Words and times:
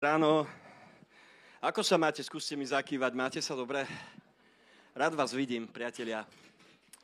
Ráno. 0.00 0.48
Ako 1.60 1.84
sa 1.84 2.00
máte? 2.00 2.24
Skúste 2.24 2.56
mi 2.56 2.64
zakývať. 2.64 3.12
Máte 3.12 3.36
sa 3.44 3.52
dobre? 3.52 3.84
Rád 4.96 5.12
vás 5.12 5.36
vidím, 5.36 5.68
priatelia. 5.68 6.24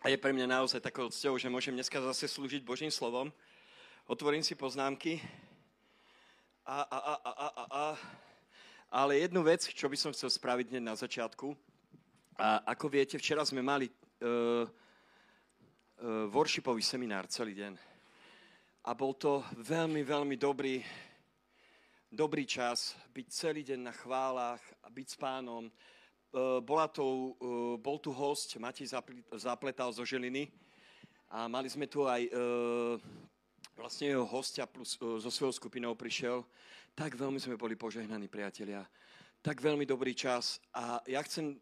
A 0.01 0.09
je 0.09 0.17
pre 0.17 0.33
mňa 0.33 0.49
naozaj 0.49 0.81
takou 0.81 1.13
cťou, 1.13 1.37
že 1.37 1.53
môžem 1.53 1.77
dneska 1.77 2.01
zase 2.01 2.25
slúžiť 2.25 2.65
Božím 2.65 2.89
slovom. 2.89 3.29
Otvorím 4.09 4.41
si 4.41 4.57
poznámky. 4.57 5.21
A, 6.65 6.89
a, 6.89 6.99
a, 7.05 7.15
a, 7.21 7.33
a, 7.37 7.65
a. 7.69 7.87
Ale 8.89 9.21
jednu 9.21 9.45
vec, 9.45 9.69
čo 9.69 9.93
by 9.93 9.97
som 10.01 10.17
chcel 10.17 10.33
spraviť 10.33 10.73
hneď 10.73 10.85
na 10.89 10.97
začiatku. 10.97 11.53
A 12.41 12.65
ako 12.65 12.89
viete, 12.89 13.21
včera 13.21 13.45
sme 13.45 13.61
mali 13.61 13.93
uh, 13.93 14.65
uh, 14.65 16.33
worshipový 16.33 16.81
seminár 16.81 17.29
celý 17.29 17.61
deň. 17.61 17.77
A 18.89 18.97
bol 18.97 19.13
to 19.13 19.45
veľmi, 19.61 20.01
veľmi 20.01 20.41
dobrý 20.41 20.81
dobrý 22.17 22.49
čas 22.49 22.97
byť 23.13 23.27
celý 23.29 23.61
deň 23.61 23.93
na 23.93 23.93
chválach 23.93 24.65
byť 24.89 25.07
s 25.13 25.17
pánom. 25.21 25.69
E, 25.69 25.73
bola 26.65 26.89
to, 26.89 27.05
e, 27.05 27.31
bol 27.77 28.01
tu 28.01 28.09
host, 28.09 28.57
Matej 28.57 28.89
Zapletal 29.37 29.93
zo 29.93 30.01
Žiliny 30.01 30.49
a 31.29 31.45
mali 31.45 31.69
sme 31.69 31.85
tu 31.85 32.09
aj 32.09 32.25
e, 32.25 32.31
vlastne 33.77 34.17
jeho 34.17 34.25
hostia 34.25 34.65
plus 34.65 34.97
so 34.97 35.29
svojou 35.29 35.53
skupinou 35.61 35.93
prišiel. 35.93 36.41
Tak 36.97 37.21
veľmi 37.21 37.37
sme 37.37 37.61
boli 37.61 37.77
požehnaní, 37.77 38.33
priatelia. 38.33 38.89
Tak 39.45 39.61
veľmi 39.61 39.85
dobrý 39.85 40.17
čas 40.17 40.57
a 40.73 41.05
ja 41.05 41.21
chcem 41.21 41.61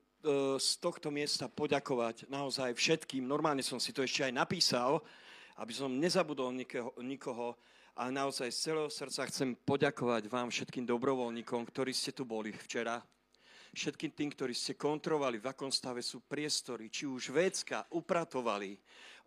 z 0.57 0.71
tohto 0.80 1.12
miesta 1.12 1.52
poďakovať 1.52 2.32
naozaj 2.32 2.73
všetkým. 2.73 3.29
Normálne 3.29 3.60
som 3.60 3.77
si 3.77 3.93
to 3.93 4.01
ešte 4.01 4.24
aj 4.24 4.32
napísal, 4.32 5.05
aby 5.60 5.74
som 5.77 5.93
nezabudol 5.93 6.48
nikoho, 6.55 6.96
nikoho 7.02 7.60
a 7.95 8.11
naozaj 8.11 8.51
z 8.51 8.59
celého 8.71 8.91
srdca 8.91 9.23
chcem 9.30 9.55
poďakovať 9.55 10.27
vám 10.27 10.51
všetkým 10.51 10.83
dobrovoľníkom, 10.83 11.62
ktorí 11.62 11.95
ste 11.95 12.11
tu 12.11 12.27
boli 12.27 12.51
včera. 12.51 12.98
Všetkým 13.75 14.11
tým, 14.15 14.30
ktorí 14.35 14.55
ste 14.55 14.75
kontrolovali, 14.75 15.38
v 15.38 15.51
akom 15.51 15.71
stave 15.71 16.02
sú 16.02 16.23
priestory, 16.27 16.91
či 16.91 17.07
už 17.07 17.30
vecka, 17.30 17.87
upratovali, 17.95 18.74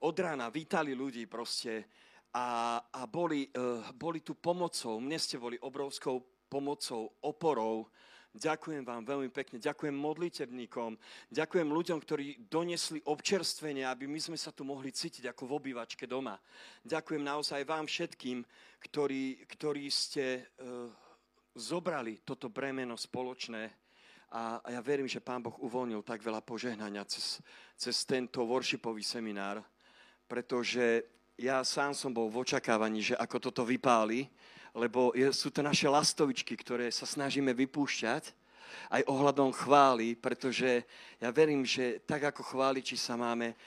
od 0.03 0.15
rána 0.19 0.51
vítali 0.51 0.95
ľudí 0.95 1.27
proste 1.31 1.87
a, 2.35 2.79
a 2.91 3.01
boli, 3.07 3.47
uh, 3.55 3.87
boli 3.95 4.19
tu 4.19 4.35
pomocou. 4.35 4.99
Mne 4.99 5.19
ste 5.19 5.39
boli 5.39 5.55
obrovskou 5.59 6.47
pomocou, 6.51 7.11
oporou 7.23 7.87
Ďakujem 8.37 8.85
vám 8.85 9.01
veľmi 9.01 9.33
pekne, 9.33 9.57
ďakujem 9.57 9.97
modlitebníkom, 9.97 10.93
ďakujem 11.33 11.69
ľuďom, 11.73 11.97
ktorí 11.97 12.45
donesli 12.45 13.01
občerstvenie, 13.01 13.81
aby 13.81 14.05
my 14.05 14.21
sme 14.21 14.37
sa 14.37 14.53
tu 14.53 14.61
mohli 14.61 14.93
cítiť 14.93 15.33
ako 15.33 15.49
v 15.49 15.55
obývačke 15.57 16.05
doma. 16.05 16.37
Ďakujem 16.85 17.25
naozaj 17.25 17.65
vám 17.65 17.89
všetkým, 17.89 18.45
ktorí, 18.77 19.41
ktorí 19.49 19.89
ste 19.89 20.45
uh, 20.61 20.85
zobrali 21.57 22.21
toto 22.21 22.53
bremeno 22.53 22.93
spoločné. 22.93 23.73
A, 24.29 24.61
a 24.61 24.67
ja 24.69 24.81
verím, 24.85 25.09
že 25.09 25.23
Pán 25.23 25.41
Boh 25.41 25.57
uvoľnil 25.57 26.05
tak 26.05 26.21
veľa 26.21 26.45
požehnania 26.45 27.09
cez, 27.09 27.41
cez 27.73 28.05
tento 28.05 28.45
worshipový 28.45 29.01
seminár, 29.01 29.65
pretože 30.29 31.09
ja 31.41 31.65
sám 31.65 31.97
som 31.97 32.13
bol 32.13 32.29
v 32.29 32.45
očakávaní, 32.45 33.01
že 33.01 33.15
ako 33.17 33.49
toto 33.49 33.65
vypáli, 33.65 34.29
lebo 34.77 35.09
sú 35.33 35.49
to 35.49 35.65
naše 35.65 35.89
lastovičky, 35.89 36.53
ktoré 36.53 36.93
sa 36.93 37.09
snažíme 37.09 37.49
vypúšťať 37.57 38.29
aj 38.93 39.01
ohľadom 39.09 39.49
chvály, 39.49 40.13
pretože 40.13 40.85
ja 41.17 41.33
verím, 41.33 41.65
že 41.65 41.99
tak 42.05 42.29
ako 42.29 42.45
chváliči 42.45 42.93
sa 42.93 43.17
máme, 43.17 43.57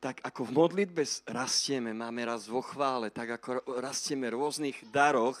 tak 0.00 0.24
ako 0.24 0.48
v 0.48 0.56
modlitbe 0.56 1.04
rastieme, 1.28 1.92
máme 1.92 2.24
raz 2.24 2.48
vo 2.48 2.64
chvále, 2.64 3.12
tak 3.12 3.40
ako 3.40 3.60
rastieme 3.80 4.32
v 4.32 4.36
rôznych 4.40 4.76
daroch, 4.88 5.36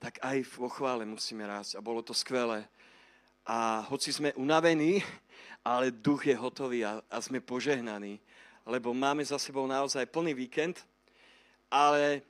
tak 0.00 0.18
aj 0.24 0.42
vo 0.58 0.68
chvále 0.72 1.06
musíme 1.06 1.46
rásť. 1.46 1.78
A 1.78 1.84
bolo 1.84 2.02
to 2.02 2.16
skvelé. 2.16 2.66
A 3.46 3.86
hoci 3.86 4.10
sme 4.10 4.34
unavení, 4.34 5.04
ale 5.62 5.94
duch 5.94 6.26
je 6.26 6.34
hotový 6.34 6.82
a, 6.82 7.04
a 7.06 7.18
sme 7.22 7.38
požehnaní, 7.38 8.18
lebo 8.66 8.90
máme 8.94 9.22
za 9.22 9.38
sebou 9.38 9.66
naozaj 9.66 10.10
plný 10.10 10.34
víkend, 10.34 10.82
ale 11.70 12.22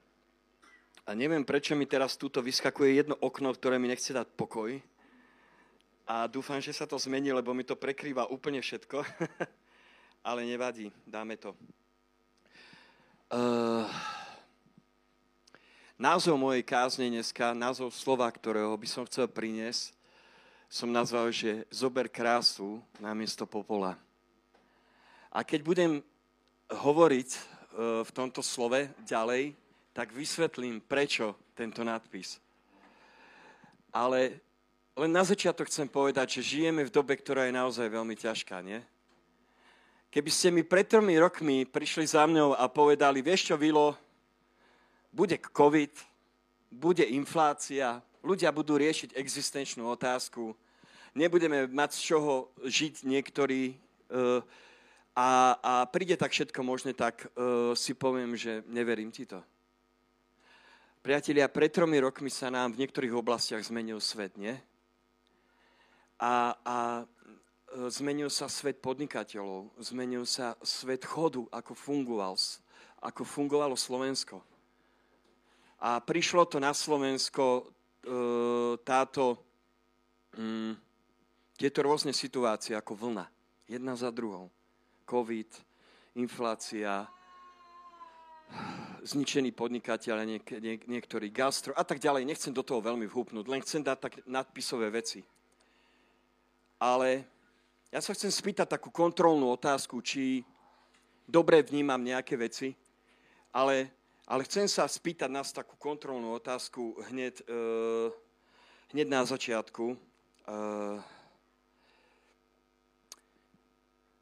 a 1.03 1.19
neviem, 1.19 1.43
prečo 1.43 1.75
mi 1.75 1.83
teraz 1.83 2.15
túto 2.15 2.39
vyskakuje 2.39 2.95
jedno 2.95 3.19
okno, 3.19 3.51
ktoré 3.51 3.75
mi 3.75 3.91
nechce 3.91 4.15
dať 4.15 4.39
pokoj. 4.39 4.79
A 6.07 6.31
dúfam, 6.31 6.63
že 6.63 6.71
sa 6.71 6.87
to 6.87 6.95
zmení, 6.95 7.35
lebo 7.35 7.51
mi 7.51 7.67
to 7.67 7.75
prekrýva 7.75 8.31
úplne 8.31 8.63
všetko. 8.63 9.03
Ale 10.29 10.47
nevadí, 10.47 10.95
dáme 11.03 11.35
to. 11.35 11.59
Uh, 13.35 13.83
názov 15.99 16.39
mojej 16.39 16.63
kázne 16.63 17.11
dneska, 17.11 17.51
názov 17.51 17.91
slova, 17.91 18.31
ktorého 18.31 18.71
by 18.79 18.87
som 18.87 19.03
chcel 19.03 19.27
priniesť, 19.27 19.91
som 20.71 20.87
nazval, 20.87 21.35
že 21.35 21.67
zober 21.75 22.07
krásu 22.07 22.79
namiesto 23.03 23.43
popola. 23.43 23.99
A 25.35 25.43
keď 25.43 25.61
budem 25.67 25.93
hovoriť 26.71 27.29
uh, 27.35 27.41
v 28.07 28.11
tomto 28.15 28.39
slove 28.39 28.87
ďalej, 29.03 29.59
tak 29.93 30.13
vysvetlím, 30.13 30.81
prečo 30.81 31.37
tento 31.53 31.85
nadpis. 31.85 32.41
Ale 33.93 34.41
len 34.97 35.13
na 35.13 35.25
začiatok 35.25 35.69
chcem 35.69 35.89
povedať, 35.89 36.41
že 36.41 36.57
žijeme 36.57 36.85
v 36.85 36.93
dobe, 36.93 37.17
ktorá 37.17 37.49
je 37.49 37.57
naozaj 37.57 37.89
veľmi 37.89 38.17
ťažká, 38.17 38.61
nie? 38.65 38.81
Keby 40.13 40.31
ste 40.33 40.49
mi 40.53 40.61
pred 40.61 40.85
tromi 40.85 41.17
rokmi 41.17 41.65
prišli 41.65 42.05
za 42.05 42.29
mňou 42.29 42.53
a 42.53 42.69
povedali, 42.69 43.25
vieš 43.25 43.53
čo, 43.53 43.57
Vilo, 43.57 43.97
bude 45.09 45.41
COVID, 45.41 45.93
bude 46.69 47.05
inflácia, 47.09 48.01
ľudia 48.25 48.53
budú 48.53 48.77
riešiť 48.77 49.17
existenčnú 49.17 49.89
otázku, 49.89 50.53
nebudeme 51.17 51.69
mať 51.69 51.97
z 51.97 52.01
čoho 52.13 52.49
žiť 52.65 53.05
niektorí 53.09 53.73
uh, 54.13 54.41
a, 55.17 55.57
a 55.61 55.73
príde 55.89 56.17
tak 56.17 56.33
všetko 56.33 56.61
možné, 56.65 56.93
tak 56.97 57.29
uh, 57.33 57.73
si 57.77 57.93
poviem, 57.93 58.37
že 58.37 58.65
neverím 58.69 59.13
ti 59.13 59.29
to. 59.29 59.41
Priatelia, 61.03 61.51
pred 61.51 61.75
tromi 61.75 61.99
rokmi 61.99 62.31
sa 62.31 62.47
nám 62.47 62.79
v 62.79 62.87
niektorých 62.87 63.11
oblastiach 63.11 63.59
zmenil 63.67 63.99
svet, 63.99 64.39
nie? 64.39 64.55
A, 66.23 66.55
a 66.63 66.77
e, 67.03 67.05
zmenil 67.91 68.31
sa 68.31 68.47
svet 68.47 68.79
podnikateľov, 68.79 69.83
zmenil 69.83 70.23
sa 70.23 70.55
svet 70.63 71.03
chodu, 71.03 71.43
ako 71.51 71.75
fungoval, 71.75 72.39
ako 73.03 73.23
fungovalo 73.27 73.75
Slovensko. 73.75 74.47
A 75.83 75.99
prišlo 75.99 76.47
to 76.47 76.63
na 76.63 76.71
Slovensko 76.71 77.47
e, 77.51 77.63
táto, 78.87 79.43
mm, 80.39 80.79
tieto 81.59 81.83
rôzne 81.83 82.15
situácie 82.15 82.79
ako 82.79 82.95
vlna, 82.95 83.27
jedna 83.67 83.99
za 83.99 84.15
druhou. 84.15 84.55
COVID, 85.03 85.51
inflácia, 86.15 87.11
zničení 89.03 89.51
podnikateľe, 89.51 90.23
niek, 90.23 90.47
niek, 90.63 90.81
niektorí 90.87 91.29
gastro 91.35 91.75
a 91.75 91.83
tak 91.83 91.99
ďalej. 91.99 92.23
Nechcem 92.23 92.55
do 92.55 92.63
toho 92.63 92.79
veľmi 92.79 93.07
vhúpnúť, 93.11 93.47
len 93.51 93.61
chcem 93.61 93.83
dať 93.83 93.99
tak 93.99 94.15
nadpisové 94.25 94.89
veci. 94.95 95.27
Ale 96.79 97.27
ja 97.91 98.01
sa 98.01 98.15
chcem 98.15 98.31
spýtať 98.31 98.79
takú 98.79 98.95
kontrolnú 98.95 99.51
otázku, 99.53 100.01
či 100.01 100.47
dobre 101.27 101.63
vnímam 101.67 102.01
nejaké 102.01 102.39
veci, 102.39 102.75
ale, 103.53 103.91
ale 104.27 104.47
chcem 104.47 104.71
sa 104.71 104.87
spýtať 104.87 105.31
nás 105.31 105.51
takú 105.53 105.75
kontrolnú 105.77 106.33
otázku 106.39 106.97
hneď, 107.11 107.43
uh, 107.51 108.09
hneď 108.95 109.07
na 109.11 109.23
začiatku. 109.27 109.99
Uh, 110.47 110.99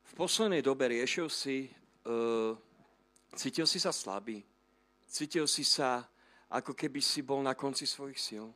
v 0.08 0.12
poslednej 0.18 0.60
dobe 0.60 0.90
riešil 0.90 1.30
si, 1.30 1.70
uh, 2.04 2.58
cítil 3.36 3.66
si 3.66 3.78
sa 3.78 3.92
slabý, 3.94 4.42
Cítil 5.10 5.50
si 5.50 5.66
sa, 5.66 6.06
ako 6.46 6.70
keby 6.70 7.02
si 7.02 7.18
bol 7.18 7.42
na 7.42 7.58
konci 7.58 7.82
svojich 7.82 8.14
síl. 8.22 8.46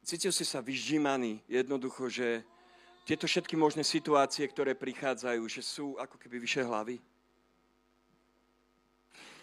Cítil 0.00 0.32
si 0.32 0.48
sa 0.48 0.64
vyžímaný, 0.64 1.44
jednoducho, 1.44 2.08
že 2.08 2.40
tieto 3.04 3.28
všetky 3.28 3.60
možné 3.60 3.84
situácie, 3.84 4.48
ktoré 4.48 4.72
prichádzajú, 4.72 5.42
že 5.44 5.60
sú 5.60 6.00
ako 6.00 6.16
keby 6.16 6.40
vyše 6.40 6.64
hlavy. 6.64 6.96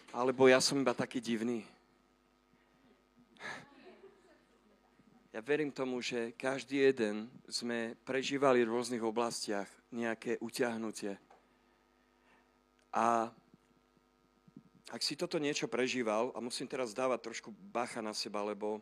Alebo 0.10 0.50
ja 0.50 0.58
som 0.58 0.82
iba 0.82 0.98
taký 0.98 1.22
divný. 1.22 1.62
Ja 5.30 5.46
verím 5.46 5.70
tomu, 5.70 6.02
že 6.02 6.34
každý 6.34 6.82
jeden 6.82 7.30
sme 7.46 7.94
prežívali 8.02 8.66
v 8.66 8.74
rôznych 8.74 9.06
oblastiach 9.06 9.70
nejaké 9.94 10.42
utiahnutie. 10.42 11.14
A 12.90 13.30
ak 14.88 15.04
si 15.04 15.20
toto 15.20 15.36
niečo 15.36 15.68
prežíval, 15.68 16.32
a 16.32 16.40
musím 16.40 16.68
teraz 16.68 16.96
dávať 16.96 17.20
trošku 17.28 17.52
bacha 17.52 18.00
na 18.00 18.16
seba, 18.16 18.40
lebo 18.40 18.80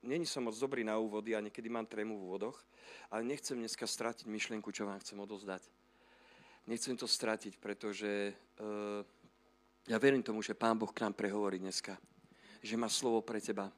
není 0.00 0.24
som 0.24 0.40
moc 0.40 0.56
dobrý 0.56 0.80
na 0.80 0.96
úvody 0.96 1.36
a 1.36 1.44
niekedy 1.44 1.68
mám 1.68 1.84
trému 1.84 2.16
v 2.16 2.24
úvodoch, 2.32 2.56
ale 3.12 3.28
nechcem 3.28 3.60
dneska 3.60 3.84
stratiť 3.84 4.24
myšlienku, 4.24 4.72
čo 4.72 4.88
vám 4.88 5.00
chcem 5.04 5.20
odozdať. 5.20 5.68
Nechcem 6.64 6.96
to 6.96 7.08
stratiť, 7.08 7.60
pretože 7.60 8.32
uh, 8.60 9.04
ja 9.88 9.96
verím 9.96 10.24
tomu, 10.24 10.44
že 10.44 10.56
Pán 10.56 10.76
Boh 10.76 10.92
k 10.92 11.00
nám 11.04 11.16
prehovorí 11.16 11.60
dneska. 11.60 11.96
Že 12.60 12.76
má 12.76 12.88
slovo 12.88 13.24
pre 13.24 13.40
teba. 13.40 13.72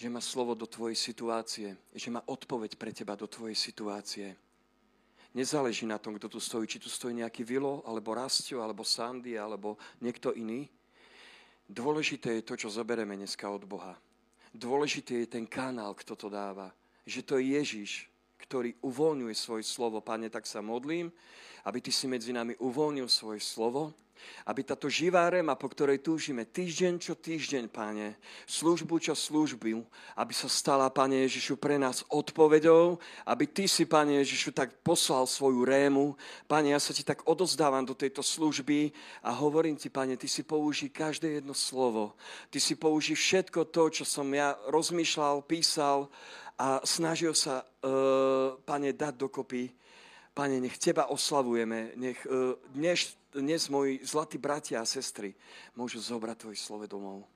že 0.00 0.08
má 0.08 0.24
slovo 0.24 0.56
do 0.56 0.64
tvojej 0.64 0.96
situácie, 0.96 1.76
že 1.92 2.08
má 2.08 2.24
odpoveď 2.24 2.80
pre 2.80 2.88
teba 2.88 3.20
do 3.20 3.28
tvojej 3.28 3.52
situácie. 3.52 4.32
Nezáleží 5.30 5.86
na 5.86 5.98
tom, 5.98 6.18
kto 6.18 6.26
tu 6.26 6.40
stojí, 6.42 6.66
či 6.66 6.82
tu 6.82 6.90
stojí 6.90 7.14
nejaký 7.14 7.46
Vilo, 7.46 7.86
alebo 7.86 8.18
Rastio, 8.18 8.66
alebo 8.66 8.82
Sandy, 8.82 9.38
alebo 9.38 9.78
niekto 10.02 10.34
iný. 10.34 10.66
Dôležité 11.70 12.42
je 12.42 12.46
to, 12.46 12.58
čo 12.58 12.66
zobereme 12.66 13.14
dneska 13.14 13.46
od 13.46 13.62
Boha. 13.62 13.94
Dôležitý 14.50 15.22
je 15.22 15.38
ten 15.38 15.46
kanál, 15.46 15.94
kto 15.94 16.18
to 16.18 16.26
dáva. 16.26 16.74
Že 17.06 17.20
to 17.22 17.34
je 17.38 17.44
Ježiš, 17.54 17.90
ktorý 18.42 18.74
uvoľňuje 18.82 19.34
svoje 19.38 19.62
slovo. 19.62 20.02
Pane, 20.02 20.26
tak 20.26 20.50
sa 20.50 20.58
modlím, 20.58 21.14
aby 21.62 21.78
Ty 21.78 21.94
si 21.94 22.10
medzi 22.10 22.34
nami 22.34 22.58
uvoľnil 22.58 23.06
svoje 23.06 23.38
slovo, 23.38 23.94
aby 24.46 24.64
táto 24.64 24.90
živá 24.90 25.30
rema, 25.30 25.54
po 25.54 25.68
ktorej 25.68 26.02
túžime 26.02 26.48
týždeň 26.48 26.98
čo 26.98 27.14
týždeň, 27.14 27.70
Pane, 27.70 28.16
službu 28.48 28.98
čo 28.98 29.14
službu, 29.14 29.84
aby 30.16 30.32
sa 30.34 30.48
stala, 30.48 30.90
Pane 30.90 31.26
Ježišu, 31.28 31.60
pre 31.60 31.76
nás 31.76 32.02
odpovedou, 32.08 32.98
aby 33.26 33.44
Ty 33.46 33.68
si, 33.68 33.84
Pane 33.86 34.20
Ježišu, 34.24 34.50
tak 34.50 34.74
poslal 34.82 35.26
svoju 35.26 35.62
rému. 35.64 36.16
Pane, 36.48 36.72
ja 36.74 36.80
sa 36.80 36.90
Ti 36.90 37.04
tak 37.04 37.22
odozdávam 37.28 37.84
do 37.84 37.94
tejto 37.94 38.24
služby 38.24 38.90
a 39.22 39.30
hovorím 39.34 39.76
Ti, 39.76 39.92
Pane, 39.92 40.16
Ty 40.16 40.28
si 40.28 40.42
použij 40.42 40.90
každé 40.90 41.40
jedno 41.40 41.54
slovo. 41.54 42.16
Ty 42.50 42.58
si 42.58 42.74
použij 42.74 43.16
všetko 43.16 43.68
to, 43.70 43.90
čo 43.90 44.04
som 44.08 44.26
ja 44.34 44.56
rozmýšľal, 44.68 45.46
písal 45.46 46.10
a 46.60 46.80
snažil 46.84 47.32
sa, 47.32 47.64
uh, 47.64 48.56
Pane, 48.64 48.92
dať 48.92 49.14
dokopy 49.16 49.72
Pane, 50.30 50.62
nech 50.62 50.78
Teba 50.78 51.10
oslavujeme, 51.10 51.98
nech 51.98 52.22
uh, 52.30 52.54
dnes, 52.70 53.18
dnes 53.34 53.66
moji 53.66 53.98
zlatí 54.06 54.38
bratia 54.38 54.78
a 54.78 54.86
sestry 54.86 55.34
môžu 55.74 55.98
zobrať 55.98 56.46
Tvoje 56.46 56.58
slovo 56.62 56.86
domov. 56.86 57.26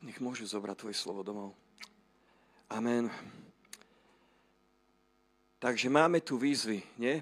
Nech 0.00 0.16
môžu 0.24 0.48
zobrať 0.48 0.76
Tvoje 0.80 0.96
slovo 0.96 1.20
domov. 1.20 1.52
Amen. 2.72 3.12
Takže 5.60 5.92
máme 5.92 6.24
tu 6.24 6.40
výzvy, 6.40 6.80
nie? 6.96 7.20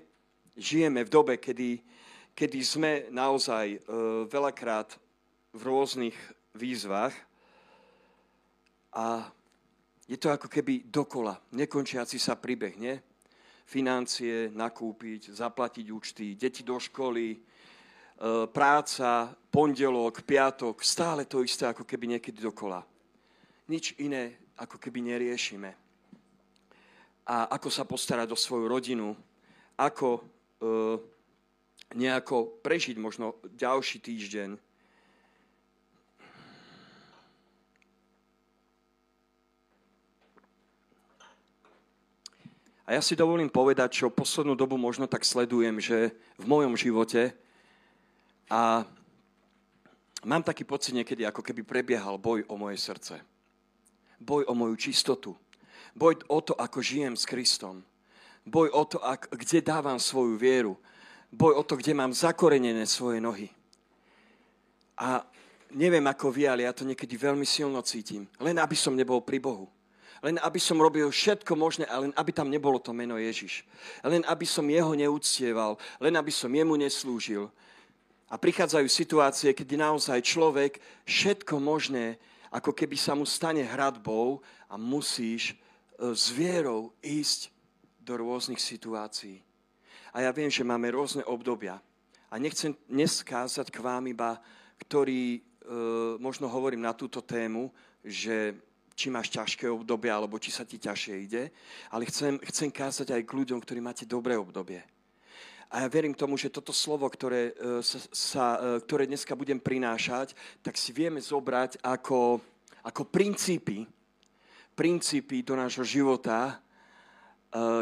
Žijeme 0.54 1.02
v 1.02 1.10
dobe, 1.10 1.34
kedy, 1.34 1.82
kedy 2.30 2.58
sme 2.62 2.90
naozaj 3.10 3.74
uh, 3.74 4.22
veľakrát 4.30 4.94
v 5.50 5.60
rôznych 5.66 6.14
výzvach 6.54 7.14
a 8.94 9.26
je 10.06 10.14
to 10.14 10.30
ako 10.30 10.46
keby 10.46 10.86
dokola, 10.86 11.42
nekončiaci 11.50 12.22
sa 12.22 12.38
príbeh, 12.38 12.78
nie? 12.78 12.94
Financie, 13.64 14.52
nakúpiť, 14.52 15.32
zaplatiť 15.32 15.86
účty, 15.88 16.36
deti 16.36 16.60
do 16.60 16.76
školy, 16.76 17.34
e, 17.34 17.38
práca, 18.52 19.32
pondelok, 19.48 20.22
piatok, 20.22 20.84
stále 20.84 21.24
to 21.24 21.40
isté, 21.40 21.64
ako 21.66 21.88
keby 21.88 22.16
niekedy 22.16 22.44
dokola. 22.44 22.84
Nič 23.72 23.96
iné, 23.98 24.36
ako 24.60 24.76
keby 24.76 25.00
neriešime. 25.00 25.72
A 27.24 27.48
ako 27.56 27.72
sa 27.72 27.88
postarať 27.88 28.28
o 28.30 28.38
svoju 28.38 28.68
rodinu, 28.68 29.16
ako 29.80 30.20
e, 30.20 30.22
nejako 31.96 32.60
prežiť 32.60 33.00
možno 33.00 33.40
ďalší 33.56 34.04
týždeň, 34.04 34.60
A 42.84 42.92
ja 42.92 43.00
si 43.00 43.16
dovolím 43.16 43.48
povedať, 43.48 44.04
čo 44.04 44.12
poslednú 44.12 44.52
dobu 44.52 44.76
možno 44.76 45.08
tak 45.08 45.24
sledujem, 45.24 45.80
že 45.80 46.12
v 46.36 46.44
mojom 46.44 46.76
živote 46.76 47.32
a 48.52 48.84
mám 50.28 50.44
taký 50.44 50.68
pocit 50.68 50.92
niekedy, 50.92 51.24
ako 51.24 51.40
keby 51.40 51.64
prebiehal 51.64 52.20
boj 52.20 52.44
o 52.44 52.60
moje 52.60 52.76
srdce. 52.76 53.24
Boj 54.20 54.44
o 54.44 54.52
moju 54.52 54.76
čistotu. 54.76 55.32
Boj 55.96 56.20
o 56.28 56.38
to, 56.44 56.52
ako 56.52 56.84
žijem 56.84 57.16
s 57.16 57.24
Kristom. 57.24 57.80
Boj 58.44 58.68
o 58.76 58.84
to, 58.84 59.00
ak, 59.00 59.32
kde 59.32 59.64
dávam 59.64 59.96
svoju 59.96 60.36
vieru. 60.36 60.76
Boj 61.32 61.56
o 61.56 61.62
to, 61.64 61.80
kde 61.80 61.96
mám 61.96 62.12
zakorenené 62.12 62.84
svoje 62.84 63.16
nohy. 63.16 63.48
A 65.00 65.24
neviem 65.72 66.04
ako 66.04 66.28
vy, 66.28 66.52
ale 66.52 66.68
ja 66.68 66.76
to 66.76 66.84
niekedy 66.84 67.16
veľmi 67.16 67.48
silno 67.48 67.80
cítim. 67.80 68.28
Len 68.36 68.60
aby 68.60 68.76
som 68.76 68.92
nebol 68.92 69.24
pri 69.24 69.40
Bohu 69.40 69.72
len 70.24 70.40
aby 70.40 70.56
som 70.56 70.80
robil 70.80 71.04
všetko 71.12 71.52
možné 71.52 71.84
a 71.84 72.00
len 72.00 72.12
aby 72.16 72.32
tam 72.32 72.48
nebolo 72.48 72.80
to 72.80 72.96
meno 72.96 73.20
Ježiš. 73.20 73.60
Len 74.00 74.24
aby 74.24 74.48
som 74.48 74.64
jeho 74.64 74.96
neúctieval, 74.96 75.76
len 76.00 76.16
aby 76.16 76.32
som 76.32 76.48
jemu 76.48 76.80
neslúžil. 76.80 77.52
A 78.32 78.40
prichádzajú 78.40 78.88
situácie, 78.88 79.52
kedy 79.52 79.76
naozaj 79.76 80.24
človek 80.24 80.80
všetko 81.04 81.60
možné, 81.60 82.16
ako 82.48 82.72
keby 82.72 82.96
sa 82.96 83.12
mu 83.12 83.28
stane 83.28 83.60
hradbou 83.68 84.40
a 84.64 84.80
musíš 84.80 85.52
e, 85.52 85.54
s 86.16 86.32
vierou 86.32 86.96
ísť 87.04 87.52
do 88.00 88.16
rôznych 88.16 88.58
situácií. 88.58 89.44
A 90.16 90.24
ja 90.24 90.32
viem, 90.32 90.48
že 90.48 90.64
máme 90.64 90.88
rôzne 90.88 91.20
obdobia. 91.28 91.84
A 92.32 92.40
nechcem 92.40 92.72
dnes 92.88 93.20
kázať 93.20 93.68
k 93.68 93.82
vám 93.84 94.08
iba, 94.08 94.40
ktorý 94.80 95.36
e, 95.36 95.40
možno 96.16 96.48
hovorím 96.48 96.80
na 96.80 96.96
túto 96.96 97.20
tému, 97.20 97.68
že 98.00 98.56
či 98.94 99.10
máš 99.10 99.28
ťažké 99.34 99.66
obdobie, 99.66 100.10
alebo 100.10 100.38
či 100.38 100.54
sa 100.54 100.62
ti 100.62 100.78
ťažšie 100.78 101.14
ide, 101.18 101.50
ale 101.90 102.06
chcem, 102.06 102.38
chcem 102.46 102.70
kázať 102.70 103.10
aj 103.10 103.22
k 103.26 103.36
ľuďom, 103.36 103.58
ktorí 103.58 103.82
máte 103.82 104.06
dobré 104.06 104.38
obdobie. 104.38 104.82
A 105.74 105.82
ja 105.82 105.88
verím 105.90 106.14
tomu, 106.14 106.38
že 106.38 106.54
toto 106.54 106.70
slovo, 106.70 107.10
ktoré, 107.10 107.50
e, 107.50 107.82
sa, 107.82 107.98
sa, 108.14 108.44
e, 108.62 108.86
ktoré 108.86 109.10
dneska 109.10 109.34
budem 109.34 109.58
prinášať, 109.58 110.30
tak 110.62 110.78
si 110.78 110.94
vieme 110.94 111.18
zobrať 111.18 111.82
ako, 111.82 112.38
ako 112.86 113.02
princípy, 113.10 113.82
princípy 114.78 115.42
do 115.42 115.58
nášho 115.58 115.82
života, 115.82 116.54
e, 116.54 116.54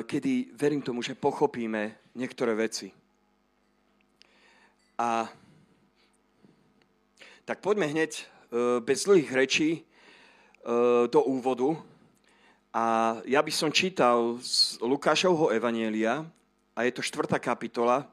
kedy 0.09 0.57
verím 0.57 0.81
tomu, 0.81 1.05
že 1.05 1.13
pochopíme 1.13 2.17
niektoré 2.17 2.57
veci. 2.57 2.89
A 4.97 5.29
tak 7.45 7.61
poďme 7.61 7.91
hneď 7.91 8.25
bez 8.87 9.03
dlhých 9.09 9.33
rečí 9.35 9.83
do 11.09 11.21
úvodu. 11.27 11.75
A 12.73 13.19
ja 13.29 13.43
by 13.45 13.53
som 13.53 13.69
čítal 13.69 14.41
z 14.41 14.81
Lukášovho 14.81 15.53
Evanielia, 15.53 16.25
a 16.73 16.89
je 16.89 16.93
to 16.97 17.05
4. 17.05 17.37
kapitola, 17.37 18.09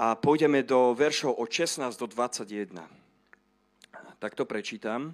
a 0.00 0.16
pôjdeme 0.16 0.64
do 0.64 0.96
veršov 0.96 1.36
od 1.36 1.48
16 1.50 1.92
do 2.00 2.06
21. 2.08 2.72
Tak 4.16 4.32
to 4.32 4.48
prečítam. 4.48 5.12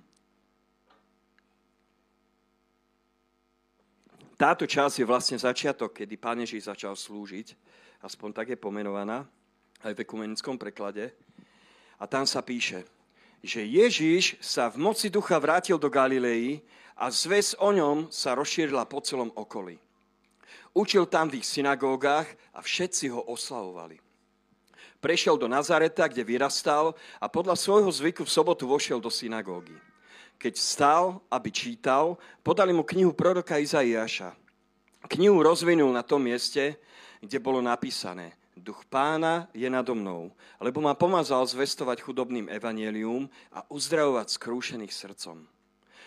Táto 4.37 4.69
časť 4.69 5.01
je 5.01 5.09
vlastne 5.09 5.41
začiatok, 5.41 5.97
kedy 5.97 6.21
Pán 6.21 6.39
Ježiš 6.45 6.69
začal 6.69 6.93
slúžiť, 6.93 7.57
aspoň 8.05 8.31
tak 8.37 8.47
je 8.53 8.59
pomenovaná, 8.61 9.25
aj 9.81 9.97
v 9.97 10.03
ekumenickom 10.05 10.61
preklade. 10.61 11.09
A 11.97 12.05
tam 12.05 12.29
sa 12.29 12.45
píše, 12.45 12.85
že 13.45 13.63
Ježiš 13.63 14.41
sa 14.41 14.73
v 14.73 14.81
moci 14.81 15.13
ducha 15.13 15.37
vrátil 15.37 15.77
do 15.77 15.91
Galilei 15.93 16.65
a 16.97 17.13
zväz 17.13 17.55
o 17.61 17.71
ňom 17.73 18.09
sa 18.09 18.33
rozšírila 18.33 18.89
po 18.89 19.05
celom 19.05 19.29
okolí. 19.37 19.77
Učil 20.77 21.09
tam 21.09 21.33
v 21.33 21.41
ich 21.41 21.47
synagógach 21.49 22.29
a 22.53 22.61
všetci 22.61 23.09
ho 23.13 23.25
oslavovali. 23.29 24.01
Prešiel 25.01 25.37
do 25.37 25.49
Nazareta, 25.49 26.09
kde 26.09 26.25
vyrastal 26.25 26.97
a 27.21 27.27
podľa 27.29 27.57
svojho 27.57 27.89
zvyku 27.93 28.25
v 28.25 28.33
sobotu 28.33 28.65
vošiel 28.69 29.01
do 29.01 29.13
synagógy. 29.13 29.77
Keď 30.37 30.55
stal, 30.57 31.21
aby 31.33 31.49
čítal, 31.49 32.21
podali 32.45 32.73
mu 32.73 32.85
knihu 32.85 33.17
proroka 33.17 33.57
Izaiáša. 33.57 34.37
Knihu 35.17 35.41
rozvinul 35.41 35.93
na 35.93 36.05
tom 36.05 36.25
mieste, 36.25 36.77
kde 37.25 37.39
bolo 37.41 37.65
napísané– 37.65 38.33
Duch 38.57 38.89
pána 38.89 39.53
je 39.53 39.69
nado 39.69 39.93
mnou, 39.93 40.33
lebo 40.57 40.81
ma 40.81 40.97
pomazal 40.97 41.45
zvestovať 41.45 42.01
chudobným 42.01 42.49
evanielium 42.49 43.29
a 43.53 43.61
uzdravovať 43.69 44.33
skrúšených 44.33 44.97
srdcom. 44.97 45.45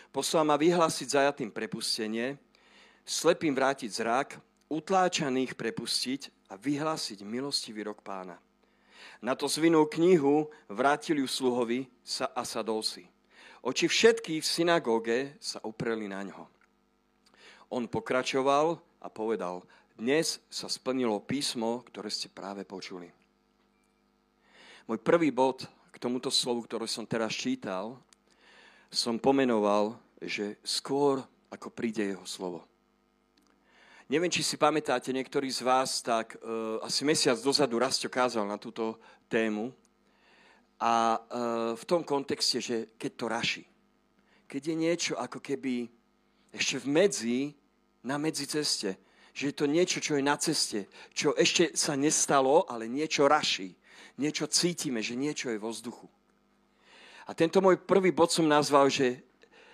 Poslal 0.09 0.49
ma 0.49 0.57
vyhlásiť 0.57 1.07
zajatým 1.13 1.53
prepustenie, 1.53 2.41
slepým 3.05 3.53
vrátiť 3.53 3.93
zrak, 3.93 4.41
utláčaných 4.65 5.53
prepustiť 5.53 6.49
a 6.49 6.57
vyhlásiť 6.57 7.21
milostivý 7.21 7.85
rok 7.85 8.01
pána. 8.01 8.41
Na 9.21 9.37
to 9.37 9.45
zvinul 9.45 9.85
knihu, 9.85 10.49
vrátil 10.65 11.21
ju 11.21 11.29
sluhovi 11.29 11.85
a 12.33 12.41
sadol 12.41 12.81
si. 12.81 13.05
Oči 13.61 13.85
všetkých 13.85 14.41
v 14.41 14.47
synagóge 14.47 15.19
sa 15.37 15.61
upreli 15.61 16.09
na 16.09 16.25
ňo. 16.25 16.49
On 17.69 17.85
pokračoval 17.85 18.81
a 19.03 19.07
povedal, 19.11 19.61
dnes 19.99 20.39
sa 20.47 20.71
splnilo 20.71 21.19
písmo, 21.19 21.83
ktoré 21.91 22.07
ste 22.07 22.31
práve 22.31 22.63
počuli. 22.63 23.11
Môj 24.87 24.97
prvý 25.03 25.27
bod 25.29 25.67
k 25.91 25.99
tomuto 25.99 26.31
slovu, 26.31 26.63
ktoré 26.63 26.87
som 26.87 27.03
teraz 27.03 27.35
čítal, 27.35 27.99
som 28.87 29.19
pomenoval, 29.19 29.99
že 30.23 30.55
skôr 30.63 31.19
ako 31.51 31.67
príde 31.69 32.15
jeho 32.15 32.23
slovo. 32.23 32.63
Neviem, 34.09 34.31
či 34.31 34.41
si 34.41 34.57
pamätáte, 34.57 35.13
niektorí 35.13 35.51
z 35.51 35.61
vás, 35.61 36.01
tak 36.01 36.33
uh, 36.41 36.81
asi 36.81 37.05
mesiac 37.05 37.37
dozadu 37.37 37.77
Rasto 37.77 38.09
kázal 38.09 38.47
na 38.47 38.57
túto 38.57 38.97
tému 39.29 39.69
a 40.81 41.19
uh, 41.19 41.77
v 41.77 41.83
tom 41.85 42.01
kontexte, 42.01 42.57
že 42.57 42.77
keď 42.97 43.11
to 43.13 43.25
raší, 43.29 43.63
keď 44.49 44.61
je 44.65 44.75
niečo 44.79 45.13
ako 45.19 45.37
keby 45.37 45.85
ešte 46.49 46.81
v 46.81 46.87
medzi, 46.89 47.39
na 48.01 48.17
medzi 48.17 48.49
ceste. 48.49 48.97
Že 49.39 49.47
je 49.47 49.55
to 49.55 49.71
niečo, 49.71 50.03
čo 50.03 50.19
je 50.19 50.23
na 50.27 50.35
ceste, 50.35 50.91
čo 51.15 51.31
ešte 51.31 51.71
sa 51.71 51.95
nestalo, 51.95 52.67
ale 52.67 52.91
niečo 52.91 53.23
raší. 53.23 53.71
Niečo 54.19 54.51
cítime, 54.51 54.99
že 54.99 55.15
niečo 55.15 55.47
je 55.47 55.55
vo 55.55 55.71
vzduchu. 55.71 56.11
A 57.23 57.31
tento 57.31 57.63
môj 57.63 57.79
prvý 57.79 58.11
bod 58.11 58.35
som 58.35 58.43
nazval, 58.43 58.91
že 58.91 59.23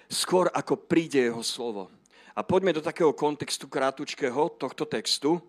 skôr 0.05 0.53
ako 0.53 0.85
príde 0.85 1.17
jeho 1.17 1.41
slovo. 1.41 1.89
A 2.37 2.45
poďme 2.45 2.77
do 2.77 2.85
takého 2.85 3.09
kontextu 3.09 3.65
krátučkého 3.65 4.53
tohto 4.53 4.85
textu. 4.85 5.41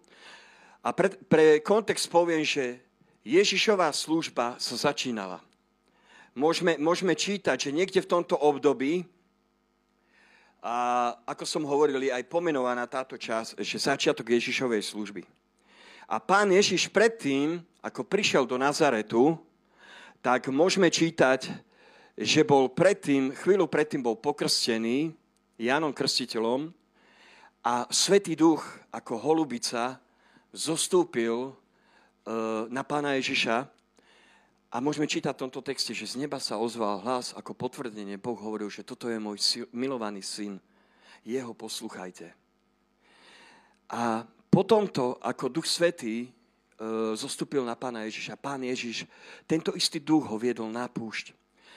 A 0.81 0.97
pre, 0.97 1.13
pre 1.29 1.61
kontext 1.61 2.09
poviem, 2.09 2.41
že 2.41 2.81
Ježišová 3.21 3.93
služba 3.93 4.57
sa 4.57 4.81
začínala. 4.81 5.45
Môžeme, 6.33 6.81
môžeme 6.81 7.13
čítať, 7.13 7.69
že 7.69 7.75
niekde 7.77 8.01
v 8.01 8.17
tomto 8.17 8.41
období, 8.41 9.05
a 10.67 11.15
ako 11.23 11.47
som 11.47 11.63
hovoril, 11.63 12.03
je 12.03 12.11
aj 12.11 12.27
pomenovaná 12.27 12.91
táto 12.91 13.15
časť, 13.15 13.63
že 13.63 13.79
začiatok 13.79 14.35
Ježišovej 14.35 14.83
služby. 14.83 15.23
A 16.11 16.19
pán 16.19 16.51
Ježiš 16.51 16.91
predtým, 16.91 17.63
ako 17.79 18.03
prišiel 18.03 18.43
do 18.51 18.59
Nazaretu, 18.59 19.39
tak 20.19 20.51
môžeme 20.51 20.91
čítať, 20.91 21.55
že 22.19 22.43
bol 22.43 22.67
predtým, 22.67 23.31
chvíľu 23.31 23.71
predtým 23.71 24.03
bol 24.03 24.19
pokrstený 24.19 25.15
Jánom 25.55 25.95
Krstiteľom 25.95 26.75
a 27.63 27.87
Svetý 27.87 28.35
duch 28.35 28.67
ako 28.91 29.23
holubica 29.23 30.03
zostúpil 30.51 31.47
e, 31.47 31.53
na 32.75 32.83
pána 32.83 33.15
Ježiša 33.23 33.71
a 34.77 34.85
môžeme 34.85 35.09
čítať 35.09 35.33
v 35.33 35.49
tomto 35.49 35.65
texte, 35.65 35.97
že 35.97 36.05
z 36.05 36.21
neba 36.21 36.37
sa 36.37 36.61
ozval 36.61 37.01
hlas 37.01 37.33
ako 37.33 37.57
potvrdenie. 37.57 38.21
Boh 38.21 38.37
hovoril, 38.37 38.69
že 38.69 38.85
toto 38.85 39.09
je 39.09 39.17
môj 39.17 39.41
milovaný 39.73 40.21
syn. 40.21 40.61
Jeho 41.25 41.57
posluchajte. 41.57 42.29
A 43.89 44.29
po 44.53 44.69
tomto, 44.69 45.17
ako 45.25 45.49
Duch 45.49 45.65
Svetý 45.65 46.29
e, 46.29 46.29
zostúpil 47.17 47.65
na 47.65 47.73
pána 47.73 48.05
Ježiša, 48.05 48.37
pán 48.37 48.61
Ježiš, 48.69 49.09
tento 49.49 49.73
istý 49.73 49.97
duch 49.97 50.29
ho 50.29 50.37
viedol 50.37 50.69
na 50.69 50.85
púšť 50.93 51.33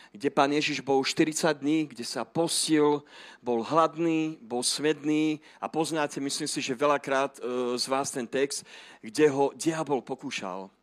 kde 0.09 0.33
pán 0.33 0.49
Ježiš 0.49 0.81
bol 0.81 1.05
40 1.05 1.61
dní, 1.61 1.85
kde 1.85 2.01
sa 2.01 2.25
postil, 2.25 3.05
bol 3.45 3.61
hladný, 3.61 4.41
bol 4.41 4.65
smedný 4.65 5.37
a 5.61 5.69
poznáte, 5.69 6.17
myslím 6.17 6.49
si, 6.49 6.65
že 6.65 6.73
veľakrát 6.73 7.37
e, 7.37 7.77
z 7.77 7.85
vás 7.85 8.09
ten 8.09 8.25
text, 8.25 8.65
kde 9.05 9.29
ho 9.29 9.53
diabol 9.53 10.01
pokúšal. 10.01 10.73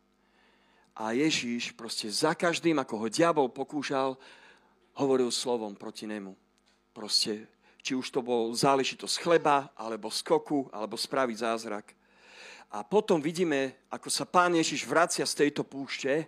A 0.97 1.13
Ježiš 1.13 1.77
proste 1.77 2.09
za 2.09 2.33
každým, 2.33 2.81
ako 2.81 3.05
ho 3.05 3.07
diabol 3.07 3.53
pokúšal, 3.53 4.17
hovoril 4.97 5.29
slovom 5.29 5.77
proti 5.77 6.09
nemu. 6.09 6.33
Proste, 6.89 7.45
či 7.85 7.93
už 7.93 8.09
to 8.09 8.25
bol 8.25 8.49
záležitosť 8.57 9.15
chleba, 9.21 9.69
alebo 9.77 10.09
skoku, 10.09 10.65
alebo 10.73 10.97
spraviť 10.97 11.37
zázrak. 11.37 11.93
A 12.73 12.81
potom 12.81 13.21
vidíme, 13.21 13.87
ako 13.93 14.09
sa 14.09 14.25
pán 14.25 14.57
Ježiš 14.57 14.89
vracia 14.89 15.23
z 15.23 15.45
tejto 15.45 15.61
púšte, 15.61 16.25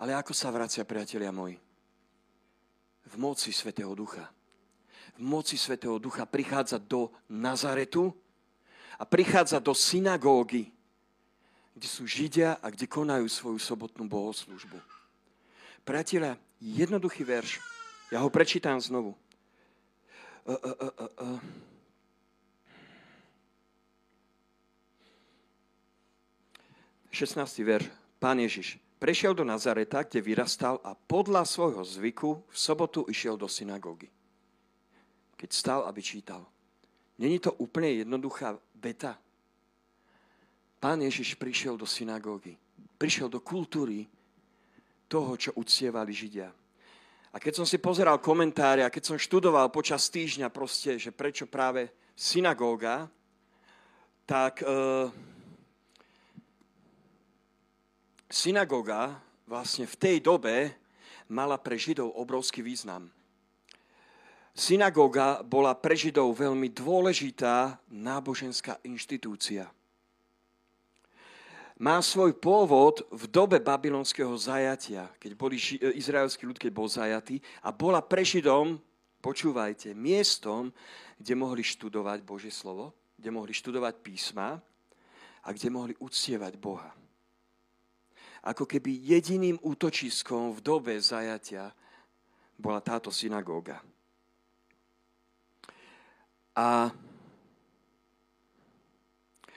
ale 0.00 0.16
ako 0.16 0.32
sa 0.32 0.48
vracia, 0.48 0.88
priatelia 0.88 1.30
moji 1.30 1.60
v 3.04 3.14
moci 3.20 3.52
Svetého 3.52 3.94
Ducha. 3.94 4.26
V 5.14 5.22
moci 5.22 5.54
Svetého 5.54 6.02
Ducha 6.02 6.26
prichádza 6.26 6.82
do 6.82 7.14
Nazaretu 7.30 8.10
a 8.98 9.06
prichádza 9.06 9.62
do 9.62 9.70
synagógy, 9.70 10.73
kde 11.74 11.88
sú 11.90 12.06
Židia 12.06 12.62
a 12.62 12.70
kde 12.70 12.86
konajú 12.86 13.26
svoju 13.26 13.58
sobotnú 13.58 14.06
bohoslužbu. 14.06 14.78
Priatelia, 15.82 16.38
jednoduchý 16.62 17.26
verš. 17.26 17.58
Ja 18.14 18.22
ho 18.22 18.30
prečítam 18.30 18.78
znovu. 18.78 19.18
Uh, 20.46 20.54
uh, 20.54 20.76
uh, 20.80 21.12
uh. 21.18 21.40
Šestnáctý 27.10 27.62
verš. 27.66 27.90
Pán 28.22 28.38
Ježiš. 28.38 28.78
Prešiel 29.02 29.34
do 29.36 29.44
Nazareta, 29.44 30.06
kde 30.06 30.24
vyrastal 30.24 30.80
a 30.80 30.96
podľa 30.96 31.44
svojho 31.44 31.84
zvyku 31.84 32.40
v 32.48 32.56
sobotu 32.56 33.04
išiel 33.10 33.36
do 33.36 33.50
synagógy. 33.50 34.08
Keď 35.36 35.50
stal, 35.52 35.80
aby 35.84 36.00
čítal. 36.00 36.46
Není 37.20 37.38
to 37.38 37.52
úplne 37.60 37.92
jednoduchá 38.00 38.56
beta? 38.72 39.20
Pán 40.84 41.00
Ježiš 41.00 41.40
prišiel 41.40 41.80
do 41.80 41.88
synagógy. 41.88 42.60
Prišiel 43.00 43.32
do 43.32 43.40
kultúry 43.40 44.04
toho, 45.08 45.32
čo 45.32 45.56
uctievali 45.56 46.12
Židia. 46.12 46.52
A 47.32 47.40
keď 47.40 47.56
som 47.56 47.64
si 47.64 47.80
pozeral 47.80 48.20
komentáre 48.20 48.84
a 48.84 48.92
keď 48.92 49.08
som 49.08 49.16
študoval 49.16 49.72
počas 49.72 50.12
týždňa 50.12 50.52
proste, 50.52 51.00
že 51.00 51.08
prečo 51.08 51.48
práve 51.48 51.88
synagóga, 52.12 53.08
tak... 54.28 54.60
Uh, 54.60 55.08
Synagoga 58.28 59.16
vlastne 59.48 59.88
v 59.88 59.96
tej 59.96 60.16
dobe 60.20 60.68
mala 61.32 61.56
pre 61.56 61.80
Židov 61.80 62.12
obrovský 62.12 62.60
význam. 62.60 63.08
Synagoga 64.52 65.40
bola 65.40 65.72
pre 65.72 65.96
Židov 65.96 66.36
veľmi 66.36 66.68
dôležitá 66.76 67.80
náboženská 67.88 68.84
inštitúcia. 68.84 69.70
Má 71.84 72.00
svoj 72.00 72.32
pôvod 72.32 73.04
v 73.12 73.28
dobe 73.28 73.60
babylonského 73.60 74.32
zajatia, 74.40 75.04
keď 75.20 75.36
boli 75.36 75.60
izraelský 75.92 76.48
ľud, 76.48 76.56
keď 76.56 76.72
bol 76.72 76.88
zajatý 76.88 77.44
a 77.60 77.68
bola 77.68 78.00
pre 78.00 78.24
Židom, 78.24 78.80
počúvajte, 79.20 79.92
miestom, 79.92 80.72
kde 81.20 81.36
mohli 81.36 81.60
študovať 81.60 82.24
Božie 82.24 82.48
slovo, 82.48 82.96
kde 83.20 83.28
mohli 83.28 83.52
študovať 83.52 84.00
písma 84.00 84.56
a 85.44 85.48
kde 85.52 85.68
mohli 85.68 85.92
uctievať 86.00 86.56
Boha 86.56 86.88
ako 88.44 88.68
keby 88.68 88.92
jediným 89.16 89.56
útočiskom 89.64 90.52
v 90.52 90.60
dobe 90.60 90.92
zajatia 91.00 91.72
bola 92.60 92.76
táto 92.84 93.08
synagóga. 93.08 93.80
A 96.52 96.92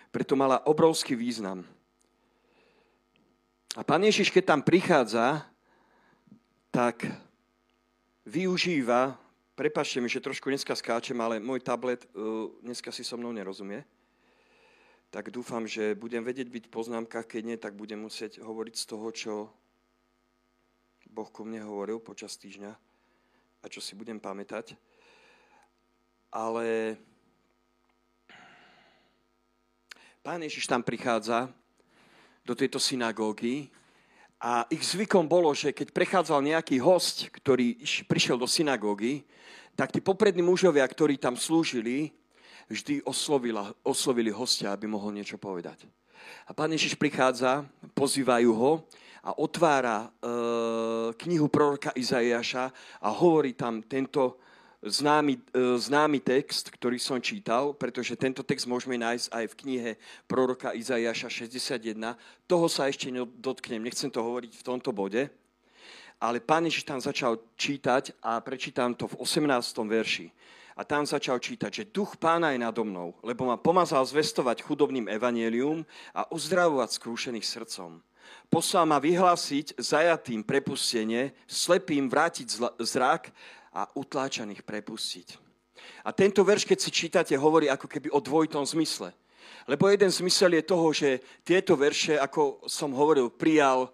preto 0.08 0.40
mala 0.40 0.64
obrovský 0.64 1.20
význam. 1.20 1.68
A 3.78 3.86
pán 3.86 4.02
Ježiš, 4.02 4.34
keď 4.34 4.58
tam 4.58 4.62
prichádza, 4.66 5.46
tak 6.74 7.06
využíva, 8.26 9.14
prepašte 9.54 10.02
mi, 10.02 10.10
že 10.10 10.18
trošku 10.18 10.50
dneska 10.50 10.74
skáčem, 10.74 11.18
ale 11.22 11.38
môj 11.38 11.62
tablet 11.62 12.02
uh, 12.18 12.50
dneska 12.66 12.90
si 12.90 13.06
so 13.06 13.22
mnou 13.22 13.30
nerozumie 13.30 13.86
tak 15.08 15.32
dúfam, 15.32 15.64
že 15.64 15.96
budem 15.96 16.20
vedieť 16.20 16.52
byť 16.52 16.64
v 16.68 16.74
poznámkach, 16.74 17.28
keď 17.32 17.42
nie, 17.42 17.58
tak 17.58 17.80
budem 17.80 18.04
musieť 18.04 18.44
hovoriť 18.44 18.76
z 18.76 18.86
toho, 18.86 19.08
čo 19.16 19.34
Boh 21.08 21.30
ku 21.32 21.48
mne 21.48 21.64
hovoril 21.64 22.04
počas 22.04 22.36
týždňa 22.36 22.72
a 23.64 23.66
čo 23.72 23.80
si 23.80 23.96
budem 23.96 24.20
pamätať. 24.20 24.76
Ale 26.28 27.00
pán 30.20 30.44
Ježiš 30.44 30.68
tam 30.68 30.84
prichádza 30.84 31.48
do 32.48 32.56
tejto 32.56 32.80
synagógy 32.80 33.68
a 34.40 34.64
ich 34.72 34.88
zvykom 34.88 35.28
bolo, 35.28 35.52
že 35.52 35.76
keď 35.76 35.92
prechádzal 35.92 36.40
nejaký 36.40 36.80
host, 36.80 37.28
ktorý 37.36 37.76
prišiel 38.08 38.40
do 38.40 38.48
synagógy, 38.48 39.28
tak 39.76 39.92
tí 39.92 40.00
poprední 40.00 40.40
mužovia, 40.40 40.88
ktorí 40.88 41.20
tam 41.20 41.36
slúžili, 41.36 42.16
vždy 42.72 43.04
oslovila, 43.04 43.76
oslovili 43.84 44.32
hostia, 44.32 44.72
aby 44.72 44.88
mohol 44.88 45.12
niečo 45.12 45.36
povedať. 45.36 45.84
A 46.48 46.56
pán 46.56 46.72
Ježiš 46.72 46.96
prichádza, 46.96 47.68
pozývajú 47.92 48.52
ho 48.56 48.72
a 49.28 49.36
otvára 49.36 50.08
e, 50.08 50.08
knihu 51.28 51.52
proroka 51.52 51.92
Izaiáša 51.92 52.72
a 53.04 53.08
hovorí 53.12 53.54
tam 53.60 53.84
tento 53.84 54.40
známy, 54.84 55.42
e, 55.54 55.78
známy 55.78 56.20
text, 56.22 56.70
ktorý 56.70 57.02
som 57.02 57.18
čítal, 57.18 57.74
pretože 57.74 58.18
tento 58.20 58.46
text 58.46 58.70
môžeme 58.70 58.98
nájsť 58.98 59.28
aj 59.34 59.46
v 59.50 59.58
knihe 59.66 59.92
proroka 60.30 60.74
Izaiáša 60.74 61.30
61. 61.30 62.18
Toho 62.46 62.68
sa 62.70 62.90
ešte 62.90 63.10
dotknem, 63.42 63.82
nechcem 63.82 64.12
to 64.12 64.22
hovoriť 64.22 64.54
v 64.54 64.66
tomto 64.66 64.94
bode, 64.94 65.30
ale 66.18 66.38
pán 66.42 66.66
Ježiš 66.66 66.86
tam 66.86 66.98
začal 67.02 67.38
čítať 67.58 68.18
a 68.26 68.42
prečítam 68.42 68.94
to 68.98 69.06
v 69.06 69.18
18. 69.22 69.46
verši 69.86 70.28
a 70.78 70.86
tam 70.86 71.10
začal 71.10 71.42
čítať, 71.42 71.72
že 71.74 71.90
duch 71.90 72.22
pána 72.22 72.54
je 72.54 72.62
nado 72.62 72.86
mnou, 72.86 73.18
lebo 73.26 73.50
ma 73.50 73.58
pomazal 73.58 74.06
zvestovať 74.06 74.62
chudobným 74.62 75.10
evanielium 75.10 75.82
a 76.14 76.30
uzdravovať 76.30 77.02
skrúšených 77.02 77.46
srdcom. 77.46 77.98
Poslal 78.48 78.88
ma 78.88 78.98
vyhlásiť 78.98 79.76
zajatým 79.76 80.44
prepustenie, 80.44 81.36
slepým 81.46 82.08
vrátiť 82.08 82.48
zrak 82.80 83.30
a 83.76 83.92
utláčaných 83.92 84.64
prepustiť. 84.64 85.28
A 86.08 86.16
tento 86.16 86.42
verš, 86.48 86.64
keď 86.64 86.80
si 86.80 86.90
čítate, 86.90 87.36
hovorí 87.36 87.68
ako 87.68 87.88
keby 87.92 88.08
o 88.16 88.24
dvojitom 88.24 88.64
zmysle. 88.64 89.12
Lebo 89.68 89.92
jeden 89.92 90.08
zmysel 90.08 90.56
je 90.56 90.64
toho, 90.64 90.88
že 90.96 91.20
tieto 91.44 91.76
verše, 91.76 92.16
ako 92.16 92.64
som 92.72 92.96
hovoril, 92.96 93.28
prijal 93.28 93.84
e, 93.84 93.90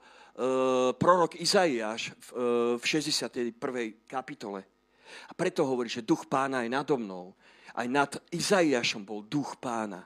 prorok 0.94 1.34
Izaiáš 1.42 2.14
v, 2.14 2.28
e, 2.30 2.78
v 2.78 2.84
61. 2.86 3.58
kapitole. 4.06 4.62
A 5.26 5.34
preto 5.34 5.66
hovorí, 5.66 5.90
že 5.90 6.06
duch 6.06 6.30
pána 6.30 6.62
je 6.62 6.70
nado 6.70 6.94
mnou. 6.94 7.34
aj 7.74 7.88
nad 7.90 8.12
Izaiášom 8.30 9.02
bol 9.02 9.26
duch 9.26 9.58
pána. 9.58 10.06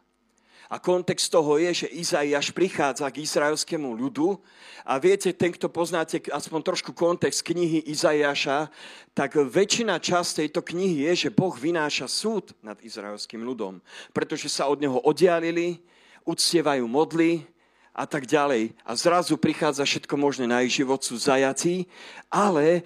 A 0.67 0.83
kontext 0.83 1.31
toho 1.31 1.55
je, 1.55 1.85
že 1.85 1.87
Izaiáš 1.87 2.51
prichádza 2.51 3.07
k 3.07 3.23
izraelskému 3.23 3.87
ľudu. 3.95 4.35
A 4.83 4.99
viete, 4.99 5.31
ten, 5.31 5.55
kto 5.55 5.71
poznáte 5.71 6.19
aspoň 6.27 6.59
trošku 6.63 6.91
kontext 6.91 7.43
knihy 7.43 7.87
Izaiáša, 7.87 8.67
tak 9.15 9.39
väčšina 9.39 9.95
časť 9.99 10.43
tejto 10.43 10.59
knihy 10.63 11.07
je, 11.11 11.27
že 11.27 11.35
Boh 11.35 11.55
vynáša 11.55 12.11
súd 12.11 12.51
nad 12.59 12.75
izraelským 12.83 13.39
ľudom, 13.43 13.79
pretože 14.11 14.51
sa 14.51 14.67
od 14.67 14.83
neho 14.83 14.99
oddialili, 15.03 15.79
uctievajú 16.27 16.83
modly 16.83 17.47
a 17.95 18.03
tak 18.03 18.27
ďalej. 18.27 18.75
A 18.83 18.91
zrazu 18.99 19.39
prichádza 19.39 19.87
všetko 19.87 20.15
možné 20.19 20.45
na 20.51 20.61
ich 20.67 20.75
život, 20.75 20.99
sú 20.99 21.15
zajací, 21.15 21.87
ale 22.27 22.83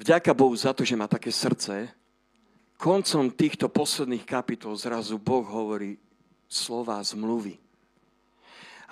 vďaka 0.00 0.32
Bohu 0.32 0.56
za 0.56 0.72
to, 0.72 0.88
že 0.88 0.96
má 0.96 1.04
také 1.04 1.28
srdce, 1.28 1.92
koncom 2.84 3.32
týchto 3.32 3.72
posledných 3.72 4.28
kapitol 4.28 4.76
zrazu 4.76 5.16
Boh 5.16 5.46
hovorí, 5.46 5.96
slova 6.48 7.02
zmluvy. 7.02 7.58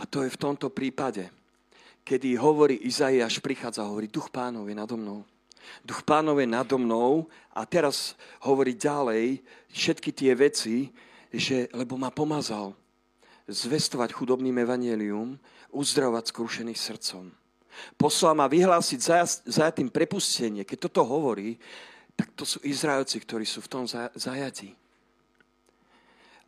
A 0.01 0.09
to 0.09 0.25
je 0.25 0.35
v 0.35 0.41
tomto 0.41 0.73
prípade, 0.73 1.31
kedy 2.03 2.35
hovorí 2.35 2.83
Izaiáš, 2.83 3.39
prichádza 3.39 3.87
a 3.87 3.91
hovorí, 3.91 4.11
duch 4.11 4.33
pánov 4.33 4.67
je 4.67 4.75
nado 4.75 4.99
mnou. 4.99 5.23
Duch 5.87 6.03
pánov 6.03 6.43
je 6.43 6.49
nado 6.51 6.75
mnou 6.75 7.31
a 7.55 7.63
teraz 7.63 8.19
hovorí 8.43 8.75
ďalej 8.75 9.39
všetky 9.71 10.11
tie 10.11 10.33
veci, 10.35 10.91
že, 11.31 11.71
lebo 11.71 11.95
ma 11.95 12.11
pomazal 12.11 12.75
zvestovať 13.47 14.11
chudobným 14.11 14.59
evanielium, 14.59 15.39
uzdravovať 15.71 16.35
skrušených 16.35 16.79
srdcom. 16.79 17.31
Poslal 17.97 18.37
ma 18.37 18.51
vyhlásiť 18.51 19.01
zajatým 19.49 19.89
prepustenie. 19.89 20.67
Keď 20.67 20.79
toto 20.91 21.07
hovorí, 21.07 21.57
tak 22.13 22.35
to 22.37 22.45
sú 22.45 22.61
Izraelci, 22.61 23.17
ktorí 23.23 23.49
sú 23.49 23.65
v 23.65 23.71
tom 23.71 23.85
zajatí 23.89 24.77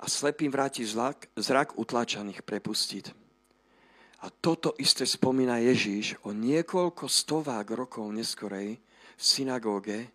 a 0.05 0.07
slepým 0.07 0.53
vráti 0.53 0.85
zrak, 0.85 1.33
zrak 1.33 1.81
utlačaných 1.81 2.45
prepustiť. 2.45 3.17
A 4.21 4.29
toto 4.29 4.77
isté 4.77 5.09
spomína 5.09 5.65
Ježíš 5.65 6.21
o 6.29 6.37
niekoľko 6.37 7.09
stovák 7.09 7.65
rokov 7.73 8.05
neskorej 8.13 8.77
v 9.17 9.23
synagóge, 9.25 10.13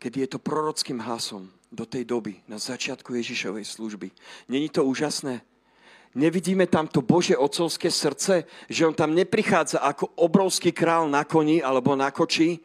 keď 0.00 0.12
je 0.16 0.26
to 0.32 0.38
prorockým 0.40 1.04
hlasom 1.04 1.52
do 1.68 1.84
tej 1.84 2.08
doby, 2.08 2.40
na 2.48 2.56
začiatku 2.56 3.12
Ježišovej 3.12 3.64
služby. 3.68 4.08
Není 4.48 4.72
to 4.72 4.84
úžasné? 4.84 5.44
Nevidíme 6.12 6.68
tam 6.68 6.88
to 6.88 7.00
Bože 7.00 7.36
ocovské 7.36 7.88
srdce, 7.88 8.44
že 8.68 8.84
on 8.84 8.92
tam 8.92 9.16
neprichádza 9.16 9.80
ako 9.80 10.12
obrovský 10.20 10.72
král 10.72 11.08
na 11.08 11.24
koni 11.24 11.64
alebo 11.64 11.96
na 11.96 12.12
koči 12.12 12.60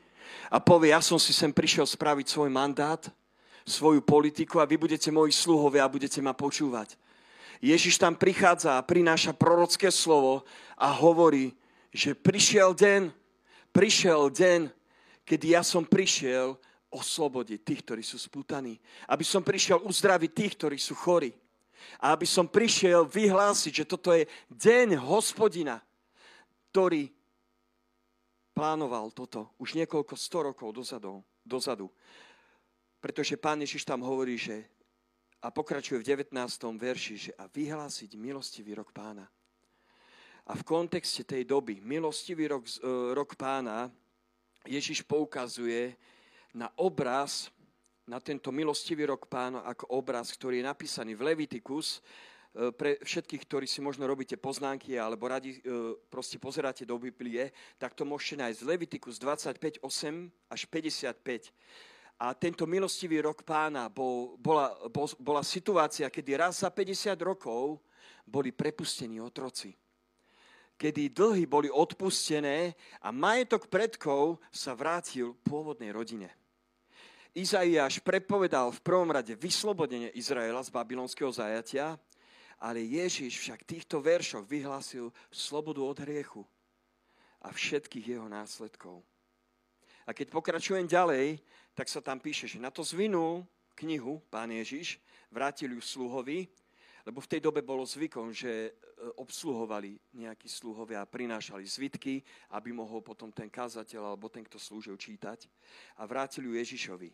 a 0.52 0.60
povie, 0.60 0.92
ja 0.92 1.00
som 1.00 1.20
si 1.20 1.32
sem 1.32 1.52
prišiel 1.52 1.88
spraviť 1.88 2.28
svoj 2.28 2.52
mandát, 2.52 3.00
svoju 3.68 4.00
politiku 4.00 4.64
a 4.64 4.70
vy 4.70 4.80
budete 4.80 5.12
moji 5.12 5.36
sluhovia 5.36 5.84
a 5.84 5.92
budete 5.92 6.24
ma 6.24 6.32
počúvať. 6.32 6.96
Ježiš 7.60 8.00
tam 8.00 8.16
prichádza 8.16 8.80
a 8.80 8.86
prináša 8.86 9.36
prorocké 9.36 9.92
slovo 9.92 10.48
a 10.80 10.88
hovorí, 10.88 11.52
že 11.92 12.16
prišiel 12.16 12.72
deň, 12.72 13.12
prišiel 13.76 14.32
deň, 14.32 14.72
kedy 15.28 15.58
ja 15.58 15.62
som 15.68 15.84
prišiel 15.84 16.56
oslobodiť 16.88 17.60
tých, 17.68 17.82
ktorí 17.84 18.04
sú 18.06 18.16
spútaní. 18.16 18.80
Aby 19.12 19.28
som 19.28 19.44
prišiel 19.44 19.84
uzdraviť 19.84 20.32
tých, 20.32 20.54
ktorí 20.56 20.78
sú 20.80 20.96
chorí. 20.96 21.36
A 22.00 22.16
aby 22.16 22.24
som 22.24 22.48
prišiel 22.48 23.04
vyhlásiť, 23.04 23.84
že 23.84 23.90
toto 23.90 24.16
je 24.16 24.24
deň 24.54 24.96
hospodina, 25.02 25.84
ktorý 26.72 27.10
plánoval 28.56 29.12
toto 29.12 29.54
už 29.60 29.76
niekoľko 29.78 30.14
sto 30.16 30.40
rokov 30.46 30.70
dozadu. 30.74 31.22
dozadu. 31.44 31.92
Pretože 33.08 33.40
pán 33.40 33.64
Ježiš 33.64 33.88
tam 33.88 34.04
hovorí, 34.04 34.36
že 34.36 34.68
a 35.40 35.48
pokračuje 35.48 36.04
v 36.04 36.28
19. 36.28 36.28
verši, 36.76 37.16
že 37.16 37.32
a 37.40 37.48
vyhlásiť 37.48 38.20
milostivý 38.20 38.76
rok 38.76 38.92
pána. 38.92 39.24
A 40.44 40.52
v 40.52 40.68
kontexte 40.68 41.24
tej 41.24 41.48
doby, 41.48 41.80
milostivý 41.80 42.52
rok, 42.52 42.68
e, 42.68 42.84
rok 43.16 43.40
pána, 43.40 43.88
Ježiš 44.68 45.08
poukazuje 45.08 45.96
na 46.52 46.68
obraz, 46.76 47.48
na 48.04 48.20
tento 48.20 48.52
milostivý 48.52 49.08
rok 49.08 49.32
pána 49.32 49.64
ako 49.64 49.88
obraz, 49.88 50.28
ktorý 50.36 50.60
je 50.60 50.68
napísaný 50.68 51.16
v 51.16 51.32
Levitikus, 51.32 52.04
e, 52.60 52.76
pre 52.76 53.00
všetkých, 53.08 53.44
ktorí 53.48 53.72
si 53.72 53.80
možno 53.80 54.04
robíte 54.04 54.36
poznámky 54.36 55.00
alebo 55.00 55.32
radi 55.32 55.64
e, 55.64 55.96
proste 56.12 56.44
pozeráte 56.44 56.84
do 56.84 57.00
Biblie, 57.00 57.56
tak 57.80 57.96
to 57.96 58.04
môžete 58.04 58.44
nájsť 58.44 58.68
Levitikus 58.68 59.16
25, 59.16 59.80
8 59.80 60.52
až 60.52 60.62
55. 60.68 61.56
A 62.18 62.34
tento 62.34 62.66
milostivý 62.66 63.22
rok 63.22 63.46
pána 63.46 63.94
bol, 63.94 64.34
bola, 64.42 64.74
bol, 64.90 65.06
bola 65.22 65.46
situácia, 65.46 66.10
kedy 66.10 66.32
raz 66.34 66.66
za 66.66 66.74
50 66.74 67.14
rokov 67.22 67.78
boli 68.26 68.50
prepustení 68.50 69.22
otroci. 69.22 69.78
Kedy 70.78 71.14
dlhy 71.14 71.46
boli 71.46 71.70
odpustené 71.70 72.74
a 73.02 73.10
majetok 73.14 73.70
predkov 73.70 74.42
sa 74.50 74.74
vrátil 74.74 75.38
pôvodnej 75.46 75.94
rodine. 75.94 76.30
Izaiáš 77.38 78.02
prepovedal 78.02 78.74
v 78.74 78.82
prvom 78.82 79.14
rade 79.14 79.38
vyslobodenie 79.38 80.10
Izraela 80.18 80.62
z 80.66 80.74
babylonského 80.74 81.30
zajatia, 81.30 82.02
ale 82.58 82.82
Ježiš 82.82 83.38
však 83.38 83.62
týchto 83.62 84.02
veršoch 84.02 84.42
vyhlásil 84.42 85.14
slobodu 85.30 85.86
od 85.86 85.98
hriechu 86.02 86.42
a 87.46 87.54
všetkých 87.54 88.18
jeho 88.18 88.26
následkov. 88.26 89.06
A 90.08 90.16
keď 90.16 90.32
pokračujem 90.32 90.88
ďalej, 90.88 91.44
tak 91.76 91.92
sa 91.92 92.00
tam 92.00 92.18
píše, 92.24 92.48
že 92.48 92.64
na 92.64 92.72
to 92.72 92.80
zvinul 92.80 93.44
knihu 93.78 94.24
pán 94.32 94.50
Ježiš, 94.50 94.98
vrátil 95.30 95.76
ju 95.76 95.82
sluhovi, 95.84 96.50
lebo 97.06 97.24
v 97.24 97.32
tej 97.32 97.40
dobe 97.40 97.64
bolo 97.64 97.88
zvykom, 97.88 98.36
že 98.36 98.52
e, 98.52 98.72
obsluhovali 99.16 99.96
nejakí 100.18 100.52
sluhovia 100.52 101.04
a 101.04 101.08
prinášali 101.08 101.64
zvitky, 101.64 102.20
aby 102.52 102.76
mohol 102.76 103.00
potom 103.00 103.32
ten 103.32 103.48
kazateľ 103.48 104.12
alebo 104.12 104.28
ten, 104.28 104.44
kto 104.44 104.60
slúžil, 104.60 105.00
čítať. 105.00 105.48
A 106.00 106.04
vrátil 106.04 106.52
ju 106.52 106.60
Ježišovi. 106.60 107.08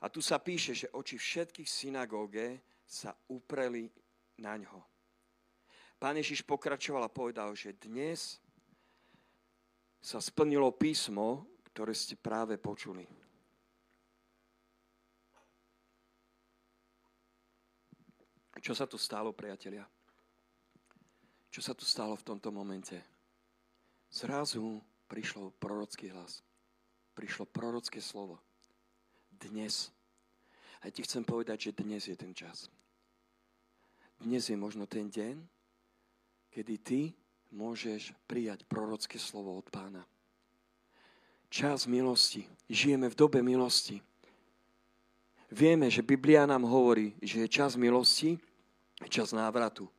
A 0.00 0.08
tu 0.08 0.24
sa 0.24 0.40
píše, 0.40 0.72
že 0.72 0.88
oči 0.96 1.20
všetkých 1.20 1.68
synagóge 1.68 2.64
sa 2.88 3.12
upreli 3.28 3.92
na 4.40 4.56
ňo. 4.56 4.80
Pán 6.00 6.16
Ježiš 6.16 6.40
pokračoval 6.40 7.04
a 7.04 7.12
povedal, 7.12 7.52
že 7.52 7.76
dnes 7.76 8.40
sa 10.00 10.16
splnilo 10.16 10.72
písmo, 10.72 11.44
ktoré 11.72 11.94
ste 11.94 12.18
práve 12.18 12.58
počuli. 12.58 13.06
Čo 18.60 18.76
sa 18.76 18.84
tu 18.84 19.00
stalo, 19.00 19.32
priatelia? 19.32 19.88
Čo 21.48 21.60
sa 21.64 21.72
tu 21.72 21.88
stalo 21.88 22.12
v 22.12 22.26
tomto 22.26 22.52
momente? 22.52 23.00
Zrazu 24.12 24.84
prišlo 25.08 25.56
prorocký 25.56 26.12
hlas. 26.12 26.44
Prišlo 27.16 27.48
prorocké 27.48 28.04
slovo. 28.04 28.36
Dnes. 29.32 29.88
A 30.84 30.92
ti 30.92 31.00
chcem 31.00 31.24
povedať, 31.24 31.72
že 31.72 31.80
dnes 31.80 32.04
je 32.04 32.14
ten 32.14 32.36
čas. 32.36 32.68
Dnes 34.20 34.44
je 34.44 34.56
možno 34.60 34.84
ten 34.84 35.08
deň, 35.08 35.40
kedy 36.52 36.74
ty 36.84 37.00
môžeš 37.56 38.12
prijať 38.28 38.68
prorocké 38.68 39.16
slovo 39.16 39.56
od 39.56 39.64
pána. 39.72 40.04
Čas 41.50 41.90
milosti. 41.90 42.46
Žijeme 42.70 43.10
v 43.10 43.18
dobe 43.18 43.42
milosti. 43.42 43.98
Vieme, 45.50 45.90
že 45.90 46.06
Biblia 46.06 46.46
nám 46.46 46.62
hovorí, 46.62 47.18
že 47.18 47.42
je 47.42 47.48
čas 47.50 47.74
milosti, 47.74 48.38
čas 49.10 49.34
návratu. 49.34 49.90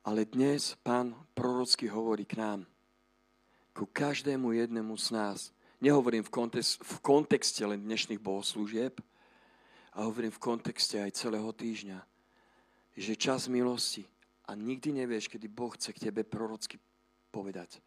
Ale 0.00 0.24
dnes 0.24 0.72
pán 0.80 1.12
prorocky 1.36 1.84
hovorí 1.84 2.24
k 2.24 2.40
nám, 2.40 2.64
ku 3.76 3.84
každému 3.84 4.56
jednému 4.56 4.96
z 4.96 5.12
nás. 5.12 5.38
Nehovorím 5.84 6.24
v, 6.24 6.32
kontext, 6.32 6.80
v 6.80 6.96
kontexte 7.04 7.60
len 7.68 7.84
dnešných 7.84 8.24
bohoslúžieb, 8.24 9.04
a 9.94 10.10
hovorím 10.10 10.34
v 10.34 10.42
kontexte 10.42 10.98
aj 10.98 11.14
celého 11.14 11.46
týždňa, 11.54 12.02
že 12.98 13.14
čas 13.14 13.46
milosti 13.46 14.02
a 14.48 14.58
nikdy 14.58 14.90
nevieš, 14.90 15.30
kedy 15.30 15.46
Boh 15.46 15.70
chce 15.70 15.94
k 15.94 16.10
tebe 16.10 16.26
prorocky 16.26 16.82
povedať. 17.30 17.78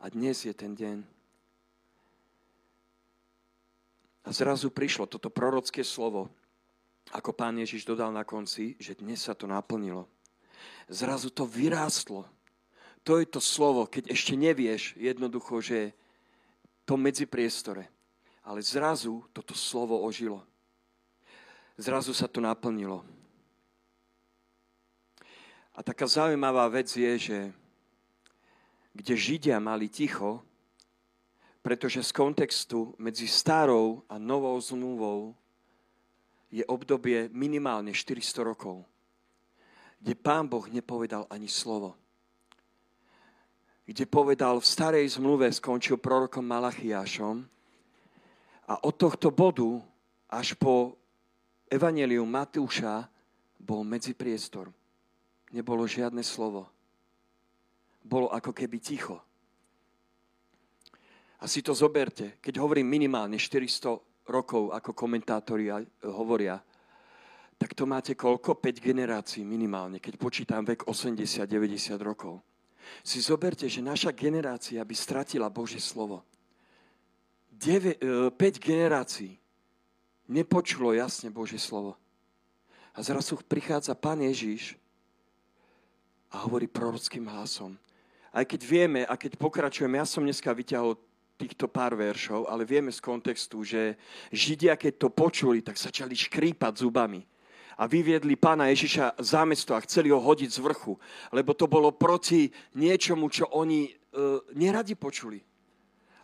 A 0.00 0.08
dnes 0.08 0.40
je 0.48 0.54
ten 0.56 0.72
deň. 0.72 1.19
A 4.24 4.32
zrazu 4.32 4.68
prišlo 4.68 5.08
toto 5.08 5.32
prorocké 5.32 5.80
slovo 5.80 6.28
ako 7.10 7.34
pán 7.34 7.58
Ježiš 7.58 7.82
dodal 7.82 8.14
na 8.14 8.22
konci, 8.22 8.78
že 8.78 8.94
dnes 8.94 9.18
sa 9.18 9.34
to 9.34 9.50
naplnilo. 9.50 10.06
Zrazu 10.86 11.34
to 11.34 11.42
vyrástlo. 11.42 12.22
To 13.02 13.18
je 13.18 13.26
to 13.26 13.42
slovo, 13.42 13.88
keď 13.88 14.14
ešte 14.14 14.38
nevieš 14.38 14.94
jednoducho, 14.94 15.58
že 15.58 15.90
to 16.86 16.94
medzi 16.94 17.26
priestore. 17.26 17.90
Ale 18.46 18.62
zrazu 18.62 19.26
toto 19.34 19.56
slovo 19.58 19.98
ožilo. 20.06 20.46
Zrazu 21.74 22.14
sa 22.14 22.30
to 22.30 22.38
naplnilo. 22.38 23.02
A 25.74 25.80
taká 25.82 26.04
zaujímavá 26.06 26.68
vec 26.68 26.92
je, 26.92 27.12
že 27.18 27.38
kde 28.92 29.14
Židia 29.16 29.56
mali 29.62 29.88
ticho, 29.88 30.44
pretože 31.60 32.00
z 32.00 32.10
kontextu 32.12 32.96
medzi 32.96 33.28
starou 33.28 34.02
a 34.08 34.16
novou 34.16 34.56
zmluvou 34.60 35.36
je 36.50 36.64
obdobie 36.66 37.28
minimálne 37.30 37.92
400 37.94 38.42
rokov, 38.42 38.82
kde 40.00 40.16
pán 40.16 40.48
Boh 40.48 40.66
nepovedal 40.66 41.28
ani 41.30 41.46
slovo. 41.46 41.94
Kde 43.84 44.06
povedal, 44.06 44.58
v 44.58 44.66
starej 44.66 45.20
zmluve 45.20 45.50
skončil 45.52 45.98
prorokom 46.00 46.46
Malachiášom 46.46 47.44
a 48.70 48.74
od 48.86 48.94
tohto 48.94 49.34
bodu 49.34 49.82
až 50.30 50.54
po 50.54 50.94
Evangelium 51.70 52.26
Matúša 52.26 53.06
bol 53.58 53.86
medzipriestor. 53.86 54.70
Nebolo 55.50 55.86
žiadne 55.86 56.22
slovo. 56.22 56.70
Bolo 58.02 58.30
ako 58.30 58.54
keby 58.54 58.78
ticho. 58.78 59.18
A 61.40 61.48
si 61.48 61.64
to 61.64 61.72
zoberte, 61.72 62.36
keď 62.44 62.60
hovorím 62.60 62.88
minimálne 62.88 63.40
400 63.40 63.96
rokov, 64.28 64.76
ako 64.76 64.92
komentátori 64.92 65.72
hovoria, 66.04 66.60
tak 67.60 67.76
to 67.76 67.84
máte 67.84 68.16
koľko? 68.16 68.56
5 68.56 68.80
generácií 68.80 69.44
minimálne, 69.44 70.00
keď 70.00 70.16
počítam 70.16 70.64
vek 70.64 70.88
80-90 70.88 72.00
rokov. 72.00 72.40
Si 73.04 73.20
zoberte, 73.20 73.68
že 73.68 73.84
naša 73.84 74.16
generácia 74.16 74.80
by 74.80 74.94
stratila 74.96 75.52
Božie 75.52 75.80
slovo. 75.80 76.24
9, 77.52 78.32
5 78.32 78.36
e, 78.36 78.50
generácií 78.56 79.32
nepočulo 80.24 80.96
jasne 80.96 81.28
Božie 81.28 81.60
slovo. 81.60 82.00
A 82.96 83.04
zrazu 83.04 83.36
prichádza 83.44 83.92
Pán 83.92 84.24
Ježíš 84.24 84.80
a 86.32 86.40
hovorí 86.48 86.64
prorockým 86.64 87.28
hlasom. 87.28 87.76
Aj 88.32 88.46
keď 88.46 88.60
vieme, 88.64 89.00
a 89.04 89.18
keď 89.20 89.36
pokračujeme, 89.36 90.00
ja 90.00 90.06
som 90.08 90.24
dneska 90.24 90.48
vyťahol 90.54 90.96
týchto 91.40 91.72
pár 91.72 91.96
veršov, 91.96 92.44
ale 92.52 92.68
vieme 92.68 92.92
z 92.92 93.00
kontextu, 93.00 93.64
že 93.64 93.96
Židia, 94.28 94.76
keď 94.76 94.92
to 95.00 95.08
počuli, 95.08 95.64
tak 95.64 95.80
začali 95.80 96.12
škrípať 96.12 96.84
zubami. 96.84 97.24
A 97.80 97.88
vyviedli 97.88 98.36
pána 98.36 98.68
Ježiša 98.68 99.16
za 99.24 99.48
mesto 99.48 99.72
a 99.72 99.80
chceli 99.80 100.12
ho 100.12 100.20
hodiť 100.20 100.50
z 100.52 100.60
vrchu, 100.60 101.00
lebo 101.32 101.56
to 101.56 101.64
bolo 101.64 101.96
proti 101.96 102.52
niečomu, 102.76 103.32
čo 103.32 103.48
oni 103.56 103.88
e, 103.88 103.90
neradi 104.52 104.92
počuli. 105.00 105.40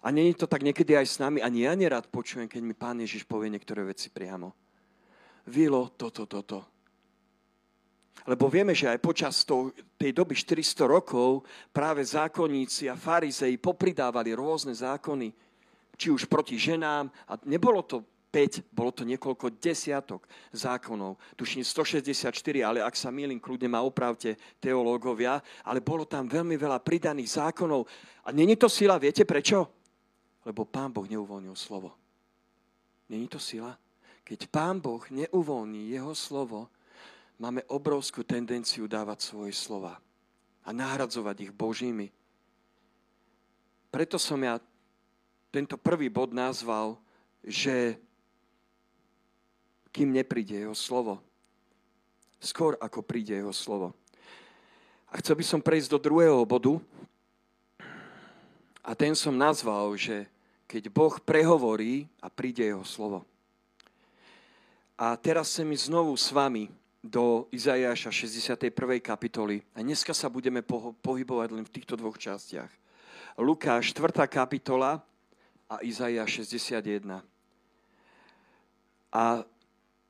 A 0.05 0.13
je 0.13 0.37
to 0.37 0.47
tak 0.47 0.61
niekedy 0.61 0.95
aj 0.95 1.07
s 1.09 1.17
nami. 1.17 1.41
Ani 1.41 1.65
ja 1.65 1.73
nerad 1.73 2.13
počujem, 2.13 2.47
keď 2.47 2.63
mi 2.63 2.77
pán 2.77 3.01
Ježiš 3.01 3.25
povie 3.25 3.49
niektoré 3.49 3.83
veci 3.83 4.13
priamo. 4.13 4.53
Vilo, 5.49 5.97
toto, 5.97 6.29
toto. 6.29 6.76
Lebo 8.25 8.49
vieme, 8.49 8.73
že 8.73 8.89
aj 8.89 9.05
počas 9.05 9.45
tej 10.01 10.11
doby 10.17 10.33
400 10.33 10.89
rokov 10.89 11.45
práve 11.69 12.01
zákonníci 12.01 12.89
a 12.89 12.97
farizei 12.97 13.61
popridávali 13.61 14.33
rôzne 14.33 14.73
zákony, 14.73 15.31
či 16.01 16.09
už 16.09 16.25
proti 16.25 16.57
ženám. 16.57 17.13
A 17.29 17.37
nebolo 17.45 17.85
to 17.85 18.03
5, 18.37 18.69
bolo 18.69 18.93
to 18.93 19.07
niekoľko 19.07 19.57
desiatok 19.57 20.29
zákonov. 20.53 21.17
Tuším 21.41 21.65
164, 21.65 22.29
ale 22.61 22.85
ak 22.85 22.93
sa 22.93 23.09
milím, 23.09 23.41
kľudne 23.41 23.71
ma 23.71 23.81
opravte 23.81 24.37
teológovia, 24.61 25.41
ale 25.65 25.81
bolo 25.81 26.05
tam 26.05 26.29
veľmi 26.29 26.59
veľa 26.61 26.83
pridaných 26.85 27.41
zákonov. 27.41 27.89
A 28.27 28.35
není 28.37 28.59
to 28.61 28.69
sila, 28.69 29.01
viete 29.01 29.25
prečo? 29.25 29.73
Lebo 30.45 30.69
pán 30.69 30.93
Boh 30.93 31.09
neuvoľnil 31.09 31.57
slovo. 31.57 31.97
Není 33.09 33.31
to 33.31 33.39
sila? 33.39 33.73
Keď 34.27 34.51
pán 34.51 34.83
Boh 34.83 35.01
neuvoľní 35.09 35.95
jeho 35.95 36.13
slovo, 36.13 36.69
máme 37.37 37.61
obrovskú 37.69 38.25
tendenciu 38.25 38.89
dávať 38.89 39.29
svoje 39.29 39.53
slova 39.53 40.01
a 40.65 40.69
nahradzovať 40.73 41.49
ich 41.49 41.53
Božími. 41.53 42.09
Preto 43.93 44.17
som 44.17 44.41
ja 44.41 44.61
tento 45.53 45.77
prvý 45.81 46.09
bod 46.13 46.33
nazval, 46.33 47.01
že 47.45 47.97
kým 49.93 50.13
nepríde 50.13 50.53
jeho 50.53 50.77
slovo, 50.77 51.21
skôr 52.37 52.77
ako 52.77 53.01
príde 53.01 53.33
jeho 53.33 53.53
slovo. 53.53 53.97
A 55.09 55.17
chcel 55.25 55.41
by 55.41 55.45
som 55.47 55.65
prejsť 55.65 55.89
do 55.97 55.99
druhého 56.03 56.45
bodu 56.45 56.77
a 58.85 58.93
ten 58.93 59.17
som 59.17 59.33
nazval, 59.33 59.97
že 59.97 60.29
keď 60.69 60.93
Boh 60.93 61.15
prehovorí 61.23 62.11
a 62.21 62.29
príde 62.29 62.67
jeho 62.67 62.85
slovo. 62.85 63.25
A 64.99 65.15
teraz 65.17 65.57
sa 65.57 65.63
mi 65.63 65.79
znovu 65.79 66.13
s 66.19 66.29
vami 66.35 66.69
do 67.07 67.47
Izajaša 67.55 68.11
61. 68.11 68.67
kapitoly. 68.99 69.63
A 69.79 69.81
dneska 69.87 70.11
sa 70.11 70.27
budeme 70.27 70.67
pohybovať 71.01 71.49
len 71.55 71.65
v 71.65 71.75
týchto 71.75 71.95
dvoch 71.95 72.19
častiach. 72.19 72.71
Lukáš 73.39 73.95
4. 73.95 74.27
kapitola 74.27 75.01
a 75.71 75.77
Izajaš 75.87 76.43
61. 76.51 77.23
A 79.15 79.47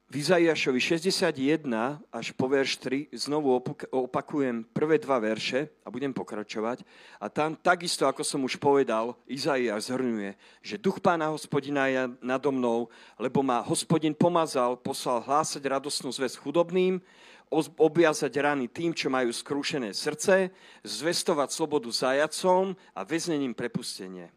v 0.06 0.22
Izaiašovi 0.22 0.78
61 0.78 1.66
až 2.14 2.26
po 2.38 2.46
verš 2.46 2.78
3 2.78 3.10
znovu 3.10 3.58
opakujem 3.90 4.62
prvé 4.70 5.02
dva 5.02 5.18
verše 5.18 5.66
a 5.82 5.90
budem 5.90 6.14
pokračovať. 6.14 6.86
A 7.18 7.26
tam 7.26 7.58
takisto, 7.58 8.06
ako 8.06 8.22
som 8.22 8.46
už 8.46 8.54
povedal, 8.62 9.18
Izaiáš 9.26 9.90
zhrňuje, 9.90 10.38
že 10.62 10.78
duch 10.78 11.02
pána 11.02 11.34
hospodina 11.34 11.90
je 11.90 12.06
nado 12.22 12.54
mnou, 12.54 12.86
lebo 13.18 13.42
ma 13.42 13.58
hospodin 13.66 14.14
pomazal, 14.14 14.78
poslal 14.78 15.26
hlásať 15.26 15.66
radostnú 15.66 16.14
zväz 16.14 16.38
chudobným, 16.38 17.02
objazať 17.74 18.30
rany 18.38 18.70
tým, 18.70 18.94
čo 18.94 19.10
majú 19.10 19.34
skrúšené 19.34 19.90
srdce, 19.90 20.54
zvestovať 20.86 21.50
slobodu 21.50 21.90
zajacom 21.90 22.78
a 22.94 23.02
väznením 23.02 23.58
prepustenie 23.58 24.30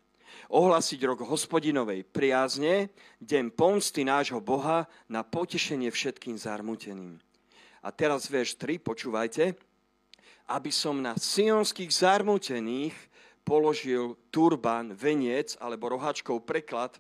ohlasiť 0.50 1.00
rok 1.06 1.22
hospodinovej 1.30 2.10
priazne, 2.10 2.90
deň 3.22 3.54
pomsty 3.54 4.02
nášho 4.02 4.42
Boha 4.42 4.90
na 5.06 5.22
potešenie 5.22 5.94
všetkým 5.94 6.34
zarmuteným. 6.36 7.22
A 7.86 7.94
teraz 7.94 8.26
verš 8.28 8.58
3, 8.58 8.82
počúvajte. 8.82 9.54
Aby 10.50 10.74
som 10.74 10.98
na 10.98 11.14
sionských 11.14 11.94
zarmutených 11.94 12.98
položil 13.46 14.18
turban, 14.34 14.92
veniec 14.98 15.54
alebo 15.62 15.94
rohačkov 15.94 16.42
preklad, 16.42 16.98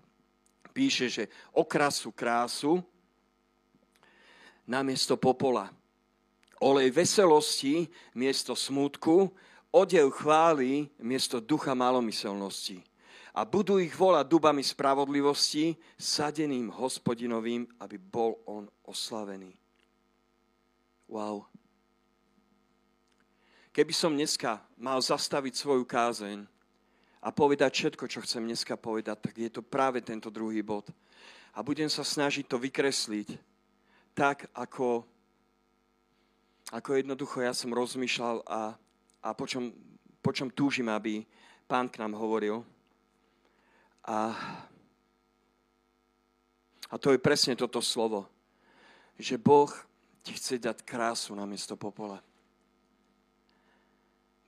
píše, 0.69 1.09
že 1.09 1.23
okrasu 1.51 2.13
krásu 2.13 2.85
namiesto 4.69 5.17
popola. 5.17 5.73
Olej 6.61 6.93
veselosti 6.93 7.89
miesto 8.13 8.53
smútku, 8.53 9.33
odev 9.73 10.13
chvály 10.13 10.85
miesto 11.01 11.41
ducha 11.41 11.73
malomyselnosti 11.73 12.88
a 13.33 13.45
budú 13.45 13.77
ich 13.77 13.93
volať 13.93 14.25
dubami 14.25 14.65
spravodlivosti, 14.65 15.77
sadeným 15.95 16.73
hospodinovým, 16.73 17.69
aby 17.79 17.97
bol 18.01 18.41
on 18.49 18.65
oslavený. 18.85 19.53
Wow. 21.09 21.45
Keby 23.69 23.93
som 23.93 24.13
dneska 24.13 24.61
mal 24.77 24.97
zastaviť 24.97 25.53
svoju 25.53 25.85
kázeň 25.85 26.45
a 27.21 27.29
povedať 27.29 27.71
všetko, 27.73 28.05
čo 28.09 28.25
chcem 28.25 28.45
dneska 28.45 28.77
povedať, 28.79 29.17
tak 29.21 29.35
je 29.37 29.51
to 29.51 29.61
práve 29.61 30.01
tento 30.01 30.33
druhý 30.33 30.65
bod. 30.65 30.89
A 31.53 31.61
budem 31.61 31.89
sa 31.89 32.01
snažiť 32.01 32.45
to 32.49 32.57
vykresliť 32.57 33.37
tak, 34.17 34.49
ako, 34.57 35.05
ako 36.73 36.89
jednoducho 36.97 37.45
ja 37.45 37.53
som 37.53 37.73
rozmýšľal 37.73 38.43
a, 38.45 38.73
a 39.21 39.29
po, 39.37 39.45
čom, 39.45 39.73
po 40.19 40.31
čom 40.33 40.49
túžim, 40.49 40.89
aby 40.89 41.25
pán 41.69 41.89
k 41.89 42.01
nám 42.01 42.17
hovoril. 42.17 42.65
A, 44.09 44.33
a 46.89 46.95
to 46.97 47.13
je 47.13 47.21
presne 47.21 47.53
toto 47.53 47.77
slovo, 47.77 48.25
že 49.21 49.37
Boh 49.37 49.69
ti 50.25 50.33
chce 50.33 50.57
dať 50.57 50.81
krásu 50.81 51.37
na 51.37 51.45
miesto 51.45 51.77
popola. 51.77 52.17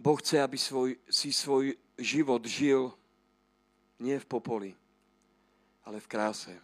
Boh 0.02 0.18
chce, 0.18 0.42
aby 0.42 0.58
svoj, 0.58 0.98
si 1.06 1.30
svoj 1.30 1.78
život 1.94 2.42
žil 2.42 2.90
nie 4.02 4.18
v 4.18 4.26
popoli, 4.26 4.74
ale 5.86 6.02
v 6.02 6.10
kráse. 6.10 6.58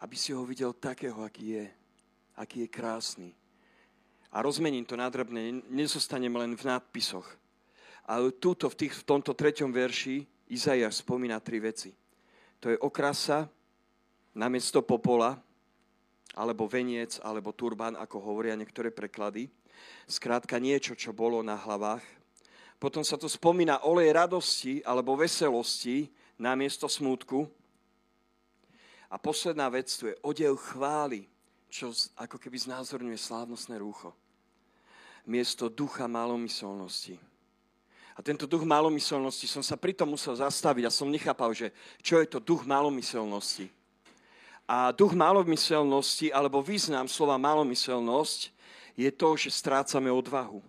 Aby 0.00 0.16
si 0.16 0.32
ho 0.32 0.40
videl 0.48 0.72
takého, 0.72 1.20
aký 1.20 1.60
je, 1.60 1.66
aký 2.32 2.64
je 2.64 2.68
krásny. 2.72 3.30
A 4.32 4.40
rozmením 4.40 4.88
to 4.88 4.96
nadrobne, 4.96 5.60
nezostaneme 5.68 6.40
len 6.40 6.56
v 6.56 6.64
nadpisoch. 6.64 7.28
Ale 8.08 8.32
túto, 8.32 8.72
v, 8.72 8.88
tých, 8.88 9.04
v 9.04 9.04
tomto 9.04 9.36
treťom 9.36 9.68
verši, 9.68 10.24
Izajaš 10.46 11.02
spomína 11.02 11.42
tri 11.42 11.58
veci. 11.58 11.90
To 12.62 12.70
je 12.70 12.78
okrasa 12.78 13.50
namiesto 14.36 14.84
popola, 14.84 15.34
alebo 16.36 16.68
veniec, 16.68 17.16
alebo 17.24 17.56
turban, 17.56 17.96
ako 17.96 18.20
hovoria 18.20 18.54
niektoré 18.54 18.92
preklady. 18.92 19.48
Skrátka 20.04 20.60
niečo, 20.60 20.92
čo 20.92 21.16
bolo 21.16 21.40
na 21.40 21.56
hlavách. 21.56 22.04
Potom 22.76 23.00
sa 23.00 23.16
tu 23.16 23.24
spomína 23.24 23.88
olej 23.88 24.12
radosti 24.12 24.84
alebo 24.84 25.16
veselosti 25.16 26.12
namiesto 26.36 26.84
smútku. 26.84 27.48
A 29.08 29.16
posledná 29.16 29.72
vec 29.72 29.88
tu 29.96 30.12
je 30.12 30.16
odev 30.20 30.60
chvály, 30.60 31.24
čo 31.72 31.88
ako 32.20 32.36
keby 32.36 32.60
znázorňuje 32.60 33.16
slávnostné 33.16 33.80
rúcho. 33.80 34.12
Miesto 35.24 35.72
ducha 35.72 36.04
malomyselnosti 36.04 37.16
a 38.16 38.24
tento 38.24 38.48
duch 38.48 38.64
malomyselnosti, 38.64 39.44
som 39.44 39.60
sa 39.60 39.76
pritom 39.76 40.08
musel 40.08 40.32
zastaviť 40.32 40.88
a 40.88 40.94
som 40.94 41.12
nechápal, 41.12 41.52
že 41.52 41.68
čo 42.00 42.16
je 42.16 42.24
to 42.24 42.40
duch 42.40 42.64
malomyselnosti. 42.64 43.68
A 44.64 44.88
duch 44.90 45.12
malomyselnosti, 45.12 46.32
alebo 46.32 46.64
význam 46.64 47.06
slova 47.12 47.36
malomyselnosť, 47.36 48.50
je 48.96 49.10
to, 49.12 49.28
že 49.36 49.52
strácame 49.52 50.08
odvahu. 50.08 50.64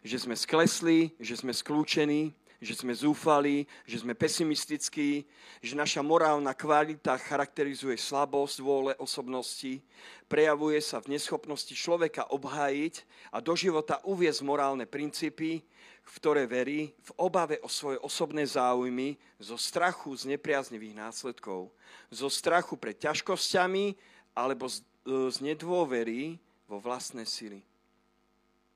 Že 0.00 0.24
sme 0.24 0.34
sklesli, 0.34 1.12
že 1.20 1.36
sme 1.36 1.52
skľúčení, 1.52 2.32
že 2.58 2.74
sme 2.74 2.90
zúfali, 2.90 3.70
že 3.86 4.02
sme 4.02 4.18
pesimistickí, 4.18 5.22
že 5.62 5.78
naša 5.78 6.02
morálna 6.02 6.50
kvalita 6.56 7.14
charakterizuje 7.14 7.94
slabosť 7.94 8.58
vôle 8.58 8.92
osobnosti, 8.98 9.78
prejavuje 10.26 10.82
sa 10.82 10.98
v 10.98 11.14
neschopnosti 11.14 11.70
človeka 11.70 12.26
obhájiť 12.34 13.06
a 13.30 13.38
do 13.38 13.54
života 13.54 14.02
uviezť 14.02 14.42
morálne 14.42 14.90
princípy, 14.90 15.62
v 16.08 16.16
ktoré 16.16 16.48
verí, 16.48 16.96
v 17.04 17.10
obave 17.20 17.60
o 17.60 17.68
svoje 17.68 18.00
osobné 18.00 18.48
záujmy, 18.48 19.20
zo 19.36 19.60
strachu 19.60 20.16
z 20.16 20.32
nepriaznivých 20.32 20.96
následkov, 20.96 21.68
zo 22.08 22.28
strachu 22.32 22.80
pred 22.80 22.96
ťažkosťami 22.96 23.92
alebo 24.32 24.64
z, 24.72 24.80
e, 25.04 25.28
z 25.28 25.36
nedôvery 25.44 26.40
vo 26.64 26.80
vlastné 26.80 27.28
sily. 27.28 27.60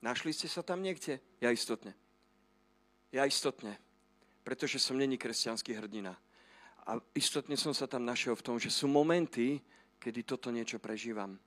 Našli 0.05 0.37
ste 0.37 0.45
sa 0.45 0.61
tam 0.61 0.85
niekde? 0.85 1.25
Ja 1.41 1.49
istotne. 1.49 1.97
Ja 3.09 3.25
istotne, 3.25 3.81
pretože 4.45 4.77
som 4.77 5.01
není 5.01 5.17
kresťanský 5.17 5.73
hrdina. 5.73 6.13
A 6.85 6.99
istotne 7.17 7.57
som 7.57 7.73
sa 7.73 7.89
tam 7.89 8.05
našiel 8.05 8.37
v 8.37 8.45
tom, 8.45 8.57
že 8.61 8.69
sú 8.69 8.91
momenty, 8.91 9.63
kedy 10.03 10.27
toto 10.27 10.53
niečo 10.53 10.83
prežívam. 10.83 11.39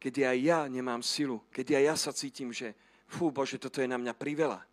Kedy 0.00 0.24
aj 0.24 0.38
ja 0.40 0.60
nemám 0.66 1.04
silu, 1.04 1.44
kedy 1.52 1.76
aj 1.78 1.84
ja 1.84 1.94
sa 1.94 2.10
cítim, 2.16 2.50
že 2.50 2.72
fú, 3.06 3.30
Bože, 3.30 3.60
toto 3.60 3.78
je 3.78 3.86
na 3.86 4.00
mňa 4.00 4.16
priveľa. 4.16 4.64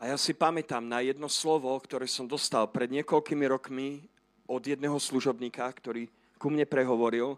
A 0.00 0.08
ja 0.08 0.16
si 0.16 0.32
pamätám 0.32 0.80
na 0.80 1.04
jedno 1.04 1.28
slovo, 1.28 1.76
ktoré 1.76 2.08
som 2.08 2.24
dostal 2.24 2.64
pred 2.72 2.88
niekoľkými 2.88 3.44
rokmi 3.52 4.00
od 4.48 4.64
jedného 4.64 4.96
služobníka, 4.96 5.68
ktorý 5.68 6.08
ku 6.40 6.48
mne 6.48 6.64
prehovoril. 6.64 7.36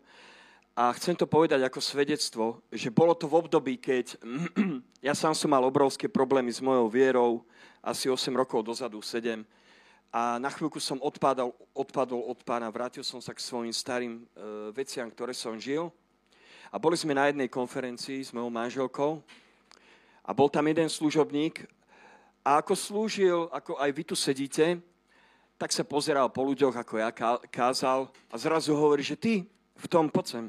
A 0.78 0.94
chcem 0.94 1.18
to 1.18 1.26
povedať 1.26 1.58
ako 1.58 1.82
svedectvo, 1.82 2.62
že 2.70 2.94
bolo 2.94 3.18
to 3.18 3.26
v 3.26 3.42
období, 3.42 3.82
keď 3.82 4.14
ja 5.10 5.10
sám 5.10 5.34
som 5.34 5.50
mal 5.50 5.66
obrovské 5.66 6.06
problémy 6.06 6.54
s 6.54 6.62
mojou 6.62 6.86
vierou, 6.86 7.42
asi 7.82 8.06
8 8.06 8.30
rokov 8.30 8.62
dozadu, 8.62 9.02
7. 9.02 9.42
A 10.14 10.38
na 10.38 10.46
chvíľku 10.46 10.78
som 10.78 11.02
odpadol, 11.02 11.50
odpadol 11.74 12.30
od 12.30 12.46
pána, 12.46 12.70
vrátil 12.70 13.02
som 13.02 13.18
sa 13.18 13.34
k 13.34 13.42
svojim 13.42 13.74
starým 13.74 14.22
e, 14.22 14.70
veciam, 14.70 15.10
ktoré 15.10 15.34
som 15.34 15.58
žil. 15.58 15.90
A 16.70 16.78
boli 16.78 16.94
sme 16.94 17.10
na 17.10 17.26
jednej 17.26 17.50
konferencii 17.50 18.22
s 18.22 18.30
mojou 18.30 18.54
manželkou 18.54 19.18
a 20.22 20.30
bol 20.30 20.46
tam 20.46 20.70
jeden 20.70 20.86
služobník 20.86 21.66
a 22.42 22.58
ako 22.58 22.74
slúžil, 22.74 23.46
ako 23.54 23.78
aj 23.78 23.90
vy 23.94 24.02
tu 24.02 24.14
sedíte, 24.18 24.82
tak 25.54 25.70
sa 25.70 25.86
pozeral 25.86 26.26
po 26.26 26.42
ľuďoch, 26.42 26.74
ako 26.74 26.94
ja 26.98 27.14
kázal 27.46 28.10
a 28.30 28.34
zrazu 28.34 28.74
hovorí, 28.74 29.06
že 29.06 29.14
ty 29.14 29.46
v 29.78 29.86
tom 29.86 30.10
poď 30.10 30.26
sem. 30.26 30.44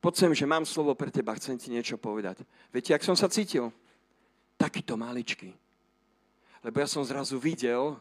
Poď 0.00 0.14
sem, 0.16 0.32
že 0.36 0.48
mám 0.48 0.64
slovo 0.68 0.92
pre 0.96 1.08
teba, 1.08 1.36
chcem 1.36 1.56
ti 1.56 1.72
niečo 1.72 1.96
povedať. 1.96 2.44
Viete, 2.72 2.92
jak 2.92 3.04
som 3.04 3.16
sa 3.16 3.28
cítil? 3.32 3.72
Takýto 4.60 4.96
maličký. 4.96 5.52
Lebo 6.60 6.76
ja 6.80 6.88
som 6.88 7.04
zrazu 7.04 7.40
videl 7.40 7.96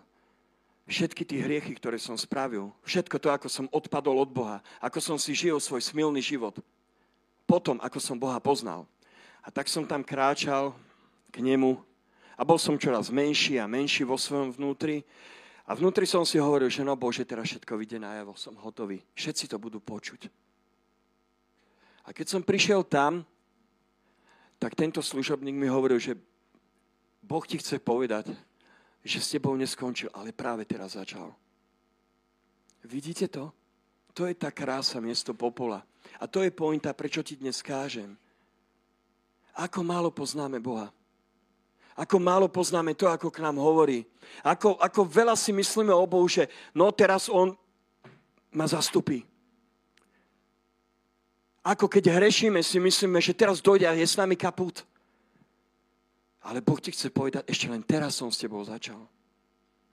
všetky 0.88 1.24
tie 1.24 1.40
hriechy, 1.44 1.72
ktoré 1.76 1.96
som 1.96 2.20
spravil. 2.20 2.72
Všetko 2.84 3.16
to, 3.20 3.30
ako 3.32 3.48
som 3.48 3.72
odpadol 3.72 4.20
od 4.20 4.32
Boha. 4.32 4.60
Ako 4.84 5.00
som 5.00 5.16
si 5.16 5.32
žil 5.32 5.60
svoj 5.60 5.80
smilný 5.80 6.20
život. 6.20 6.60
Potom, 7.48 7.80
ako 7.80 8.00
som 8.00 8.20
Boha 8.20 8.40
poznal. 8.44 8.84
A 9.44 9.52
tak 9.52 9.72
som 9.72 9.88
tam 9.88 10.04
kráčal 10.04 10.76
k 11.32 11.40
nemu 11.40 11.80
a 12.39 12.47
bol 12.47 12.56
som 12.56 12.80
čoraz 12.80 13.12
menší 13.12 13.60
a 13.60 13.67
menší 13.67 14.08
vo 14.08 14.15
svojom 14.15 14.56
vnútri. 14.56 15.04
A 15.67 15.75
vnútri 15.75 16.08
som 16.08 16.23
si 16.23 16.39
hovoril, 16.39 16.71
že 16.71 16.88
no 16.88 16.95
Bože, 16.95 17.28
teraz 17.28 17.52
všetko 17.52 17.75
vyjde 17.75 17.99
najavo, 17.99 18.32
som 18.39 18.56
hotový. 18.63 19.04
Všetci 19.12 19.52
to 19.52 19.60
budú 19.60 19.84
počuť. 19.84 20.32
A 22.08 22.15
keď 22.15 22.25
som 22.32 22.41
prišiel 22.41 22.88
tam, 22.88 23.28
tak 24.56 24.71
tento 24.80 25.04
služobník 25.04 25.54
mi 25.54 25.67
hovoril, 25.67 25.99
že 25.99 26.15
Boh 27.19 27.43
ti 27.43 27.60
chce 27.60 27.78
povedať, 27.84 28.32
že 29.04 29.19
s 29.19 29.36
tebou 29.36 29.54
neskončil, 29.60 30.08
ale 30.15 30.32
práve 30.32 30.63
teraz 30.63 30.95
začal. 30.95 31.36
Vidíte 32.88 33.28
to? 33.28 33.52
To 34.15 34.25
je 34.25 34.34
tá 34.34 34.49
krása 34.49 35.04
miesto 35.04 35.36
popola. 35.36 35.84
A 36.19 36.25
to 36.25 36.39
je 36.41 36.56
pointa, 36.56 36.95
prečo 36.95 37.19
ti 37.19 37.36
dnes 37.36 37.60
kážem. 37.60 38.15
Ako 39.60 39.84
málo 39.84 40.08
poznáme 40.10 40.63
Boha. 40.63 40.89
Ako 42.00 42.16
málo 42.16 42.48
poznáme 42.48 42.96
to, 42.96 43.12
ako 43.12 43.28
k 43.28 43.44
nám 43.44 43.60
hovorí. 43.60 44.08
Ako, 44.48 44.80
ako 44.80 45.04
veľa 45.04 45.36
si 45.36 45.52
myslíme 45.52 45.92
o 45.92 46.08
Bohu, 46.08 46.32
že 46.32 46.48
no 46.72 46.96
teraz 46.96 47.28
On 47.28 47.52
ma 48.56 48.64
zastupí. 48.64 49.28
Ako 51.60 51.92
keď 51.92 52.16
hrešíme, 52.16 52.64
si 52.64 52.80
myslíme, 52.80 53.20
že 53.20 53.36
teraz 53.36 53.60
dojde 53.60 53.84
a 53.84 53.92
je 53.92 54.08
s 54.08 54.16
nami 54.16 54.40
kaput. 54.40 54.88
Ale 56.40 56.64
Boh 56.64 56.80
ti 56.80 56.96
chce 56.96 57.12
povedať, 57.12 57.44
ešte 57.52 57.68
len 57.68 57.84
teraz 57.84 58.16
som 58.16 58.32
s 58.32 58.40
tebou 58.40 58.64
začal. 58.64 59.04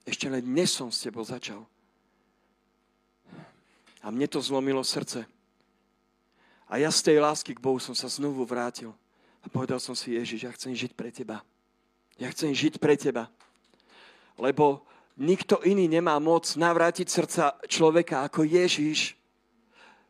Ešte 0.07 0.31
len 0.31 0.47
dnes 0.47 0.71
som 0.71 0.95
s 0.95 1.03
tebou 1.03 1.27
začal. 1.27 1.67
A 3.99 4.15
mne 4.15 4.31
to 4.31 4.39
zlomilo 4.39 4.87
srdce. 4.87 5.27
A 6.71 6.79
ja 6.79 6.95
z 6.95 7.03
tej 7.03 7.19
lásky 7.19 7.51
k 7.51 7.63
Bohu 7.63 7.83
som 7.83 7.99
sa 7.99 8.07
znovu 8.07 8.47
vrátil. 8.47 8.95
A 9.43 9.51
povedal 9.51 9.83
som 9.83 9.99
si, 9.99 10.15
Ježiš, 10.15 10.47
ja 10.47 10.55
chcem 10.55 10.71
žiť 10.71 10.95
pre 10.95 11.11
teba. 11.11 11.43
Ja 12.17 12.33
chcem 12.33 12.57
žiť 12.57 12.81
pre 12.81 12.97
teba. 12.97 13.29
Lebo 14.41 14.85
nikto 15.21 15.61
iný 15.65 15.89
nemá 15.89 16.17
moc 16.17 16.49
navrátiť 16.57 17.09
srdca 17.09 17.45
človeka 17.69 18.25
ako 18.25 18.45
Ježiš. 18.45 19.17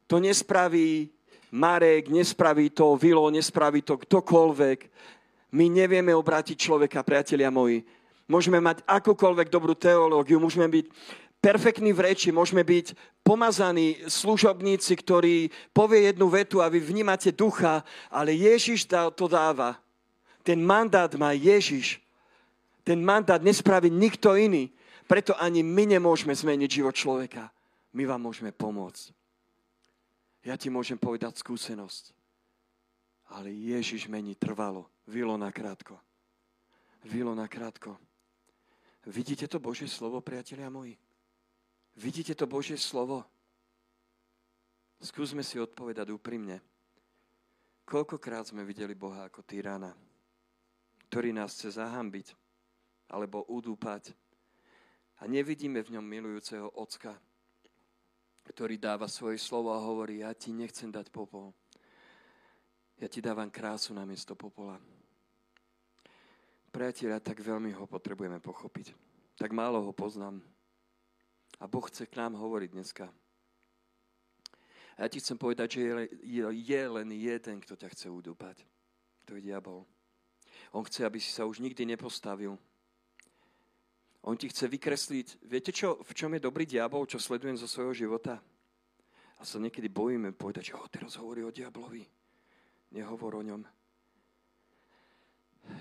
To 0.06 0.22
nespraví 0.22 1.10
Marek, 1.50 2.10
nespraví 2.10 2.70
to 2.70 2.94
Vilo, 2.98 3.26
nespraví 3.30 3.82
to 3.82 3.98
ktokoľvek. 3.98 4.78
My 5.54 5.70
nevieme 5.70 6.14
obrátiť 6.14 6.58
človeka, 6.58 7.06
priatelia 7.06 7.50
moji. 7.50 7.86
Môžeme 8.26 8.58
mať 8.58 8.82
akúkoľvek 8.86 9.46
dobrú 9.50 9.78
teológiu, 9.78 10.42
môžeme 10.42 10.66
byť 10.66 10.86
perfektní 11.38 11.94
v 11.94 12.10
reči, 12.10 12.34
môžeme 12.34 12.66
byť 12.66 12.98
pomazaní 13.22 14.02
služobníci, 14.10 14.98
ktorí 14.98 15.54
povie 15.70 16.10
jednu 16.10 16.26
vetu 16.26 16.58
a 16.58 16.66
vy 16.66 16.82
vnímate 16.82 17.30
ducha, 17.30 17.86
ale 18.10 18.34
Ježiš 18.34 18.90
to 18.90 19.30
dáva. 19.30 19.78
Ten 20.46 20.62
mandát 20.62 21.10
má 21.18 21.34
Ježiš. 21.34 21.98
Ten 22.86 23.02
mandát 23.02 23.42
nespraví 23.42 23.90
nikto 23.90 24.38
iný. 24.38 24.70
Preto 25.10 25.34
ani 25.34 25.66
my 25.66 25.98
nemôžeme 25.98 26.30
zmeniť 26.30 26.70
život 26.70 26.94
človeka. 26.94 27.50
My 27.90 28.06
vám 28.06 28.22
môžeme 28.22 28.54
pomôcť. 28.54 29.10
Ja 30.46 30.54
ti 30.54 30.70
môžem 30.70 30.94
povedať 30.94 31.42
skúsenosť. 31.42 32.14
Ale 33.34 33.50
Ježiš 33.50 34.06
mení 34.06 34.38
trvalo. 34.38 34.86
Vilo 35.10 35.34
na 35.34 35.50
krátko. 35.50 35.98
Vilo 37.02 37.34
na 37.34 37.50
krátko. 37.50 37.98
Vidíte 39.02 39.50
to 39.50 39.58
Božie 39.58 39.90
slovo, 39.90 40.22
priatelia 40.22 40.70
moji? 40.70 40.94
Vidíte 41.98 42.38
to 42.38 42.46
Božie 42.46 42.78
slovo? 42.78 43.26
Skúsme 45.02 45.42
si 45.42 45.58
odpovedať 45.58 46.14
úprimne. 46.14 46.62
Koľkokrát 47.86 48.46
sme 48.46 48.66
videli 48.66 48.94
Boha 48.98 49.30
ako 49.30 49.46
tyrana, 49.46 49.94
ktorý 51.08 51.32
nás 51.32 51.54
chce 51.54 51.78
zahambiť 51.78 52.34
alebo 53.10 53.46
udúpať 53.46 54.14
a 55.16 55.24
nevidíme 55.24 55.80
v 55.80 55.96
ňom 55.96 56.04
milujúceho 56.04 56.68
ocka, 56.76 57.16
ktorý 58.46 58.76
dáva 58.76 59.08
svoje 59.08 59.40
slovo 59.40 59.72
a 59.72 59.80
hovorí, 59.80 60.20
ja 60.20 60.30
ti 60.36 60.52
nechcem 60.52 60.92
dať 60.92 61.08
popol. 61.08 61.56
Ja 62.96 63.08
ti 63.08 63.20
dávam 63.20 63.52
krásu 63.52 63.92
na 63.92 64.04
miesto 64.08 64.32
popola. 64.36 64.80
Priatelia, 66.72 67.20
tak 67.20 67.40
veľmi 67.40 67.72
ho 67.76 67.88
potrebujeme 67.88 68.40
pochopiť. 68.40 68.92
Tak 69.36 69.52
málo 69.52 69.80
ho 69.84 69.92
poznám. 69.92 70.40
A 71.60 71.64
Boh 71.64 71.84
chce 71.88 72.04
k 72.04 72.20
nám 72.20 72.36
hovoriť 72.36 72.70
dneska. 72.72 73.08
A 74.96 75.04
ja 75.04 75.08
ti 75.08 75.20
chcem 75.20 75.36
povedať, 75.36 75.76
že 75.76 75.80
je, 75.80 75.92
je, 76.40 76.44
je 76.44 76.82
len 76.88 77.08
jeden, 77.12 77.56
kto 77.60 77.76
ťa 77.76 77.88
chce 77.92 78.08
udúpať. 78.08 78.64
To 79.28 79.36
je 79.36 79.44
diabol. 79.44 79.84
On 80.72 80.82
chce, 80.82 81.06
aby 81.06 81.20
si 81.20 81.30
sa 81.30 81.46
už 81.46 81.62
nikdy 81.62 81.86
nepostavil 81.86 82.58
on 84.26 84.34
ti 84.34 84.50
chce 84.50 84.66
vykresliť, 84.66 85.46
viete 85.46 85.70
čo, 85.70 86.02
v 86.02 86.10
čom 86.10 86.34
je 86.34 86.42
dobrý 86.42 86.66
diabol, 86.66 87.06
čo 87.06 87.22
sledujem 87.22 87.54
zo 87.54 87.70
svojho 87.70 87.94
života? 87.94 88.42
A 89.38 89.42
sa 89.46 89.62
niekedy 89.62 89.86
bojíme 89.86 90.34
povedať, 90.34 90.74
že 90.74 90.74
oh, 90.74 90.90
teraz 90.90 91.14
hovorí 91.14 91.46
o 91.46 91.54
diablovi. 91.54 92.02
Nehovor 92.90 93.38
o 93.38 93.42
ňom. 93.46 93.62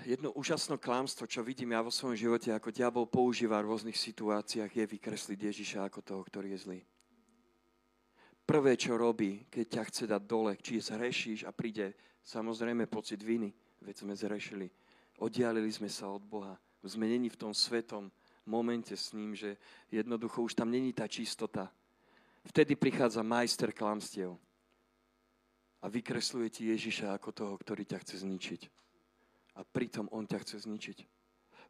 Jedno 0.06 0.30
úžasné 0.34 0.78
klámstvo, 0.78 1.26
čo 1.26 1.42
vidím 1.42 1.74
ja 1.74 1.82
vo 1.82 1.90
svojom 1.90 2.14
živote, 2.14 2.54
ako 2.54 2.70
diabol 2.70 3.06
používa 3.10 3.58
v 3.62 3.70
rôznych 3.70 3.98
situáciách, 3.98 4.70
je 4.70 4.84
vykresliť 4.94 5.38
Ježiša 5.42 5.90
ako 5.90 6.00
toho, 6.06 6.22
ktorý 6.22 6.54
je 6.54 6.62
zlý. 6.62 6.80
Prvé, 8.46 8.78
čo 8.78 8.94
robí, 8.94 9.50
keď 9.50 9.66
ťa 9.66 9.82
chce 9.90 10.04
dať 10.06 10.22
dole, 10.22 10.54
či 10.62 10.78
zhrešíš 10.78 11.46
a 11.46 11.50
príde 11.50 11.98
samozrejme 12.22 12.86
pocit 12.86 13.18
viny, 13.18 13.50
veď 13.86 14.02
sme 14.02 14.14
zrešili. 14.18 14.66
Oddialili 15.22 15.70
sme 15.70 15.86
sa 15.86 16.10
od 16.10 16.26
Boha. 16.26 16.58
Sme 16.82 17.06
není 17.06 17.30
v 17.30 17.38
tom 17.38 17.54
svetom, 17.54 18.10
momente 18.46 18.94
s 18.94 19.14
ním, 19.14 19.34
že 19.34 19.58
jednoducho 19.90 20.42
už 20.42 20.54
tam 20.54 20.70
není 20.70 20.90
tá 20.90 21.06
čistota. 21.06 21.70
Vtedy 22.46 22.78
prichádza 22.78 23.26
majster 23.26 23.74
klamstiev 23.74 24.38
a 25.82 25.86
vykresluje 25.90 26.50
ti 26.50 26.62
Ježiša 26.70 27.14
ako 27.18 27.30
toho, 27.34 27.54
ktorý 27.58 27.82
ťa 27.86 27.98
chce 28.06 28.22
zničiť. 28.22 28.62
A 29.58 29.66
pritom 29.66 30.06
on 30.14 30.26
ťa 30.26 30.38
chce 30.46 30.66
zničiť. 30.66 30.98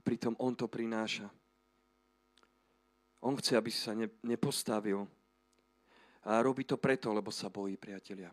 Pritom 0.04 0.36
on 0.36 0.52
to 0.52 0.68
prináša. 0.68 1.28
On 3.24 3.32
chce, 3.40 3.56
aby 3.56 3.70
si 3.72 3.80
sa 3.80 3.96
ne, 3.96 4.12
nepostavil. 4.20 5.08
A 6.28 6.42
robí 6.42 6.66
to 6.68 6.76
preto, 6.76 7.08
lebo 7.14 7.32
sa 7.32 7.48
bojí, 7.48 7.78
priatelia. 7.80 8.30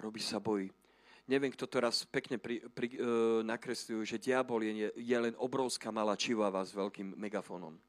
Robí 0.00 0.22
sa 0.22 0.40
bojí. 0.40 0.70
Neviem, 1.24 1.56
kto 1.56 1.64
to 1.64 1.80
raz 1.80 2.04
pekne 2.04 2.36
pri, 2.36 2.60
pri, 2.68 3.00
e, 3.00 3.40
nakreslil, 3.48 4.04
že 4.04 4.20
diabol 4.20 4.60
je, 4.60 4.92
je 4.92 5.16
len 5.16 5.32
obrovská 5.40 5.88
malá 5.88 6.12
čivava 6.20 6.60
s 6.60 6.76
veľkým 6.76 7.16
megafónom. 7.16 7.80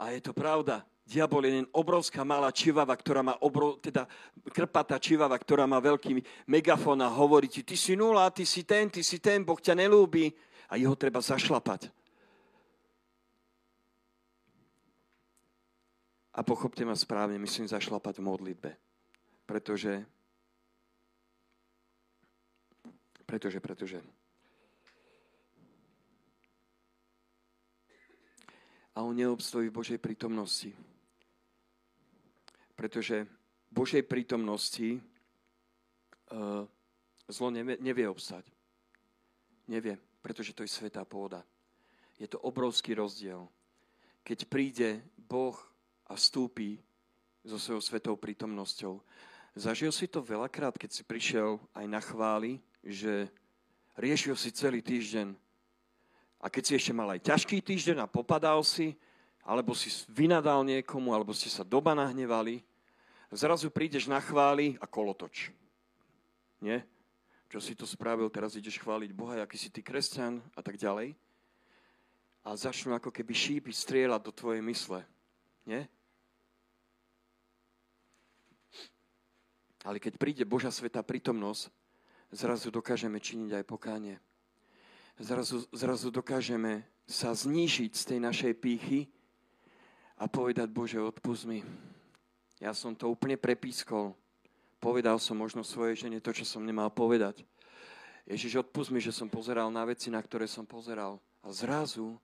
A 0.00 0.16
je 0.16 0.20
to 0.24 0.32
pravda. 0.32 0.80
Diabol 1.04 1.44
je 1.44 1.60
len 1.60 1.68
obrovská 1.76 2.24
malá 2.24 2.48
čivava, 2.48 2.96
ktorá 2.96 3.20
má 3.20 3.36
obrov, 3.44 3.76
teda 3.84 4.08
krpatá 4.48 4.96
čivava, 4.96 5.36
ktorá 5.36 5.68
má 5.68 5.76
veľký 5.76 6.24
megafón 6.48 7.04
a 7.04 7.12
hovorí 7.12 7.52
ti, 7.52 7.60
ty 7.60 7.76
si 7.76 7.98
nula, 8.00 8.32
ty 8.32 8.48
si 8.48 8.64
ten, 8.64 8.88
ty 8.88 9.04
si 9.04 9.20
ten, 9.20 9.44
Boh 9.44 9.60
ťa 9.60 9.76
nelúbi. 9.76 10.32
A 10.72 10.80
jeho 10.80 10.96
treba 10.96 11.20
zašlapať. 11.20 11.92
A 16.32 16.40
pochopte 16.40 16.80
ma 16.80 16.96
správne, 16.96 17.36
myslím 17.36 17.68
zašlapať 17.68 18.16
v 18.16 18.24
modlitbe. 18.24 18.70
Pretože, 19.44 20.08
pretože, 23.32 23.64
pretože. 23.64 23.96
A 28.92 29.00
on 29.00 29.16
neobstojí 29.16 29.72
v 29.72 29.78
Božej 29.80 29.96
prítomnosti. 29.96 30.76
Pretože 32.76 33.24
v 33.24 33.72
Božej 33.72 34.04
prítomnosti 34.04 35.00
uh, 36.28 36.68
zlo 37.24 37.48
nevie, 37.48 37.80
nevie 37.80 38.04
obstať. 38.04 38.44
Nevie, 39.64 39.96
pretože 40.20 40.52
to 40.52 40.60
je 40.60 40.68
svetá 40.68 41.08
pôda. 41.08 41.40
Je 42.20 42.28
to 42.28 42.36
obrovský 42.36 42.92
rozdiel. 42.92 43.48
Keď 44.28 44.44
príde 44.44 45.00
Boh 45.16 45.56
a 46.04 46.20
vstúpi 46.20 46.76
so 47.48 47.56
svojou 47.56 47.80
svetou 47.80 48.14
prítomnosťou. 48.20 49.00
Zažil 49.52 49.92
si 49.92 50.08
to 50.08 50.24
veľakrát, 50.24 50.80
keď 50.80 50.90
si 50.96 51.02
prišiel 51.04 51.60
aj 51.76 51.84
na 51.84 52.00
chváli, 52.00 52.56
že 52.80 53.28
riešil 54.00 54.32
si 54.32 54.48
celý 54.48 54.80
týždeň 54.80 55.36
a 56.40 56.48
keď 56.48 56.62
si 56.64 56.72
ešte 56.74 56.92
mal 56.96 57.12
aj 57.12 57.20
ťažký 57.22 57.60
týždeň 57.60 58.02
a 58.02 58.10
popadal 58.10 58.64
si, 58.64 58.96
alebo 59.44 59.76
si 59.76 59.92
vynadal 60.08 60.64
niekomu, 60.64 61.12
alebo 61.12 61.36
ste 61.36 61.52
sa 61.52 61.62
doba 61.62 61.92
nahnevali, 61.92 62.64
zrazu 63.30 63.68
prídeš 63.68 64.08
na 64.08 64.18
chváli 64.18 64.80
a 64.80 64.88
kolotoč. 64.88 65.52
Nie? 66.58 66.82
Čo 67.52 67.60
si 67.60 67.76
to 67.76 67.84
spravil, 67.84 68.32
teraz 68.32 68.56
ideš 68.56 68.80
chváliť 68.80 69.12
Boha, 69.12 69.36
aký 69.44 69.60
si 69.60 69.68
ty 69.68 69.84
kresťan 69.84 70.40
a 70.56 70.64
tak 70.64 70.80
ďalej. 70.80 71.12
A 72.42 72.56
začnú 72.56 72.96
ako 72.96 73.12
keby 73.12 73.36
šípy 73.36 73.70
strieľať 73.70 74.20
do 74.24 74.32
tvojej 74.32 74.64
mysle. 74.64 75.04
Nie? 75.68 75.86
Ale 79.82 79.98
keď 79.98 80.14
príde 80.14 80.44
Božia 80.46 80.70
sveta 80.70 81.02
prítomnosť, 81.02 81.70
zrazu 82.30 82.70
dokážeme 82.70 83.18
činiť 83.18 83.50
aj 83.60 83.64
pokánie. 83.66 84.16
Zrazu, 85.18 85.66
zrazu 85.74 86.08
dokážeme 86.08 86.86
sa 87.04 87.34
znížiť 87.34 87.92
z 87.92 88.04
tej 88.14 88.18
našej 88.22 88.52
pýchy 88.56 89.10
a 90.16 90.30
povedať, 90.30 90.70
Bože, 90.70 91.02
odpust 91.02 91.44
mi. 91.44 91.60
Ja 92.62 92.72
som 92.72 92.94
to 92.94 93.10
úplne 93.10 93.34
prepískol. 93.34 94.14
Povedal 94.78 95.18
som 95.18 95.38
možno 95.38 95.66
svojej 95.66 96.06
žene 96.06 96.22
to, 96.22 96.30
čo 96.30 96.46
som 96.46 96.62
nemal 96.62 96.90
povedať. 96.90 97.42
Ježiš, 98.22 98.62
odpust 98.62 98.94
mi, 98.94 99.02
že 99.02 99.10
som 99.10 99.26
pozeral 99.26 99.66
na 99.70 99.82
veci, 99.82 100.06
na 100.10 100.22
ktoré 100.22 100.46
som 100.46 100.62
pozeral. 100.62 101.18
A 101.42 101.50
zrazu 101.50 102.18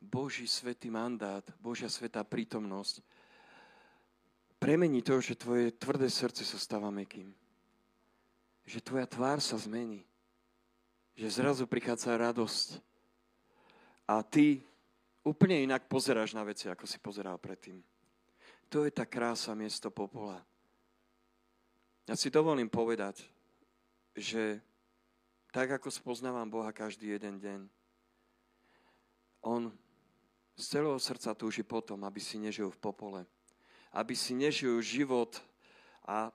Boží 0.00 0.44
svetý 0.44 0.92
mandát, 0.92 1.44
Božia 1.60 1.88
svetá 1.88 2.20
prítomnosť 2.24 3.00
premení 4.60 5.00
to, 5.00 5.18
že 5.24 5.40
tvoje 5.40 5.72
tvrdé 5.72 6.12
srdce 6.12 6.44
sa 6.44 6.60
stáva 6.60 6.92
mekým. 6.92 7.32
Že 8.68 8.78
tvoja 8.84 9.06
tvár 9.08 9.40
sa 9.40 9.56
zmení. 9.56 10.04
Že 11.16 11.40
zrazu 11.40 11.64
prichádza 11.64 12.14
radosť. 12.20 12.78
A 14.04 14.20
ty 14.20 14.60
úplne 15.24 15.64
inak 15.64 15.88
pozeráš 15.88 16.36
na 16.36 16.44
veci, 16.44 16.68
ako 16.68 16.84
si 16.84 17.00
pozeral 17.00 17.40
predtým. 17.40 17.80
To 18.68 18.84
je 18.84 18.92
tá 18.92 19.08
krása 19.08 19.56
miesto 19.56 19.88
popola. 19.90 20.38
Ja 22.06 22.14
si 22.14 22.30
dovolím 22.30 22.70
povedať, 22.70 23.24
že 24.14 24.60
tak 25.50 25.74
ako 25.74 25.90
spoznávam 25.90 26.46
Boha 26.46 26.70
každý 26.70 27.18
jeden 27.18 27.42
deň, 27.42 27.60
On 29.40 29.72
z 30.54 30.64
celého 30.68 30.98
srdca 31.00 31.32
túži 31.34 31.64
potom, 31.64 32.04
aby 32.04 32.20
si 32.20 32.36
nežil 32.36 32.68
v 32.68 32.82
popole 32.82 33.20
aby 33.90 34.14
si 34.14 34.38
nežil 34.38 34.78
život 34.82 35.42
a 36.06 36.30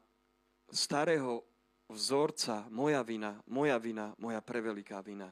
starého 0.72 1.44
vzorca, 1.88 2.68
moja 2.68 3.00
vina, 3.06 3.40
moja 3.48 3.78
vina, 3.80 4.12
moja 4.20 4.42
preveliká 4.44 5.00
vina. 5.00 5.32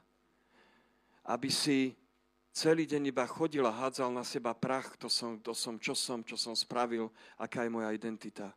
Aby 1.28 1.50
si 1.52 1.96
celý 2.54 2.86
deň 2.88 3.12
iba 3.12 3.26
chodil 3.28 3.64
a 3.66 3.74
hádzal 3.74 4.14
na 4.14 4.24
seba 4.24 4.54
prach, 4.54 4.96
to 4.96 5.10
som, 5.10 5.40
to 5.40 5.52
som, 5.52 5.80
čo 5.80 5.96
som, 5.98 6.24
čo 6.24 6.38
som 6.38 6.54
spravil, 6.56 7.10
aká 7.40 7.66
je 7.66 7.74
moja 7.74 7.90
identita. 7.92 8.54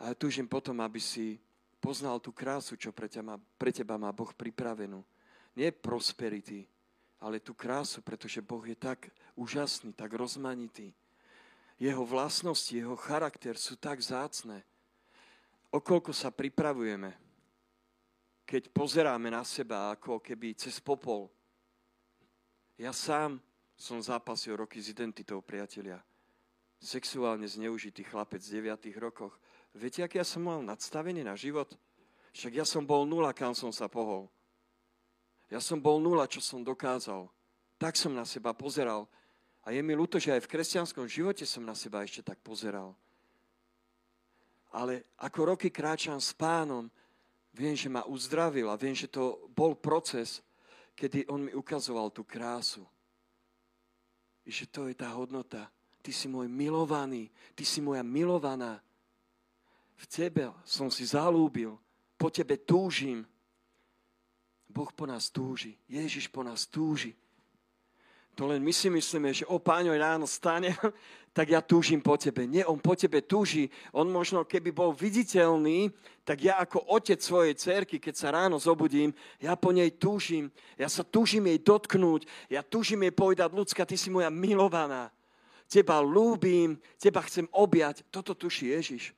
A 0.00 0.12
ja 0.12 0.14
túžim 0.14 0.46
potom, 0.46 0.78
aby 0.80 1.00
si 1.00 1.40
poznal 1.80 2.20
tú 2.20 2.30
krásu, 2.30 2.76
čo 2.76 2.92
pre 2.92 3.08
teba, 3.08 3.40
pre 3.56 3.72
teba 3.72 3.96
má 3.96 4.12
Boh 4.12 4.30
pripravenú. 4.36 5.00
Nie 5.56 5.72
prosperity, 5.72 6.68
ale 7.18 7.40
tú 7.40 7.56
krásu, 7.56 8.04
pretože 8.04 8.44
Boh 8.44 8.62
je 8.62 8.76
tak 8.76 9.10
úžasný, 9.34 9.96
tak 9.96 10.12
rozmanitý 10.14 10.92
jeho 11.80 12.04
vlastnosti, 12.04 12.76
jeho 12.76 12.92
charakter 12.94 13.56
sú 13.56 13.80
tak 13.80 14.04
zácne. 14.04 14.60
Okoľko 15.72 16.12
sa 16.12 16.28
pripravujeme, 16.28 17.16
keď 18.44 18.68
pozeráme 18.68 19.32
na 19.32 19.40
seba 19.48 19.96
ako 19.96 20.20
keby 20.20 20.52
cez 20.52 20.76
popol. 20.76 21.32
Ja 22.76 22.92
sám 22.92 23.40
som 23.80 23.96
zápasil 23.96 24.60
roky 24.60 24.76
s 24.76 24.92
identitou, 24.92 25.40
priatelia. 25.40 26.04
Sexuálne 26.76 27.48
zneužitý 27.48 28.04
chlapec 28.04 28.44
v 28.44 28.68
9 28.68 28.92
rokoch. 29.00 29.32
Viete, 29.72 30.04
aký 30.04 30.20
ja 30.20 30.26
som 30.26 30.44
mal 30.44 30.60
nadstavený 30.60 31.24
na 31.24 31.32
život? 31.32 31.72
Však 32.36 32.60
ja 32.60 32.66
som 32.68 32.84
bol 32.84 33.08
nula, 33.08 33.32
kam 33.32 33.56
som 33.56 33.72
sa 33.72 33.88
pohol. 33.88 34.28
Ja 35.48 35.64
som 35.64 35.80
bol 35.80 35.96
nula, 35.96 36.28
čo 36.28 36.44
som 36.44 36.60
dokázal. 36.60 37.28
Tak 37.80 37.96
som 37.96 38.12
na 38.12 38.28
seba 38.28 38.52
pozeral. 38.52 39.08
A 39.70 39.78
je 39.78 39.86
mi 39.86 39.94
ľúto, 39.94 40.18
že 40.18 40.34
aj 40.34 40.42
v 40.42 40.50
kresťanskom 40.50 41.06
živote 41.06 41.46
som 41.46 41.62
na 41.62 41.78
seba 41.78 42.02
ešte 42.02 42.26
tak 42.26 42.42
pozeral. 42.42 42.90
Ale 44.74 45.06
ako 45.14 45.54
roky 45.54 45.70
kráčam 45.70 46.18
s 46.18 46.34
pánom, 46.34 46.90
viem, 47.54 47.78
že 47.78 47.86
ma 47.86 48.02
uzdravil 48.02 48.66
a 48.66 48.74
viem, 48.74 48.98
že 48.98 49.06
to 49.06 49.46
bol 49.54 49.78
proces, 49.78 50.42
kedy 50.98 51.22
on 51.30 51.46
mi 51.46 51.54
ukazoval 51.54 52.10
tú 52.10 52.26
krásu. 52.26 52.82
Že 54.42 54.64
to 54.74 54.80
je 54.90 54.94
tá 54.98 55.14
hodnota. 55.14 55.70
Ty 56.02 56.10
si 56.10 56.26
môj 56.26 56.50
milovaný, 56.50 57.30
ty 57.54 57.62
si 57.62 57.78
moja 57.78 58.02
milovaná. 58.02 58.82
V 60.02 60.04
tebe 60.10 60.50
som 60.66 60.90
si 60.90 61.06
zalúbil, 61.06 61.78
po 62.18 62.26
tebe 62.26 62.58
túžim. 62.58 63.22
Boh 64.66 64.90
po 64.90 65.06
nás 65.06 65.30
túži, 65.30 65.78
Ježiš 65.86 66.26
po 66.26 66.42
nás 66.42 66.66
túži. 66.66 67.14
To 68.40 68.48
len 68.48 68.64
my 68.64 68.72
si 68.72 68.88
myslíme, 68.88 69.36
že 69.36 69.44
o 69.44 69.60
páňo 69.60 69.92
ráno 69.92 70.24
stane, 70.24 70.72
tak 71.36 71.52
ja 71.52 71.60
túžim 71.60 72.00
po 72.00 72.16
tebe. 72.16 72.48
Nie, 72.48 72.64
on 72.64 72.80
po 72.80 72.96
tebe 72.96 73.20
túži. 73.20 73.68
On 73.92 74.08
možno, 74.08 74.48
keby 74.48 74.72
bol 74.72 74.96
viditeľný, 74.96 75.92
tak 76.24 76.48
ja 76.48 76.56
ako 76.56 76.88
otec 76.88 77.20
svojej 77.20 77.52
cerky, 77.52 78.00
keď 78.00 78.14
sa 78.16 78.32
ráno 78.32 78.56
zobudím, 78.56 79.12
ja 79.44 79.60
po 79.60 79.76
nej 79.76 79.92
túžim. 79.92 80.48
Ja 80.80 80.88
sa 80.88 81.04
túžim 81.04 81.44
jej 81.52 81.60
dotknúť. 81.60 82.24
Ja 82.48 82.64
túžim 82.64 83.04
jej 83.04 83.12
povedať, 83.12 83.52
ľudská, 83.52 83.84
ty 83.84 84.00
si 84.00 84.08
moja 84.08 84.32
milovaná. 84.32 85.12
Teba 85.68 86.00
lúbim, 86.00 86.80
teba 86.96 87.20
chcem 87.28 87.44
objať. 87.52 88.08
Toto 88.08 88.32
tuší 88.32 88.72
Ježiš. 88.72 89.12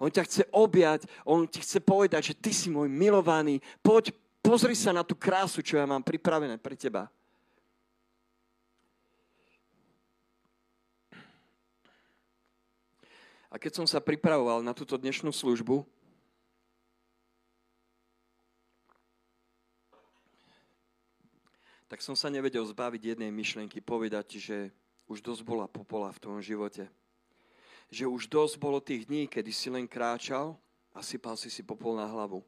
On 0.00 0.08
ťa 0.08 0.24
chce 0.24 0.42
objať, 0.48 1.04
on 1.28 1.44
ti 1.44 1.60
chce 1.60 1.84
povedať, 1.84 2.32
že 2.32 2.34
ty 2.40 2.56
si 2.56 2.72
môj 2.72 2.88
milovaný. 2.88 3.60
Poď, 3.84 4.16
pozri 4.40 4.72
sa 4.72 4.96
na 4.96 5.04
tú 5.04 5.12
krásu, 5.12 5.60
čo 5.60 5.76
ja 5.76 5.84
mám 5.84 6.00
pripravené 6.00 6.56
pre 6.56 6.72
teba. 6.72 7.12
A 13.56 13.62
keď 13.62 13.72
som 13.80 13.88
sa 13.88 14.04
pripravoval 14.04 14.60
na 14.60 14.76
túto 14.76 15.00
dnešnú 15.00 15.32
službu, 15.32 15.80
tak 21.88 22.04
som 22.04 22.12
sa 22.12 22.28
nevedel 22.28 22.60
zbaviť 22.68 23.16
jednej 23.16 23.32
myšlienky, 23.32 23.80
povedať, 23.80 24.36
že 24.36 24.68
už 25.08 25.24
dosť 25.24 25.40
bola 25.40 25.64
popola 25.64 26.12
v 26.12 26.20
tom 26.20 26.36
živote. 26.44 26.84
že 27.88 28.04
už 28.04 28.28
dosť 28.28 28.60
bolo 28.60 28.76
tých 28.76 29.08
dní, 29.08 29.24
kedy 29.24 29.48
si 29.54 29.72
len 29.72 29.88
kráčal 29.88 30.58
a 30.92 31.00
sypal 31.00 31.38
si 31.40 31.48
si 31.48 31.64
popol 31.64 31.96
na 31.96 32.04
hlavu. 32.04 32.44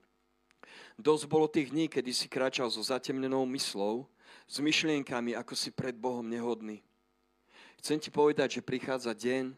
Dosť 0.98 1.24
bolo 1.24 1.48
tých 1.48 1.70
dní, 1.72 1.88
kedy 1.88 2.12
si 2.12 2.28
kráčal 2.28 2.68
so 2.68 2.84
zatemnenou 2.84 3.48
myslou, 3.56 4.04
s 4.44 4.60
myšlienkami, 4.60 5.32
ako 5.32 5.56
si 5.56 5.72
pred 5.72 5.96
Bohom 5.96 6.26
nehodný. 6.26 6.84
Chcem 7.80 7.96
ti 7.96 8.12
povedať, 8.12 8.60
že 8.60 8.66
prichádza 8.66 9.14
deň, 9.14 9.56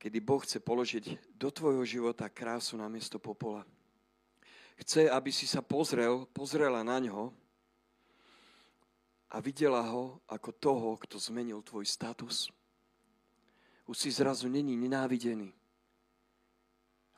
kedy 0.00 0.18
Boh 0.24 0.40
chce 0.40 0.64
položiť 0.64 1.36
do 1.36 1.52
tvojho 1.52 1.84
života 1.84 2.24
krásu 2.32 2.80
na 2.80 2.88
miesto 2.88 3.20
popola. 3.20 3.68
Chce, 4.80 5.12
aby 5.12 5.28
si 5.28 5.44
sa 5.44 5.60
pozrel, 5.60 6.24
pozrela 6.32 6.80
na 6.80 6.96
ňo 6.96 7.36
a 9.28 9.36
videla 9.44 9.84
ho 9.84 10.16
ako 10.24 10.50
toho, 10.56 10.88
kto 11.04 11.20
zmenil 11.20 11.60
tvoj 11.60 11.84
status. 11.84 12.48
Už 13.84 13.96
si 14.00 14.08
zrazu 14.08 14.48
není 14.48 14.72
nenávidený, 14.72 15.52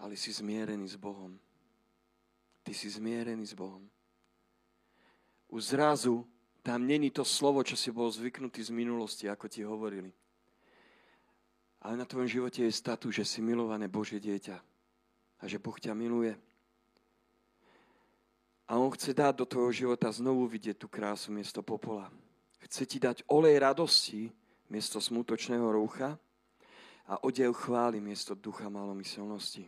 ale 0.02 0.18
si 0.18 0.34
zmierený 0.34 0.90
s 0.90 0.98
Bohom. 0.98 1.38
Ty 2.66 2.74
si 2.74 2.90
zmierený 2.90 3.46
s 3.46 3.54
Bohom. 3.54 3.86
Už 5.46 5.70
zrazu 5.70 6.26
tam 6.66 6.82
není 6.82 7.14
to 7.14 7.22
slovo, 7.22 7.62
čo 7.62 7.78
si 7.78 7.94
bol 7.94 8.10
zvyknutý 8.10 8.58
z 8.62 8.74
minulosti, 8.74 9.30
ako 9.30 9.46
ti 9.46 9.62
hovorili. 9.62 10.10
Ale 11.82 11.98
na 11.98 12.06
tvojom 12.06 12.30
živote 12.30 12.62
je 12.62 12.70
statu, 12.70 13.10
že 13.10 13.26
si 13.26 13.42
milované 13.42 13.90
Božie 13.90 14.22
dieťa. 14.22 14.56
A 15.42 15.44
že 15.50 15.58
Boh 15.58 15.74
ťa 15.74 15.98
miluje. 15.98 16.38
A 18.70 18.78
On 18.78 18.86
chce 18.94 19.10
dať 19.10 19.42
do 19.42 19.46
tvojho 19.46 19.74
života 19.74 20.06
znovu 20.14 20.46
vidieť 20.46 20.78
tú 20.78 20.86
krásu 20.86 21.34
miesto 21.34 21.58
popola. 21.60 22.06
Chce 22.62 22.86
ti 22.86 23.02
dať 23.02 23.26
olej 23.26 23.58
radosti 23.58 24.30
miesto 24.70 25.02
smutočného 25.02 25.66
rúcha 25.74 26.14
a 27.10 27.18
odev 27.26 27.50
chvály 27.58 27.98
miesto 27.98 28.38
ducha 28.38 28.70
malomyselnosti. 28.70 29.66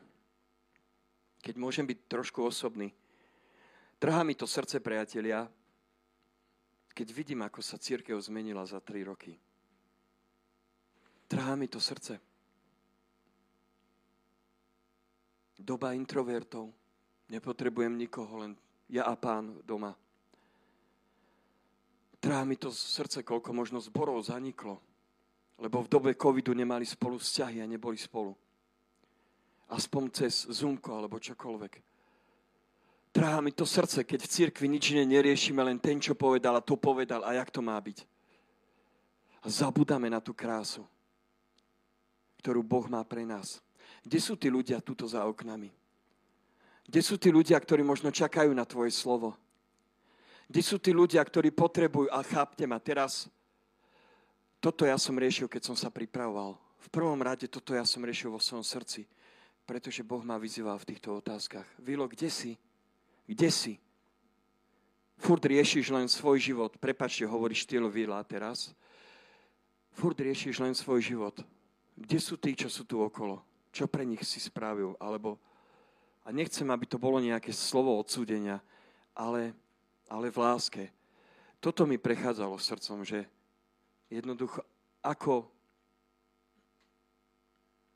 Keď 1.43 1.55
môžem 1.59 1.85
byť 1.85 1.99
trošku 2.07 2.41
osobný, 2.47 2.95
trhá 3.99 4.23
mi 4.23 4.39
to 4.39 4.47
srdce, 4.47 4.79
priatelia, 4.81 5.51
keď 6.95 7.11
vidím, 7.11 7.43
ako 7.43 7.59
sa 7.61 7.77
církev 7.77 8.17
zmenila 8.23 8.63
za 8.63 8.79
tri 8.79 9.03
roky. 9.03 9.35
Trhá 11.29 11.57
mi 11.57 11.69
to 11.69 11.81
srdce. 11.81 12.21
Doba 15.59 15.93
introvertov. 15.97 16.69
Nepotrebujem 17.33 17.97
nikoho, 17.97 18.37
len 18.45 18.53
ja 18.93 19.09
a 19.09 19.17
pán 19.17 19.65
doma. 19.65 19.97
Trhá 22.21 22.45
mi 22.45 22.57
to 22.57 22.73
srdce, 22.73 23.25
koľko 23.25 23.53
možno 23.53 23.81
zborov 23.81 24.21
zaniklo. 24.25 24.81
Lebo 25.57 25.85
v 25.85 25.89
dobe 25.89 26.11
covidu 26.17 26.53
nemali 26.53 26.85
spolu 26.85 27.17
vzťahy 27.17 27.65
a 27.65 27.69
neboli 27.69 27.97
spolu. 27.97 28.37
Aspoň 29.73 30.03
cez 30.13 30.45
Zoomko 30.49 31.01
alebo 31.01 31.17
čokoľvek. 31.17 31.73
Trhá 33.15 33.39
mi 33.39 33.55
to 33.55 33.63
srdce, 33.63 34.03
keď 34.03 34.27
v 34.27 34.33
cirkvi 34.33 34.67
nič 34.67 34.91
iné 34.91 35.07
neriešime, 35.07 35.63
len 35.63 35.79
ten, 35.79 36.03
čo 36.03 36.19
povedal 36.19 36.59
a 36.59 36.65
to 36.65 36.75
povedal 36.75 37.23
a 37.23 37.33
jak 37.39 37.49
to 37.49 37.63
má 37.63 37.79
byť. 37.79 38.03
A 39.39 39.47
zabudáme 39.47 40.11
na 40.11 40.19
tú 40.19 40.35
krásu, 40.35 40.83
ktorú 42.45 42.61
Boh 42.61 42.85
má 42.93 43.01
pre 43.09 43.25
nás. 43.25 43.65
Kde 44.05 44.21
sú 44.21 44.37
tí 44.37 44.53
ľudia 44.53 44.85
tuto 44.85 45.09
za 45.09 45.25
oknami? 45.25 45.73
Kde 46.85 47.01
sú 47.01 47.17
tí 47.17 47.33
ľudia, 47.33 47.57
ktorí 47.57 47.81
možno 47.81 48.13
čakajú 48.13 48.53
na 48.53 48.69
tvoje 48.69 48.93
slovo? 48.93 49.33
Kde 50.45 50.61
sú 50.61 50.77
tí 50.77 50.93
ľudia, 50.93 51.25
ktorí 51.25 51.49
potrebujú, 51.57 52.13
a 52.13 52.21
chápte 52.21 52.69
ma 52.69 52.77
teraz, 52.77 53.33
toto 54.61 54.85
ja 54.85 55.01
som 55.01 55.17
riešil, 55.17 55.49
keď 55.49 55.73
som 55.73 55.77
sa 55.77 55.89
pripravoval. 55.89 56.61
V 56.85 56.89
prvom 56.93 57.17
rade 57.17 57.49
toto 57.49 57.73
ja 57.73 57.89
som 57.89 58.05
riešil 58.05 58.29
vo 58.29 58.37
svojom 58.37 58.61
srdci, 58.61 59.09
pretože 59.65 60.05
Boh 60.05 60.21
ma 60.21 60.37
vyzýval 60.37 60.77
v 60.77 60.93
týchto 60.93 61.17
otázkach. 61.17 61.65
Vilo, 61.81 62.05
kde 62.05 62.29
si? 62.29 62.61
Kde 63.25 63.49
si? 63.49 63.81
Furt 65.17 65.41
riešiš 65.41 65.89
len 65.89 66.13
svoj 66.13 66.37
život. 66.37 66.77
Prepačte, 66.77 67.25
hovorí 67.25 67.57
štýl 67.57 67.89
Vila 67.89 68.21
teraz. 68.29 68.77
Furt 69.97 70.21
riešiš 70.21 70.61
len 70.61 70.77
svoj 70.77 71.01
život. 71.01 71.41
Kde 71.95 72.19
sú 72.19 72.35
tí, 72.35 72.59
čo 72.59 72.67
sú 72.67 72.83
tu 72.83 72.99
okolo? 72.99 73.39
Čo 73.71 73.87
pre 73.87 74.03
nich 74.03 74.23
si 74.27 74.43
spravil? 74.43 74.99
Alebo, 74.99 75.39
a 76.27 76.35
nechcem, 76.35 76.67
aby 76.67 76.87
to 76.91 76.99
bolo 76.99 77.23
nejaké 77.23 77.55
slovo 77.55 77.95
odsúdenia, 77.95 78.59
ale, 79.15 79.55
ale 80.11 80.27
v 80.31 80.39
láske. 80.43 80.85
Toto 81.63 81.87
mi 81.87 81.97
prechádzalo 81.97 82.59
srdcom, 82.59 83.07
že 83.07 83.25
jednoducho, 84.11 84.61
ako, 85.01 85.47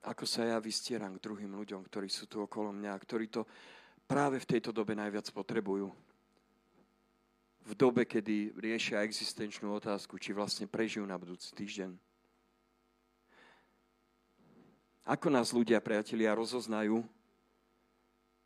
ako 0.06 0.24
sa 0.24 0.46
ja 0.46 0.56
vystieram 0.62 1.18
k 1.18 1.24
druhým 1.26 1.52
ľuďom, 1.58 1.82
ktorí 1.84 2.06
sú 2.06 2.30
tu 2.30 2.40
okolo 2.40 2.70
mňa, 2.70 2.94
ktorí 3.02 3.26
to 3.28 3.44
práve 4.08 4.40
v 4.40 4.48
tejto 4.56 4.72
dobe 4.72 4.96
najviac 4.96 5.28
potrebujú. 5.34 5.92
V 7.68 7.72
dobe, 7.76 8.08
kedy 8.08 8.56
riešia 8.56 9.04
existenčnú 9.04 9.68
otázku, 9.76 10.16
či 10.16 10.32
vlastne 10.32 10.64
prežijú 10.64 11.04
na 11.04 11.20
budúci 11.20 11.52
týždeň. 11.52 12.07
Ako 15.08 15.32
nás 15.32 15.56
ľudia, 15.56 15.80
priatelia, 15.80 16.36
rozoznajú, 16.36 17.00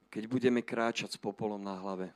keď 0.07 0.31
budeme 0.31 0.63
kráčať 0.63 1.11
s 1.11 1.19
popolom 1.19 1.59
na 1.59 1.75
hlave? 1.75 2.15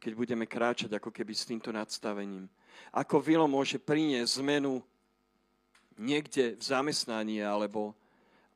Keď 0.00 0.12
budeme 0.16 0.48
kráčať 0.48 0.96
ako 0.96 1.12
keby 1.12 1.36
s 1.36 1.44
týmto 1.44 1.68
nadstavením? 1.68 2.48
Ako 2.88 3.20
vilo 3.20 3.44
môže 3.44 3.76
priniesť 3.76 4.40
zmenu 4.40 4.80
niekde 6.00 6.56
v 6.56 6.62
zamestnaní 6.64 7.44
alebo, 7.44 7.92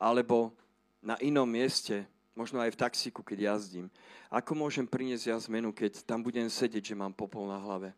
alebo 0.01 0.57
na 1.05 1.21
inom 1.21 1.45
mieste, 1.45 2.09
možno 2.33 2.57
aj 2.65 2.73
v 2.73 2.81
taxíku, 2.81 3.21
keď 3.21 3.53
jazdím. 3.53 3.93
Ako 4.33 4.57
môžem 4.57 4.89
priniesť 4.89 5.29
ja 5.29 5.37
zmenu, 5.37 5.69
keď 5.69 6.01
tam 6.01 6.25
budem 6.25 6.49
sedieť, 6.49 6.97
že 6.97 6.97
mám 6.97 7.13
popol 7.13 7.45
na 7.45 7.61
hlave? 7.61 7.93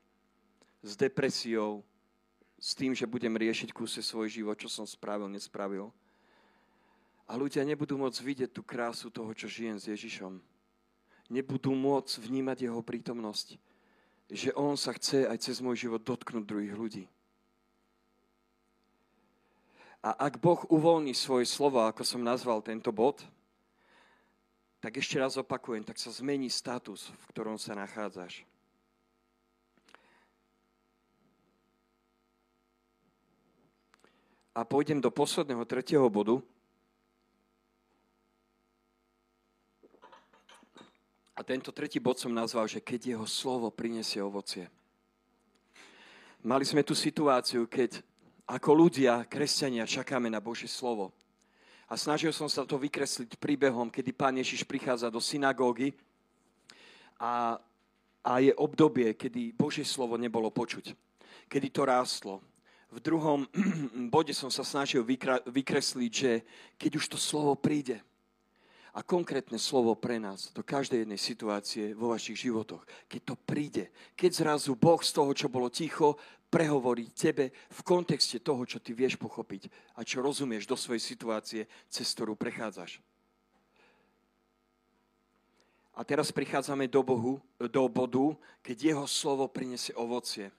S 0.82 0.98
depresiou, 0.98 1.86
s 2.58 2.74
tým, 2.74 2.98
že 2.98 3.06
budem 3.06 3.30
riešiť 3.30 3.70
kúse 3.70 4.02
svoj 4.02 4.26
život, 4.26 4.58
čo 4.58 4.66
som 4.66 4.82
spravil, 4.82 5.30
nespravil. 5.30 5.94
A 7.30 7.38
ľudia 7.38 7.62
nebudú 7.62 7.94
môcť 7.94 8.18
vidieť 8.26 8.50
tú 8.50 8.66
krásu 8.66 9.06
toho, 9.06 9.30
čo 9.30 9.46
žijem 9.46 9.78
s 9.78 9.86
Ježišom. 9.86 10.42
Nebudú 11.30 11.70
môcť 11.78 12.18
vnímať 12.18 12.66
jeho 12.66 12.82
prítomnosť. 12.82 13.54
Že 14.34 14.50
on 14.58 14.74
sa 14.74 14.90
chce 14.98 15.30
aj 15.30 15.38
cez 15.38 15.62
môj 15.62 15.86
život 15.86 16.02
dotknúť 16.02 16.42
druhých 16.42 16.74
ľudí. 16.74 17.04
A 20.02 20.26
ak 20.26 20.42
Boh 20.42 20.58
uvoľní 20.74 21.14
svoje 21.14 21.46
slovo, 21.46 21.86
ako 21.86 22.02
som 22.02 22.24
nazval 22.24 22.66
tento 22.66 22.90
bod, 22.90 23.22
tak 24.82 24.98
ešte 24.98 25.20
raz 25.20 25.38
opakujem, 25.38 25.86
tak 25.86 26.02
sa 26.02 26.10
zmení 26.10 26.50
status, 26.50 27.14
v 27.14 27.24
ktorom 27.30 27.60
sa 27.60 27.78
nachádzaš. 27.78 28.42
A 34.50 34.66
pôjdem 34.66 34.98
do 34.98 35.14
posledného, 35.14 35.62
tretieho 35.62 36.10
bodu. 36.10 36.42
A 41.40 41.46
tento 41.46 41.72
tretí 41.72 41.96
bod 41.96 42.20
som 42.20 42.36
nazval, 42.36 42.68
že 42.68 42.84
keď 42.84 43.16
jeho 43.16 43.24
slovo 43.24 43.72
prinesie 43.72 44.20
ovocie. 44.20 44.68
Mali 46.44 46.68
sme 46.68 46.84
tu 46.84 46.92
situáciu, 46.92 47.64
keď 47.64 48.04
ako 48.44 48.76
ľudia, 48.76 49.24
kresťania, 49.24 49.88
čakáme 49.88 50.28
na 50.28 50.36
Božie 50.36 50.68
slovo. 50.68 51.16
A 51.88 51.96
snažil 51.96 52.36
som 52.36 52.44
sa 52.44 52.68
to 52.68 52.76
vykresliť 52.76 53.40
príbehom, 53.40 53.88
kedy 53.88 54.12
pán 54.12 54.36
Ježiš 54.36 54.68
prichádza 54.68 55.08
do 55.08 55.16
synagógy 55.16 55.96
a, 57.16 57.56
a 58.20 58.32
je 58.44 58.52
obdobie, 58.60 59.16
kedy 59.16 59.56
Božie 59.56 59.88
slovo 59.88 60.20
nebolo 60.20 60.52
počuť. 60.52 60.92
Kedy 61.48 61.72
to 61.72 61.88
rástlo. 61.88 62.44
V 62.92 63.00
druhom 63.00 63.48
bode 64.12 64.36
som 64.36 64.52
sa 64.52 64.60
snažil 64.60 65.00
vykresliť, 65.48 66.12
že 66.12 66.44
keď 66.76 67.00
už 67.00 67.16
to 67.16 67.16
slovo 67.16 67.56
príde, 67.56 67.96
a 68.94 69.06
konkrétne 69.06 69.56
slovo 69.56 69.94
pre 69.94 70.18
nás 70.18 70.50
do 70.50 70.66
každej 70.66 71.06
jednej 71.06 71.20
situácie 71.20 71.84
vo 71.94 72.10
vašich 72.10 72.46
životoch. 72.48 72.82
Keď 73.06 73.20
to 73.22 73.34
príde, 73.38 73.94
keď 74.18 74.30
zrazu 74.34 74.74
Boh 74.74 74.98
z 74.98 75.14
toho, 75.14 75.30
čo 75.30 75.46
bolo 75.46 75.70
ticho, 75.70 76.18
prehovorí 76.50 77.14
tebe 77.14 77.54
v 77.54 77.80
kontexte 77.86 78.42
toho, 78.42 78.66
čo 78.66 78.82
ty 78.82 78.90
vieš 78.90 79.14
pochopiť 79.14 79.70
a 79.94 80.02
čo 80.02 80.18
rozumieš 80.18 80.66
do 80.66 80.74
svojej 80.74 81.00
situácie, 81.00 81.62
cez 81.86 82.10
ktorú 82.10 82.34
prechádzaš. 82.34 82.98
A 85.94 86.02
teraz 86.02 86.32
prichádzame 86.34 86.88
do, 86.88 87.04
Bohu, 87.04 87.38
do 87.60 87.84
bodu, 87.86 88.34
keď 88.64 88.76
jeho 88.94 89.06
slovo 89.06 89.46
prinesie 89.46 89.92
ovocie. 89.94 90.50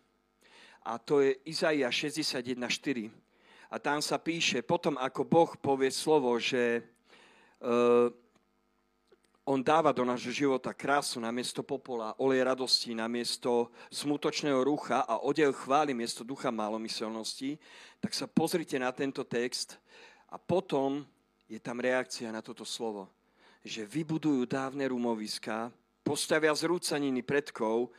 A 0.85 1.01
to 1.01 1.21
je 1.21 1.37
Izaia 1.49 1.89
61.4. 1.89 3.09
A 3.71 3.75
tam 3.79 4.03
sa 4.03 4.19
píše, 4.19 4.59
potom 4.61 4.99
ako 4.99 5.21
Boh 5.23 5.51
povie 5.55 5.89
slovo, 5.89 6.35
že 6.37 6.83
on 9.45 9.59
dáva 9.61 9.91
do 9.91 10.05
nášho 10.05 10.33
života 10.33 10.73
krásu 10.73 11.19
na 11.19 11.29
miesto 11.29 11.61
popola, 11.61 12.15
olej 12.17 12.45
radosti 12.45 12.93
na 12.93 13.09
miesto 13.09 13.69
smutočného 13.89 14.63
rucha 14.63 15.05
a 15.05 15.21
odev 15.21 15.53
chvály 15.53 15.93
miesto 15.93 16.25
ducha 16.25 16.49
malomyselnosti, 16.49 17.57
tak 18.01 18.13
sa 18.13 18.25
pozrite 18.25 18.77
na 18.77 18.89
tento 18.89 19.21
text 19.25 19.81
A 20.31 20.39
potom 20.39 21.03
je 21.51 21.59
tam 21.59 21.83
reakcia 21.83 22.31
na 22.31 22.39
toto 22.39 22.63
slovo, 22.63 23.11
že 23.67 23.83
vybudujú 23.83 24.47
dávne 24.47 24.87
rumoviská, 24.87 25.67
postavia 26.07 26.55
zrúcaniny 26.55 27.19
predkov, 27.19 27.91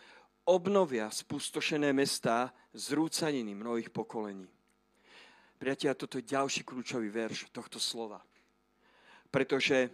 obnovia 0.49 1.13
spustošené 1.13 1.93
mesta 1.93 2.49
zrúcaniny 2.73 3.53
mnohých 3.53 3.93
pokolení. 3.93 4.49
Priatelia, 5.61 5.95
toto 5.95 6.19
je 6.19 6.27
ďalší 6.27 6.65
kľúčový 6.65 7.13
verš 7.13 7.53
tohto 7.53 7.77
slova. 7.77 8.25
Pretože 9.33 9.89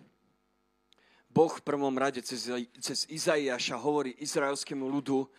Boh 1.30 1.55
v 1.55 1.62
prvom 1.62 1.95
rade 1.95 2.18
cez, 2.26 2.51
cez 2.82 3.07
Izaiáša 3.07 3.78
hovorí 3.78 4.18
izraelskému 4.18 4.82
ľudu, 4.91 5.30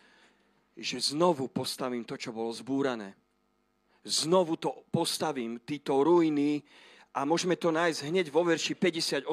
že 0.72 1.12
znovu 1.12 1.52
postavím 1.52 2.08
to, 2.08 2.16
čo 2.16 2.32
bolo 2.32 2.48
zbúrané. 2.56 3.12
Znovu 4.00 4.56
to 4.56 4.88
postavím, 4.88 5.60
títo 5.60 6.00
ruiny, 6.00 6.64
a 7.10 7.26
môžeme 7.26 7.58
to 7.58 7.74
nájsť 7.74 8.06
hneď 8.06 8.26
vo 8.30 8.46
verši 8.46 8.78
58.12 8.78 9.26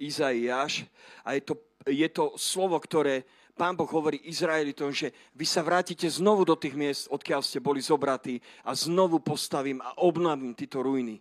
Izaiáš. 0.00 0.88
A 1.20 1.36
je 1.36 1.42
to, 1.44 1.54
je 1.84 2.08
to 2.08 2.32
slovo, 2.40 2.80
ktoré 2.80 3.28
Pán 3.52 3.76
Boh 3.76 3.88
hovorí 3.92 4.16
Izraelitom, 4.24 4.88
že 4.96 5.12
vy 5.36 5.44
sa 5.44 5.60
vrátite 5.60 6.08
znovu 6.08 6.48
do 6.48 6.56
tých 6.56 6.72
miest, 6.72 7.12
odkiaľ 7.12 7.44
ste 7.44 7.60
boli 7.60 7.84
zobratí 7.84 8.40
a 8.64 8.72
znovu 8.72 9.20
postavím 9.20 9.84
a 9.84 10.00
obnovím 10.00 10.56
tieto 10.56 10.80
ruiny, 10.80 11.20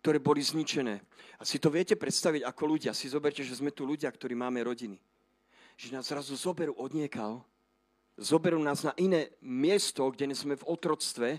ktoré 0.00 0.22
boli 0.22 0.42
zničené. 0.42 1.02
A 1.38 1.42
si 1.46 1.58
to 1.58 1.70
viete 1.70 1.94
predstaviť 1.94 2.42
ako 2.46 2.62
ľudia. 2.66 2.96
Si 2.96 3.10
zoberte, 3.10 3.42
že 3.42 3.58
sme 3.58 3.74
tu 3.74 3.86
ľudia, 3.86 4.10
ktorí 4.10 4.34
máme 4.34 4.62
rodiny. 4.62 4.98
Že 5.78 5.94
nás 5.94 6.10
zrazu 6.10 6.34
zoberú 6.34 6.74
odniekal, 6.74 7.42
zoberú 8.18 8.58
nás 8.58 8.82
na 8.82 8.90
iné 8.98 9.30
miesto, 9.38 10.02
kde 10.10 10.34
sme 10.34 10.58
v 10.58 10.66
otroctve 10.66 11.38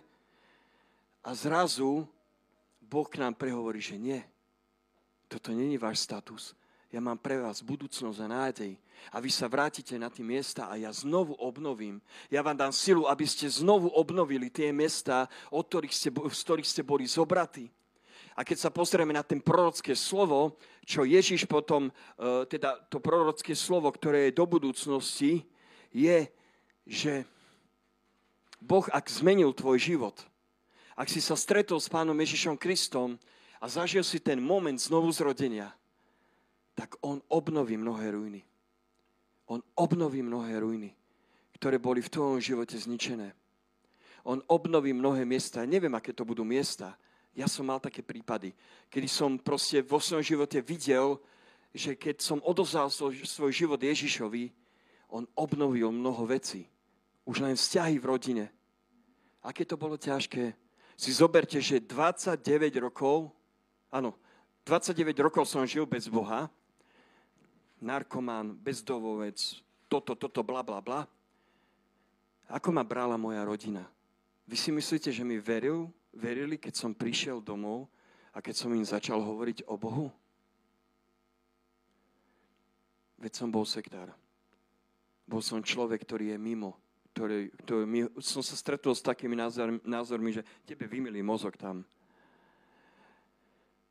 a 1.20 1.30
zrazu 1.36 2.07
Boh 2.80 3.07
k 3.07 3.20
nám 3.20 3.36
prehovorí, 3.36 3.84
že 3.84 3.99
nie. 3.99 4.24
Toto 5.28 5.51
není 5.51 5.76
váš 5.76 6.07
status. 6.07 6.55
Ja 6.89 6.97
mám 6.97 7.22
pre 7.22 7.38
vás 7.38 7.62
budúcnosť 7.62 8.18
a 8.26 8.28
nádej. 8.28 8.74
A 9.14 9.22
vy 9.22 9.30
sa 9.30 9.45
vrátite 9.45 9.93
na 10.01 10.10
tie 10.10 10.26
miesta 10.26 10.66
a 10.66 10.74
ja 10.74 10.89
znovu 10.89 11.38
obnovím. 11.38 12.01
Ja 12.34 12.41
vám 12.41 12.57
dám 12.57 12.74
silu, 12.74 13.05
aby 13.05 13.30
ste 13.30 13.45
znovu 13.45 13.93
obnovili 13.93 14.49
tie 14.49 14.74
miesta, 14.74 15.30
od 15.53 15.70
ktorých 15.70 15.93
ste, 15.93 16.10
z 16.10 16.41
ktorých 16.41 16.68
ste 16.68 16.82
boli 16.82 17.05
zobratí. 17.05 17.70
A 18.38 18.45
keď 18.45 18.57
sa 18.57 18.69
pozrieme 18.73 19.13
na 19.13 19.25
ten 19.25 19.41
prorocké 19.41 19.93
slovo, 19.97 20.57
čo 20.86 21.05
Ježiš 21.05 21.45
potom, 21.49 21.89
e, 21.89 21.91
teda 22.49 22.77
to 22.89 23.01
prorocké 23.01 23.53
slovo, 23.53 23.89
ktoré 23.89 24.30
je 24.30 24.38
do 24.38 24.45
budúcnosti, 24.45 25.45
je, 25.93 26.30
že 26.86 27.25
Boh, 28.59 28.84
ak 28.91 29.07
zmenil 29.07 29.55
tvoj 29.55 29.80
život, 29.80 30.17
ak 30.99 31.07
si 31.07 31.23
sa 31.23 31.39
stretol 31.39 31.80
s 31.80 31.88
pánom 31.88 32.15
Ježišom 32.15 32.59
Kristom 32.59 33.15
a 33.63 33.71
zažil 33.71 34.03
si 34.03 34.19
ten 34.19 34.43
moment 34.43 34.75
znovu 34.75 35.07
zrodenia, 35.15 35.71
tak 36.75 36.95
on 36.99 37.23
obnoví 37.32 37.80
mnohé 37.80 38.11
ruiny. 38.11 38.43
On 39.47 39.63
obnoví 39.80 40.21
mnohé 40.21 40.59
ruiny, 40.59 40.91
ktoré 41.55 41.80
boli 41.80 42.03
v 42.03 42.11
tvojom 42.11 42.39
živote 42.43 42.75
zničené. 42.75 43.32
On 44.27 44.43
obnoví 44.51 44.91
mnohé 44.93 45.23
miesta. 45.23 45.63
Neviem, 45.63 45.95
aké 45.95 46.11
to 46.11 46.27
budú 46.27 46.43
miesta. 46.43 46.99
Ja 47.38 47.45
som 47.45 47.69
mal 47.69 47.80
také 47.80 48.01
prípady, 48.01 48.51
kedy 48.89 49.07
som 49.07 49.38
proste 49.38 49.86
vo 49.86 50.01
svojom 50.01 50.25
živote 50.25 50.59
videl, 50.59 51.21
že 51.69 51.93
keď 51.93 52.21
som 52.21 52.41
odozval 52.41 52.89
svoj, 52.89 53.21
svoj 53.23 53.51
život 53.53 53.80
Ježišovi, 53.80 54.49
on 55.09 55.25
obnovil 55.38 55.93
mnoho 55.93 56.25
vecí. 56.25 56.65
Už 57.25 57.41
len 57.41 57.53
vzťahy 57.53 58.01
v 58.01 58.09
rodine. 58.09 58.45
Aké 59.45 59.65
to 59.65 59.77
bolo 59.77 59.97
ťažké, 59.97 60.53
si 60.99 61.11
zoberte, 61.15 61.61
že 61.63 61.80
29 61.80 62.75
rokov, 62.82 63.32
áno, 63.88 64.17
29 64.67 65.15
rokov 65.23 65.47
som 65.47 65.63
žil 65.63 65.88
bez 65.88 66.11
Boha, 66.11 66.51
narkomán, 67.80 68.51
bezdovovec, 68.51 69.39
toto, 69.88 70.13
toto, 70.13 70.43
bla, 70.43 70.61
bla, 70.61 70.84
bla. 70.84 71.01
Ako 72.51 72.75
ma 72.75 72.84
brala 72.84 73.15
moja 73.15 73.41
rodina? 73.47 73.88
Vy 74.43 74.57
si 74.59 74.69
myslíte, 74.73 75.13
že 75.13 75.23
mi 75.23 75.39
veril, 75.39 75.88
verili, 76.14 76.57
keď 76.57 76.74
som 76.76 76.91
prišiel 76.97 77.41
domov 77.41 77.89
a 78.34 78.41
keď 78.41 78.55
som 78.55 78.74
im 78.74 78.86
začal 78.86 79.22
hovoriť 79.22 79.68
o 79.70 79.76
Bohu? 79.78 80.07
Veď 83.20 83.34
som 83.36 83.51
bol 83.51 83.68
sektár. 83.68 84.14
Bol 85.28 85.43
som 85.43 85.60
človek, 85.60 86.01
ktorý 86.07 86.34
je 86.34 86.38
mimo 86.39 86.80
ktorý, 87.20 87.51
ktorý 87.68 87.84
my, 87.84 88.01
som 88.24 88.39
sa 88.39 88.55
stretol 88.55 88.95
s 88.95 89.03
takými 89.03 89.36
názor, 89.36 89.76
názormi, 89.84 90.39
že 90.39 90.47
tebe 90.64 90.88
vymilí 90.88 91.20
mozog 91.20 91.60
tam. 91.60 91.84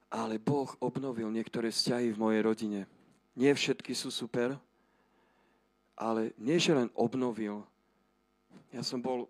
Ale 0.09 0.41
Boh 0.41 0.73
obnovil 0.81 1.29
niektoré 1.29 1.69
vzťahy 1.69 2.17
v 2.17 2.21
mojej 2.25 2.41
rodine. 2.41 2.81
Nie 3.37 3.53
všetky 3.53 3.93
sú 3.93 4.09
super, 4.09 4.57
ale 5.93 6.33
nie, 6.41 6.57
že 6.57 6.73
len 6.73 6.89
obnovil. 6.97 7.61
Ja 8.73 8.81
som 8.81 9.05
bol 9.05 9.29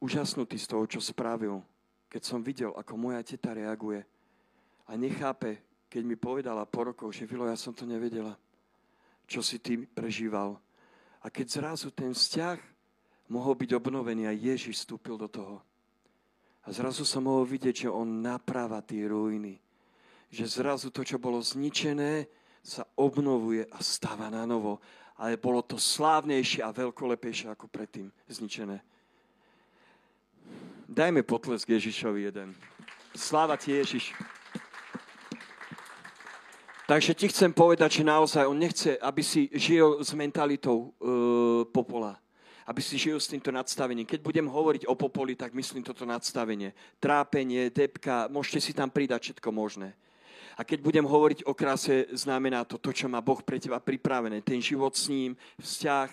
úžasnutý 0.00 0.56
z 0.56 0.72
toho, 0.72 0.88
čo 0.88 1.04
spravil, 1.04 1.60
keď 2.06 2.22
som 2.22 2.40
videl, 2.42 2.70
ako 2.74 2.94
moja 2.94 3.20
teta 3.22 3.52
reaguje. 3.52 4.02
A 4.86 4.94
nechápe, 4.94 5.58
keď 5.90 6.02
mi 6.06 6.14
povedala 6.14 6.62
po 6.66 6.86
rokoch, 6.90 7.10
že 7.10 7.26
Vilo, 7.26 7.46
ja 7.46 7.58
som 7.58 7.74
to 7.74 7.82
nevedela, 7.82 8.38
čo 9.26 9.42
si 9.42 9.58
ty 9.58 9.82
prežíval. 9.82 10.58
A 11.22 11.26
keď 11.26 11.58
zrazu 11.58 11.90
ten 11.90 12.14
vzťah 12.14 12.58
mohol 13.26 13.58
byť 13.58 13.70
obnovený 13.74 14.30
a 14.30 14.34
Ježiš 14.34 14.86
vstúpil 14.86 15.18
do 15.18 15.26
toho. 15.26 15.58
A 16.66 16.74
zrazu 16.74 17.06
som 17.06 17.26
mohol 17.26 17.46
vidieť, 17.46 17.86
že 17.86 17.90
on 17.90 18.22
napráva 18.22 18.82
tie 18.82 19.06
ruiny. 19.06 19.58
Že 20.30 20.62
zrazu 20.62 20.88
to, 20.90 21.06
čo 21.06 21.18
bolo 21.22 21.38
zničené, 21.38 22.26
sa 22.62 22.82
obnovuje 22.98 23.62
a 23.70 23.78
stáva 23.78 24.26
na 24.26 24.42
novo. 24.42 24.82
Ale 25.18 25.38
bolo 25.38 25.62
to 25.62 25.78
slávnejšie 25.78 26.66
a 26.66 26.74
veľkolepejšie 26.74 27.54
ako 27.54 27.70
predtým 27.70 28.10
zničené. 28.26 28.82
Dajme 30.86 31.26
potlesk 31.26 31.66
Ježišovi 31.66 32.30
jeden. 32.30 32.54
Sláva 33.10 33.58
ti 33.58 33.74
Ježiš. 33.74 34.14
Takže 36.86 37.18
ti 37.18 37.26
chcem 37.26 37.50
povedať, 37.50 37.98
že 37.98 38.06
naozaj 38.06 38.46
on 38.46 38.54
nechce, 38.54 38.94
aby 39.02 39.18
si 39.18 39.50
žil 39.50 39.98
s 39.98 40.14
mentalitou 40.14 40.94
uh, 41.02 41.66
popola 41.74 42.14
aby 42.66 42.82
si 42.82 42.98
žil 42.98 43.22
s 43.22 43.30
týmto 43.30 43.54
nadstavením. 43.54 44.06
Keď 44.06 44.26
budem 44.26 44.50
hovoriť 44.50 44.90
o 44.90 44.98
popoli, 44.98 45.38
tak 45.38 45.54
myslím 45.54 45.86
toto 45.86 46.02
nadstavenie. 46.02 46.74
Trápenie, 46.98 47.70
depka, 47.70 48.26
môžete 48.26 48.58
si 48.58 48.72
tam 48.74 48.90
pridať 48.90 49.30
všetko 49.30 49.54
možné. 49.54 49.94
A 50.58 50.66
keď 50.66 50.82
budem 50.82 51.06
hovoriť 51.06 51.46
o 51.46 51.54
kráse, 51.54 52.10
znamená 52.10 52.66
to 52.66 52.82
to, 52.82 52.90
čo 52.90 53.06
má 53.06 53.22
Boh 53.22 53.38
pre 53.38 53.62
teba 53.62 53.78
pripravené. 53.78 54.42
Ten 54.42 54.58
život 54.58 54.98
s 54.98 55.06
ním, 55.06 55.38
vzťah 55.62 56.10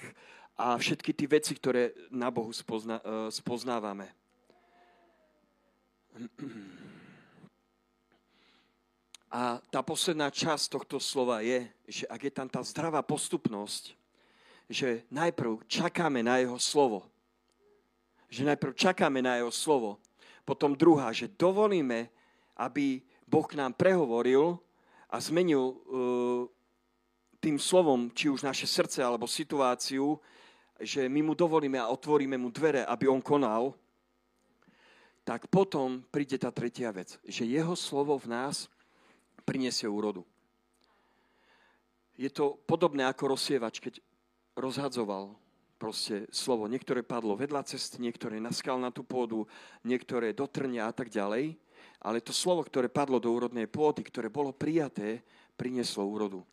a 0.53 0.77
všetky 0.77 1.09
tie 1.17 1.27
veci, 1.27 1.57
ktoré 1.57 1.97
na 2.13 2.29
Bohu 2.29 2.53
spozna, 2.53 3.01
uh, 3.01 3.33
spoznávame. 3.33 4.22
A 9.33 9.57
tá 9.73 9.81
posledná 9.81 10.29
časť 10.29 10.77
tohto 10.77 11.01
slova 11.01 11.41
je, 11.41 11.65
že 11.89 12.05
ak 12.05 12.21
je 12.29 12.33
tam 12.33 12.45
tá 12.45 12.61
zdravá 12.61 13.01
postupnosť, 13.01 13.97
že 14.69 15.01
najprv 15.09 15.65
čakáme 15.65 16.21
na 16.21 16.37
jeho 16.37 16.61
slovo. 16.61 17.09
Že 18.29 18.53
najprv 18.53 18.73
čakáme 18.77 19.25
na 19.25 19.41
jeho 19.41 19.49
slovo. 19.49 19.97
Potom 20.45 20.77
druhá, 20.77 21.09
že 21.09 21.33
dovolíme, 21.33 22.13
aby 22.53 23.01
Boh 23.25 23.45
k 23.49 23.57
nám 23.57 23.73
prehovoril 23.73 24.61
a 25.09 25.17
zmenil 25.17 25.61
uh, 25.61 25.75
tým 27.41 27.57
slovom, 27.57 28.13
či 28.13 28.29
už 28.29 28.45
naše 28.45 28.69
srdce 28.69 29.01
alebo 29.01 29.25
situáciu, 29.25 30.21
že 30.77 31.09
my 31.09 31.25
mu 31.25 31.33
dovolíme 31.33 31.81
a 31.81 31.89
otvoríme 31.89 32.37
mu 32.37 32.53
dvere, 32.53 32.85
aby 32.85 33.09
on 33.09 33.21
konal, 33.21 33.73
tak 35.23 35.47
potom 35.47 36.03
príde 36.11 36.35
tá 36.35 36.51
tretia 36.51 36.91
vec, 36.91 37.15
že 37.23 37.47
jeho 37.47 37.75
slovo 37.79 38.19
v 38.19 38.27
nás 38.31 38.67
priniesie 39.47 39.87
úrodu. 39.87 40.23
Je 42.19 42.29
to 42.29 42.59
podobné 42.67 43.07
ako 43.07 43.33
rozsievač, 43.33 43.81
keď 43.81 44.03
rozhadzoval 44.53 45.33
proste 45.81 46.29
slovo. 46.29 46.69
Niektoré 46.69 47.01
padlo 47.01 47.35
vedľa 47.35 47.65
cesty, 47.65 47.99
niektoré 47.99 48.39
na 48.39 48.53
tú 48.93 49.03
pôdu, 49.03 49.49
niektoré 49.83 50.31
do 50.31 50.47
trňa 50.47 50.87
a 50.87 50.93
tak 50.93 51.09
ďalej. 51.09 51.57
Ale 52.03 52.23
to 52.23 52.35
slovo, 52.35 52.63
ktoré 52.63 52.91
padlo 52.91 53.19
do 53.19 53.31
úrodnej 53.31 53.67
pôdy, 53.67 54.03
ktoré 54.03 54.27
bolo 54.27 54.51
prijaté, 54.51 55.23
prinieslo 55.55 56.03
úrodu. 56.07 56.43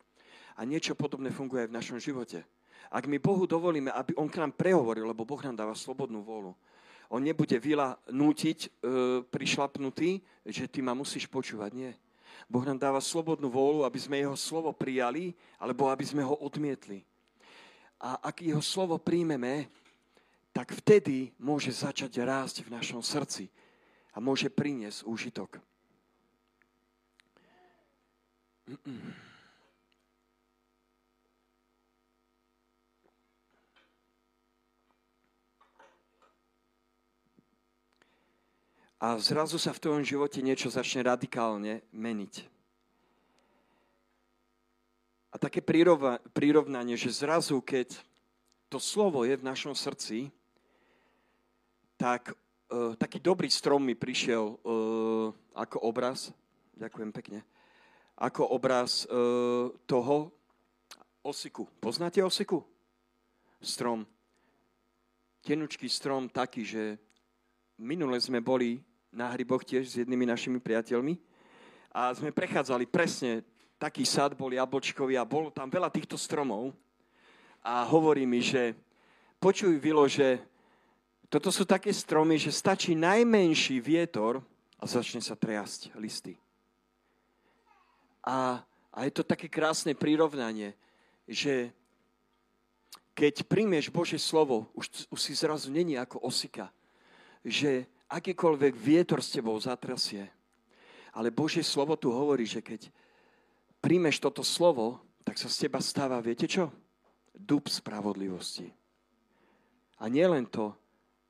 A 0.55 0.67
niečo 0.67 0.95
podobné 0.95 1.31
funguje 1.31 1.67
aj 1.67 1.69
v 1.71 1.77
našom 1.77 1.99
živote. 1.99 2.43
Ak 2.91 3.07
my 3.07 3.19
Bohu 3.23 3.47
dovolíme, 3.47 3.87
aby 3.91 4.11
On 4.19 4.27
k 4.27 4.43
nám 4.43 4.51
prehovoril, 4.51 5.07
lebo 5.07 5.23
Boh 5.23 5.39
nám 5.43 5.55
dáva 5.55 5.75
slobodnú 5.75 6.23
vôľu, 6.23 6.51
On 7.11 7.19
nebude 7.19 7.59
vila 7.59 7.99
nútiť 8.07 8.59
e, 8.63 8.69
prišlapnutý, 9.27 10.23
že 10.47 10.71
ty 10.71 10.79
ma 10.79 10.95
musíš 10.95 11.27
počúvať. 11.27 11.71
Nie. 11.75 11.91
Boh 12.47 12.63
nám 12.63 12.79
dáva 12.79 13.03
slobodnú 13.03 13.51
vôľu, 13.51 13.83
aby 13.83 13.99
sme 13.99 14.23
Jeho 14.23 14.39
slovo 14.39 14.71
prijali, 14.71 15.35
alebo 15.59 15.91
aby 15.91 16.07
sme 16.07 16.23
ho 16.23 16.39
odmietli 16.39 17.03
a 18.01 18.17
ak 18.17 18.41
jeho 18.41 18.61
slovo 18.65 18.97
príjmeme, 18.97 19.69
tak 20.49 20.73
vtedy 20.73 21.31
môže 21.37 21.69
začať 21.69 22.25
rásť 22.25 22.65
v 22.65 22.73
našom 22.73 22.99
srdci 23.05 23.47
a 24.11 24.17
môže 24.17 24.49
priniesť 24.49 25.05
úžitok. 25.05 25.61
A 39.01 39.17
zrazu 39.17 39.57
sa 39.57 39.73
v 39.73 39.81
tvojom 39.81 40.05
živote 40.05 40.45
niečo 40.45 40.69
začne 40.69 41.01
radikálne 41.01 41.81
meniť. 41.89 42.45
A 45.33 45.41
také 45.41 45.57
prirovnanie, 46.37 46.93
že 46.93 47.09
zrazu, 47.09 47.65
keď 47.65 47.97
to 48.69 48.77
slovo 48.77 49.25
je 49.25 49.33
v 49.33 49.47
našom 49.47 49.73
srdci, 49.73 50.29
tak 51.97 52.29
uh, 52.29 52.93
taký 52.93 53.17
dobrý 53.17 53.49
strom 53.49 53.81
mi 53.81 53.97
prišiel 53.97 54.43
uh, 54.53 55.33
ako 55.57 55.81
obraz, 55.81 56.29
ďakujem 56.77 57.09
pekne, 57.09 57.41
ako 58.21 58.53
obraz 58.53 59.09
uh, 59.09 59.73
toho 59.89 60.29
osiku. 61.25 61.65
Poznáte 61.81 62.21
osiku? 62.21 62.61
Strom. 63.57 64.05
Tenučký 65.41 65.89
strom 65.89 66.29
taký, 66.29 66.61
že 66.61 66.83
minule 67.81 68.21
sme 68.21 68.45
boli 68.45 68.90
na 69.11 69.27
hryboch 69.35 69.67
tiež 69.67 69.83
s 69.85 69.99
jednými 69.99 70.23
našimi 70.23 70.57
priateľmi 70.63 71.19
a 71.91 72.15
sme 72.15 72.31
prechádzali 72.31 72.87
presne 72.87 73.43
taký 73.75 74.07
sad, 74.07 74.33
bol 74.39 74.49
jablčkový 74.55 75.19
a 75.19 75.27
bolo 75.27 75.51
tam 75.51 75.67
veľa 75.67 75.91
týchto 75.91 76.15
stromov 76.15 76.71
a 77.59 77.83
hovorí 77.83 78.23
mi, 78.23 78.39
že 78.39 78.73
počuj 79.37 79.75
Vilo, 79.77 80.07
že 80.07 80.39
toto 81.27 81.51
sú 81.51 81.67
také 81.67 81.91
stromy, 81.91 82.39
že 82.39 82.51
stačí 82.51 82.95
najmenší 82.95 83.79
vietor 83.83 84.39
a 84.79 84.83
začne 84.87 85.19
sa 85.19 85.35
triasť 85.35 85.95
listy. 85.99 86.35
A, 88.23 88.61
a 88.91 88.97
je 89.03 89.11
to 89.11 89.23
také 89.23 89.51
krásne 89.51 89.95
prirovnanie, 89.95 90.75
že 91.27 91.71
keď 93.11 93.43
príjmeš 93.43 93.91
Bože 93.91 94.17
slovo, 94.17 94.71
už, 94.73 95.07
už 95.11 95.19
si 95.19 95.33
zrazu 95.35 95.67
není 95.69 95.99
ako 95.99 96.23
osika, 96.23 96.71
že 97.43 97.87
akýkoľvek 98.11 98.73
vietor 98.75 99.23
s 99.23 99.31
tebou 99.31 99.55
zatrasie. 99.55 100.27
Ale 101.15 101.31
Božie 101.31 101.63
slovo 101.63 101.95
tu 101.95 102.11
hovorí, 102.11 102.43
že 102.43 102.59
keď 102.59 102.91
príjmeš 103.79 104.19
toto 104.19 104.43
slovo, 104.43 104.99
tak 105.23 105.39
sa 105.39 105.47
z 105.47 105.67
teba 105.67 105.79
stáva, 105.79 106.19
viete 106.19 106.47
čo? 106.47 106.67
Dub 107.31 107.71
spravodlivosti. 107.71 108.67
A 110.01 110.11
nielen 110.11 110.43
to, 110.47 110.75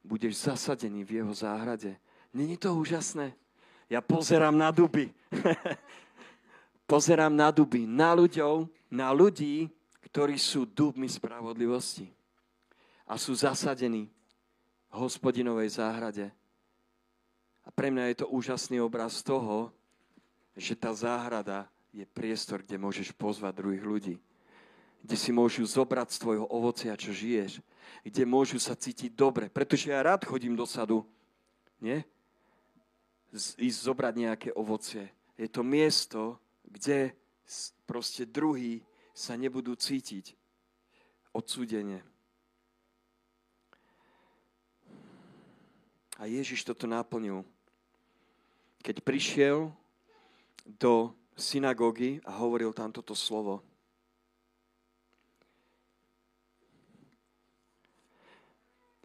budeš 0.02 0.50
zasadený 0.50 1.06
v 1.06 1.22
jeho 1.22 1.34
záhrade. 1.34 1.94
Není 2.34 2.58
to 2.58 2.74
úžasné? 2.74 3.36
Ja 3.92 4.02
pozerám 4.02 4.56
na 4.56 4.72
duby. 4.72 5.14
pozerám 6.92 7.36
na 7.36 7.52
duby, 7.52 7.86
na 7.86 8.16
ľuďov, 8.16 8.66
na 8.90 9.12
ľudí, 9.12 9.70
ktorí 10.10 10.40
sú 10.40 10.66
dubmi 10.66 11.08
spravodlivosti. 11.12 12.10
A 13.06 13.20
sú 13.20 13.36
zasadení 13.36 14.08
v 14.92 14.96
hospodinovej 14.96 15.80
záhrade. 15.80 16.32
Pre 17.76 17.88
mňa 17.89 18.11
je 18.11 18.17
to 18.24 18.28
úžasný 18.32 18.84
obraz 18.84 19.24
toho, 19.24 19.72
že 20.55 20.76
tá 20.76 20.91
záhrada 20.91 21.72
je 21.91 22.07
priestor, 22.07 22.63
kde 22.63 22.80
môžeš 22.80 23.11
pozvať 23.15 23.63
druhých 23.63 23.84
ľudí. 23.84 24.15
Kde 25.01 25.17
si 25.17 25.32
môžu 25.34 25.65
zobrať 25.65 26.13
z 26.13 26.17
tvojho 26.22 26.45
ovocia, 26.45 26.93
čo 26.99 27.11
žiješ. 27.11 27.63
Kde 28.05 28.24
môžu 28.24 28.61
sa 28.61 28.78
cítiť 28.78 29.11
dobre. 29.17 29.49
Pretože 29.49 29.89
ja 29.89 29.99
rád 29.99 30.24
chodím 30.28 30.53
do 30.53 30.67
sadu. 30.69 31.03
Nie? 31.82 32.05
Z, 33.34 33.57
ísť 33.57 33.80
zobrať 33.88 34.13
nejaké 34.13 34.49
ovocie. 34.53 35.09
Je 35.39 35.49
to 35.49 35.65
miesto, 35.65 36.38
kde 36.67 37.17
proste 37.89 38.30
druhý 38.30 38.86
sa 39.11 39.34
nebudú 39.36 39.74
cítiť 39.76 40.38
odsúdenie. 41.34 42.05
A 46.22 46.30
Ježiš 46.30 46.61
toto 46.61 46.86
naplnil. 46.86 47.41
Keď 48.82 49.06
prišiel 49.06 49.70
do 50.66 51.14
synagógy 51.38 52.18
a 52.26 52.34
hovoril 52.34 52.74
tam 52.74 52.90
toto 52.90 53.14
slovo. 53.14 53.62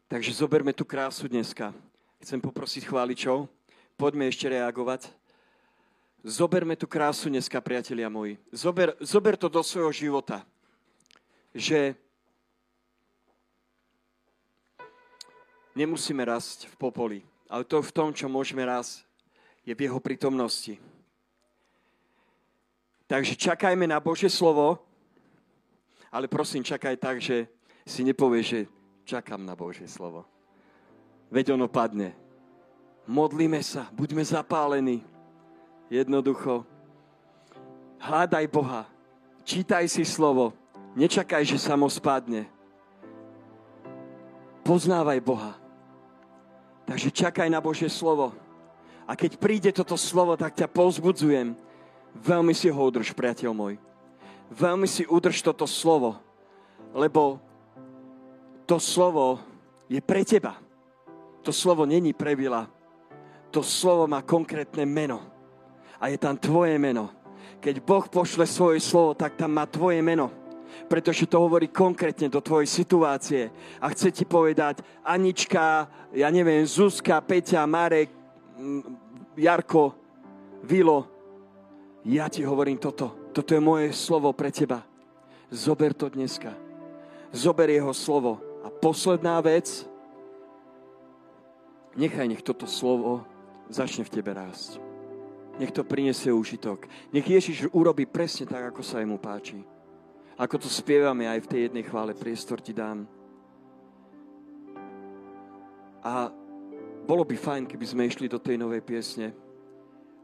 Takže 0.07 0.33
zoberme 0.33 0.73
tú 0.73 0.87
krásu 0.87 1.29
dneska. 1.29 1.75
Chcem 2.23 2.41
poprosiť 2.41 2.89
chváličov, 2.89 3.51
poďme 3.99 4.31
ešte 4.31 4.49
reagovať. 4.49 5.11
Zoberme 6.27 6.75
tú 6.75 6.91
krásu 6.91 7.31
dneska, 7.31 7.61
priatelia 7.63 8.11
moji. 8.11 8.39
Zober, 8.51 8.99
zober 8.99 9.39
to 9.39 9.47
do 9.47 9.63
svojho 9.63 9.95
života. 9.95 10.43
Že 11.55 11.95
nemusíme 15.79 16.23
rásť 16.27 16.67
v 16.67 16.75
popoli, 16.75 17.19
ale 17.47 17.63
to 17.63 17.79
v 17.79 17.95
tom, 17.95 18.11
čo 18.11 18.27
môžeme 18.27 18.67
rásť, 18.67 19.06
je 19.67 19.75
v 19.75 19.85
jeho 19.91 19.99
prítomnosti. 19.99 20.79
Takže 23.11 23.35
čakajme 23.35 23.87
na 23.91 23.99
Božie 23.99 24.31
slovo, 24.31 24.79
ale 26.11 26.31
prosím, 26.31 26.63
čakaj 26.63 26.97
tak, 26.97 27.19
že 27.19 27.51
si 27.83 28.07
nepovieš, 28.07 28.47
že 28.47 28.61
čakám 29.03 29.43
na 29.43 29.59
Božie 29.59 29.91
slovo. 29.91 30.27
Veď 31.31 31.59
ono 31.59 31.67
padne. 31.67 32.15
Modlíme 33.07 33.63
sa, 33.63 33.91
buďme 33.91 34.23
zapálení. 34.23 35.03
Jednoducho. 35.91 36.67
Hľadaj 38.03 38.47
Boha. 38.51 38.87
Čítaj 39.47 39.87
si 39.87 40.03
slovo. 40.03 40.55
Nečakaj, 40.99 41.47
že 41.47 41.59
samo 41.59 41.87
spadne. 41.87 42.51
Poznávaj 44.67 45.23
Boha. 45.23 45.55
Takže 46.87 47.15
čakaj 47.15 47.47
na 47.47 47.63
Božie 47.63 47.87
slovo. 47.87 48.35
A 49.07 49.15
keď 49.15 49.39
príde 49.39 49.71
toto 49.71 49.95
slovo, 49.95 50.35
tak 50.35 50.59
ťa 50.59 50.67
pozbudzujem. 50.67 51.55
Veľmi 52.19 52.53
si 52.53 52.67
ho 52.67 52.81
udrž, 52.83 53.15
priateľ 53.15 53.55
môj. 53.55 53.75
Veľmi 54.51 54.87
si 54.91 55.07
udrž 55.07 55.43
toto 55.43 55.67
slovo, 55.67 56.19
lebo 56.95 57.39
to 58.67 58.83
slovo 58.83 59.39
je 59.87 60.03
pre 60.03 60.27
teba. 60.27 60.59
To 61.47 61.55
slovo 61.55 61.87
není 61.87 62.11
pre 62.11 62.35
Vila. 62.35 62.67
To 63.55 63.63
slovo 63.63 64.11
má 64.11 64.27
konkrétne 64.27 64.83
meno. 64.83 65.23
A 66.03 66.11
je 66.11 66.19
tam 66.19 66.35
tvoje 66.35 66.75
meno. 66.75 67.15
Keď 67.63 67.79
Boh 67.87 68.07
pošle 68.11 68.43
svoje 68.47 68.83
slovo, 68.83 69.15
tak 69.15 69.39
tam 69.39 69.55
má 69.55 69.67
tvoje 69.71 70.03
meno 70.03 70.47
pretože 70.87 71.27
to 71.27 71.41
hovorí 71.41 71.73
konkrétne 71.73 72.29
do 72.29 72.45
tvojej 72.45 72.69
situácie. 72.69 73.49
A 73.81 73.89
chce 73.91 74.13
ti 74.13 74.25
povedať 74.29 74.85
Anička, 75.01 75.89
ja 76.13 76.29
neviem, 76.29 76.63
Zuzka, 76.69 77.19
Peťa, 77.25 77.65
Marek, 77.65 78.13
Jarko, 79.37 79.93
Vilo, 80.65 81.05
ja 82.09 82.29
ti 82.33 82.41
hovorím 82.41 82.81
toto. 82.81 83.31
Toto 83.37 83.53
je 83.53 83.61
moje 83.61 83.93
slovo 83.93 84.33
pre 84.33 84.49
teba. 84.49 84.81
Zober 85.53 85.93
to 85.93 86.09
dneska. 86.09 86.57
Zober 87.37 87.69
jeho 87.69 87.93
slovo. 87.93 88.41
A 88.65 88.73
posledná 88.73 89.39
vec, 89.45 89.85
nechaj 91.95 92.27
nech 92.27 92.43
toto 92.43 92.65
slovo 92.65 93.29
začne 93.69 94.09
v 94.09 94.13
tebe 94.13 94.33
rásť. 94.33 94.81
Nech 95.61 95.73
to 95.73 95.85
prinesie 95.85 96.33
užitok. 96.33 96.89
Nech 97.13 97.29
Ježiš 97.29 97.69
urobí 97.73 98.09
presne 98.09 98.49
tak, 98.49 98.73
ako 98.73 98.81
sa 98.81 99.01
jemu 99.01 99.21
páči. 99.21 99.61
Ako 100.37 100.61
to 100.61 100.69
spievame 100.69 101.25
aj 101.29 101.45
v 101.45 101.51
tej 101.51 101.61
jednej 101.69 101.85
chvále, 101.85 102.13
priestor 102.13 102.61
ti 102.61 102.77
dám. 102.77 103.09
A 106.05 106.29
bolo 107.07 107.23
by 107.23 107.39
fajn, 107.39 107.65
keby 107.71 107.87
sme 107.87 108.03
išli 108.11 108.27
do 108.27 108.43
tej 108.43 108.59
novej 108.59 108.83
piesne. 108.83 109.33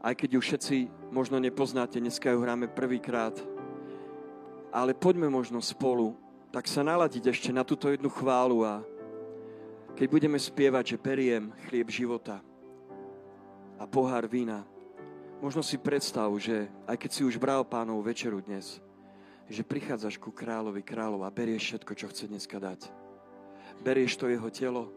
Aj 0.03 0.11
keď 0.11 0.35
ju 0.35 0.39
všetci 0.43 0.75
možno 1.15 1.39
nepoznáte, 1.39 1.97
dneska 1.97 2.29
ju 2.29 2.43
hráme 2.43 2.67
prvýkrát. 2.67 3.33
Ale 4.69 4.91
poďme 4.91 5.31
možno 5.31 5.63
spolu 5.63 6.19
tak 6.53 6.69
sa 6.69 6.85
naladiť 6.85 7.33
ešte 7.33 7.49
na 7.49 7.65
túto 7.65 7.89
jednu 7.89 8.13
chválu 8.13 8.61
a 8.61 8.85
keď 9.97 10.05
budeme 10.05 10.37
spievať, 10.37 10.93
že 10.93 11.01
periem 11.01 11.49
chlieb 11.65 11.89
života 11.89 12.45
a 13.81 13.89
pohár 13.89 14.29
vína, 14.29 14.61
možno 15.41 15.65
si 15.65 15.81
predstav, 15.81 16.29
že 16.37 16.69
aj 16.85 16.93
keď 17.01 17.09
si 17.09 17.21
už 17.25 17.41
bral 17.41 17.65
pánov 17.65 18.05
večeru 18.05 18.37
dnes, 18.37 18.77
že 19.49 19.65
prichádzaš 19.65 20.21
ku 20.21 20.29
kráľovi 20.29 20.85
kráľov 20.85 21.25
a 21.25 21.33
berieš 21.33 21.73
všetko, 21.73 21.91
čo 21.97 22.05
chce 22.13 22.29
dneska 22.29 22.61
dať. 22.61 22.85
Berieš 23.81 24.21
to 24.21 24.29
jeho 24.29 24.49
telo, 24.53 24.93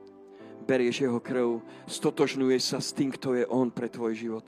berieš 0.67 1.07
jeho 1.07 1.23
krv, 1.23 1.62
stotožňuješ 1.87 2.62
sa 2.62 2.79
s 2.83 2.91
tým, 2.91 3.14
kto 3.14 3.39
je 3.39 3.47
on 3.47 3.71
pre 3.71 3.87
tvoj 3.87 4.12
život. 4.19 4.47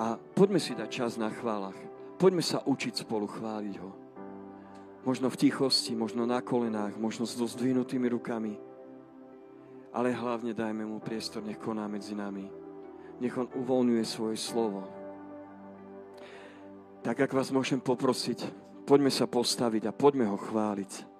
A 0.00 0.16
poďme 0.16 0.56
si 0.56 0.72
dať 0.72 0.88
čas 0.88 1.12
na 1.20 1.28
chválach. 1.28 1.76
Poďme 2.16 2.42
sa 2.42 2.64
učiť 2.64 3.04
spolu 3.04 3.28
chváliť 3.28 3.74
ho. 3.78 3.90
Možno 5.06 5.30
v 5.30 5.38
tichosti, 5.38 5.94
možno 5.94 6.26
na 6.26 6.42
kolenách, 6.42 6.96
možno 6.98 7.28
s 7.28 7.38
zdvihnutými 7.38 8.08
rukami. 8.10 8.56
Ale 9.94 10.14
hlavne 10.14 10.54
dajme 10.54 10.86
mu 10.86 10.98
priestor, 10.98 11.42
nech 11.42 11.58
koná 11.58 11.86
medzi 11.86 12.14
nami. 12.14 12.46
Nech 13.18 13.34
on 13.34 13.50
uvoľňuje 13.50 14.04
svoje 14.06 14.38
slovo 14.38 14.86
Tak 17.02 17.18
ak 17.18 17.34
vás 17.34 17.50
môžem 17.50 17.82
poprosiť, 17.82 18.46
poďme 18.86 19.10
sa 19.10 19.26
postaviť 19.26 19.90
a 19.90 19.96
poďme 19.96 20.30
ho 20.30 20.38
chváliť. 20.38 21.17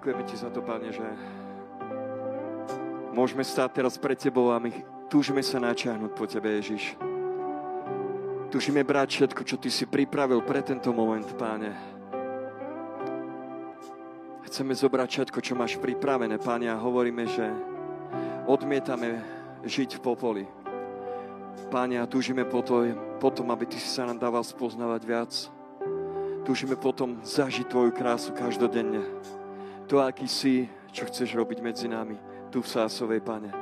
Ďakujeme 0.00 0.24
Ti 0.32 0.36
za 0.40 0.48
to, 0.48 0.64
Pane, 0.64 0.88
že 0.96 1.04
môžeme 3.12 3.44
stáť 3.44 3.84
teraz 3.84 4.00
pred 4.00 4.16
Tebou 4.16 4.48
a 4.48 4.56
my 4.56 4.72
túžime 5.12 5.44
sa 5.44 5.60
načáhnuť 5.60 6.16
po 6.16 6.24
Tebe, 6.24 6.56
Ježiš. 6.56 6.96
Túžime 8.48 8.80
brať 8.80 9.20
všetko, 9.20 9.44
čo 9.44 9.60
Ty 9.60 9.68
si 9.68 9.84
pripravil 9.84 10.40
pre 10.40 10.64
tento 10.64 10.88
moment, 10.96 11.28
Páne. 11.36 11.76
Chceme 14.48 14.72
zobrať 14.72 15.08
všetko, 15.20 15.38
čo 15.44 15.52
máš 15.52 15.76
pripravené, 15.76 16.40
Páne, 16.40 16.72
a 16.72 16.80
hovoríme, 16.80 17.28
že 17.28 17.44
odmietame 18.48 19.20
žiť 19.68 20.00
v 20.00 20.00
popoli. 20.00 20.44
Páne, 21.68 22.00
a 22.00 22.08
túžime 22.08 22.48
potom, 22.48 23.52
aby 23.52 23.68
Ty 23.68 23.76
si 23.76 24.00
sa 24.00 24.08
nám 24.08 24.16
dával 24.16 24.48
spoznávať 24.48 25.02
viac. 25.04 25.32
Túžime 26.48 26.80
potom 26.80 27.20
zažiť 27.20 27.68
Tvoju 27.68 27.92
krásu 27.92 28.32
každodenne 28.32 29.04
to, 29.90 29.98
aký 29.98 30.30
si, 30.30 30.70
čo 30.94 31.10
chceš 31.10 31.34
robiť 31.34 31.58
medzi 31.58 31.90
nami, 31.90 32.14
tu 32.54 32.62
v 32.62 32.70
Sásovej, 32.70 33.26
Pane. 33.26 33.59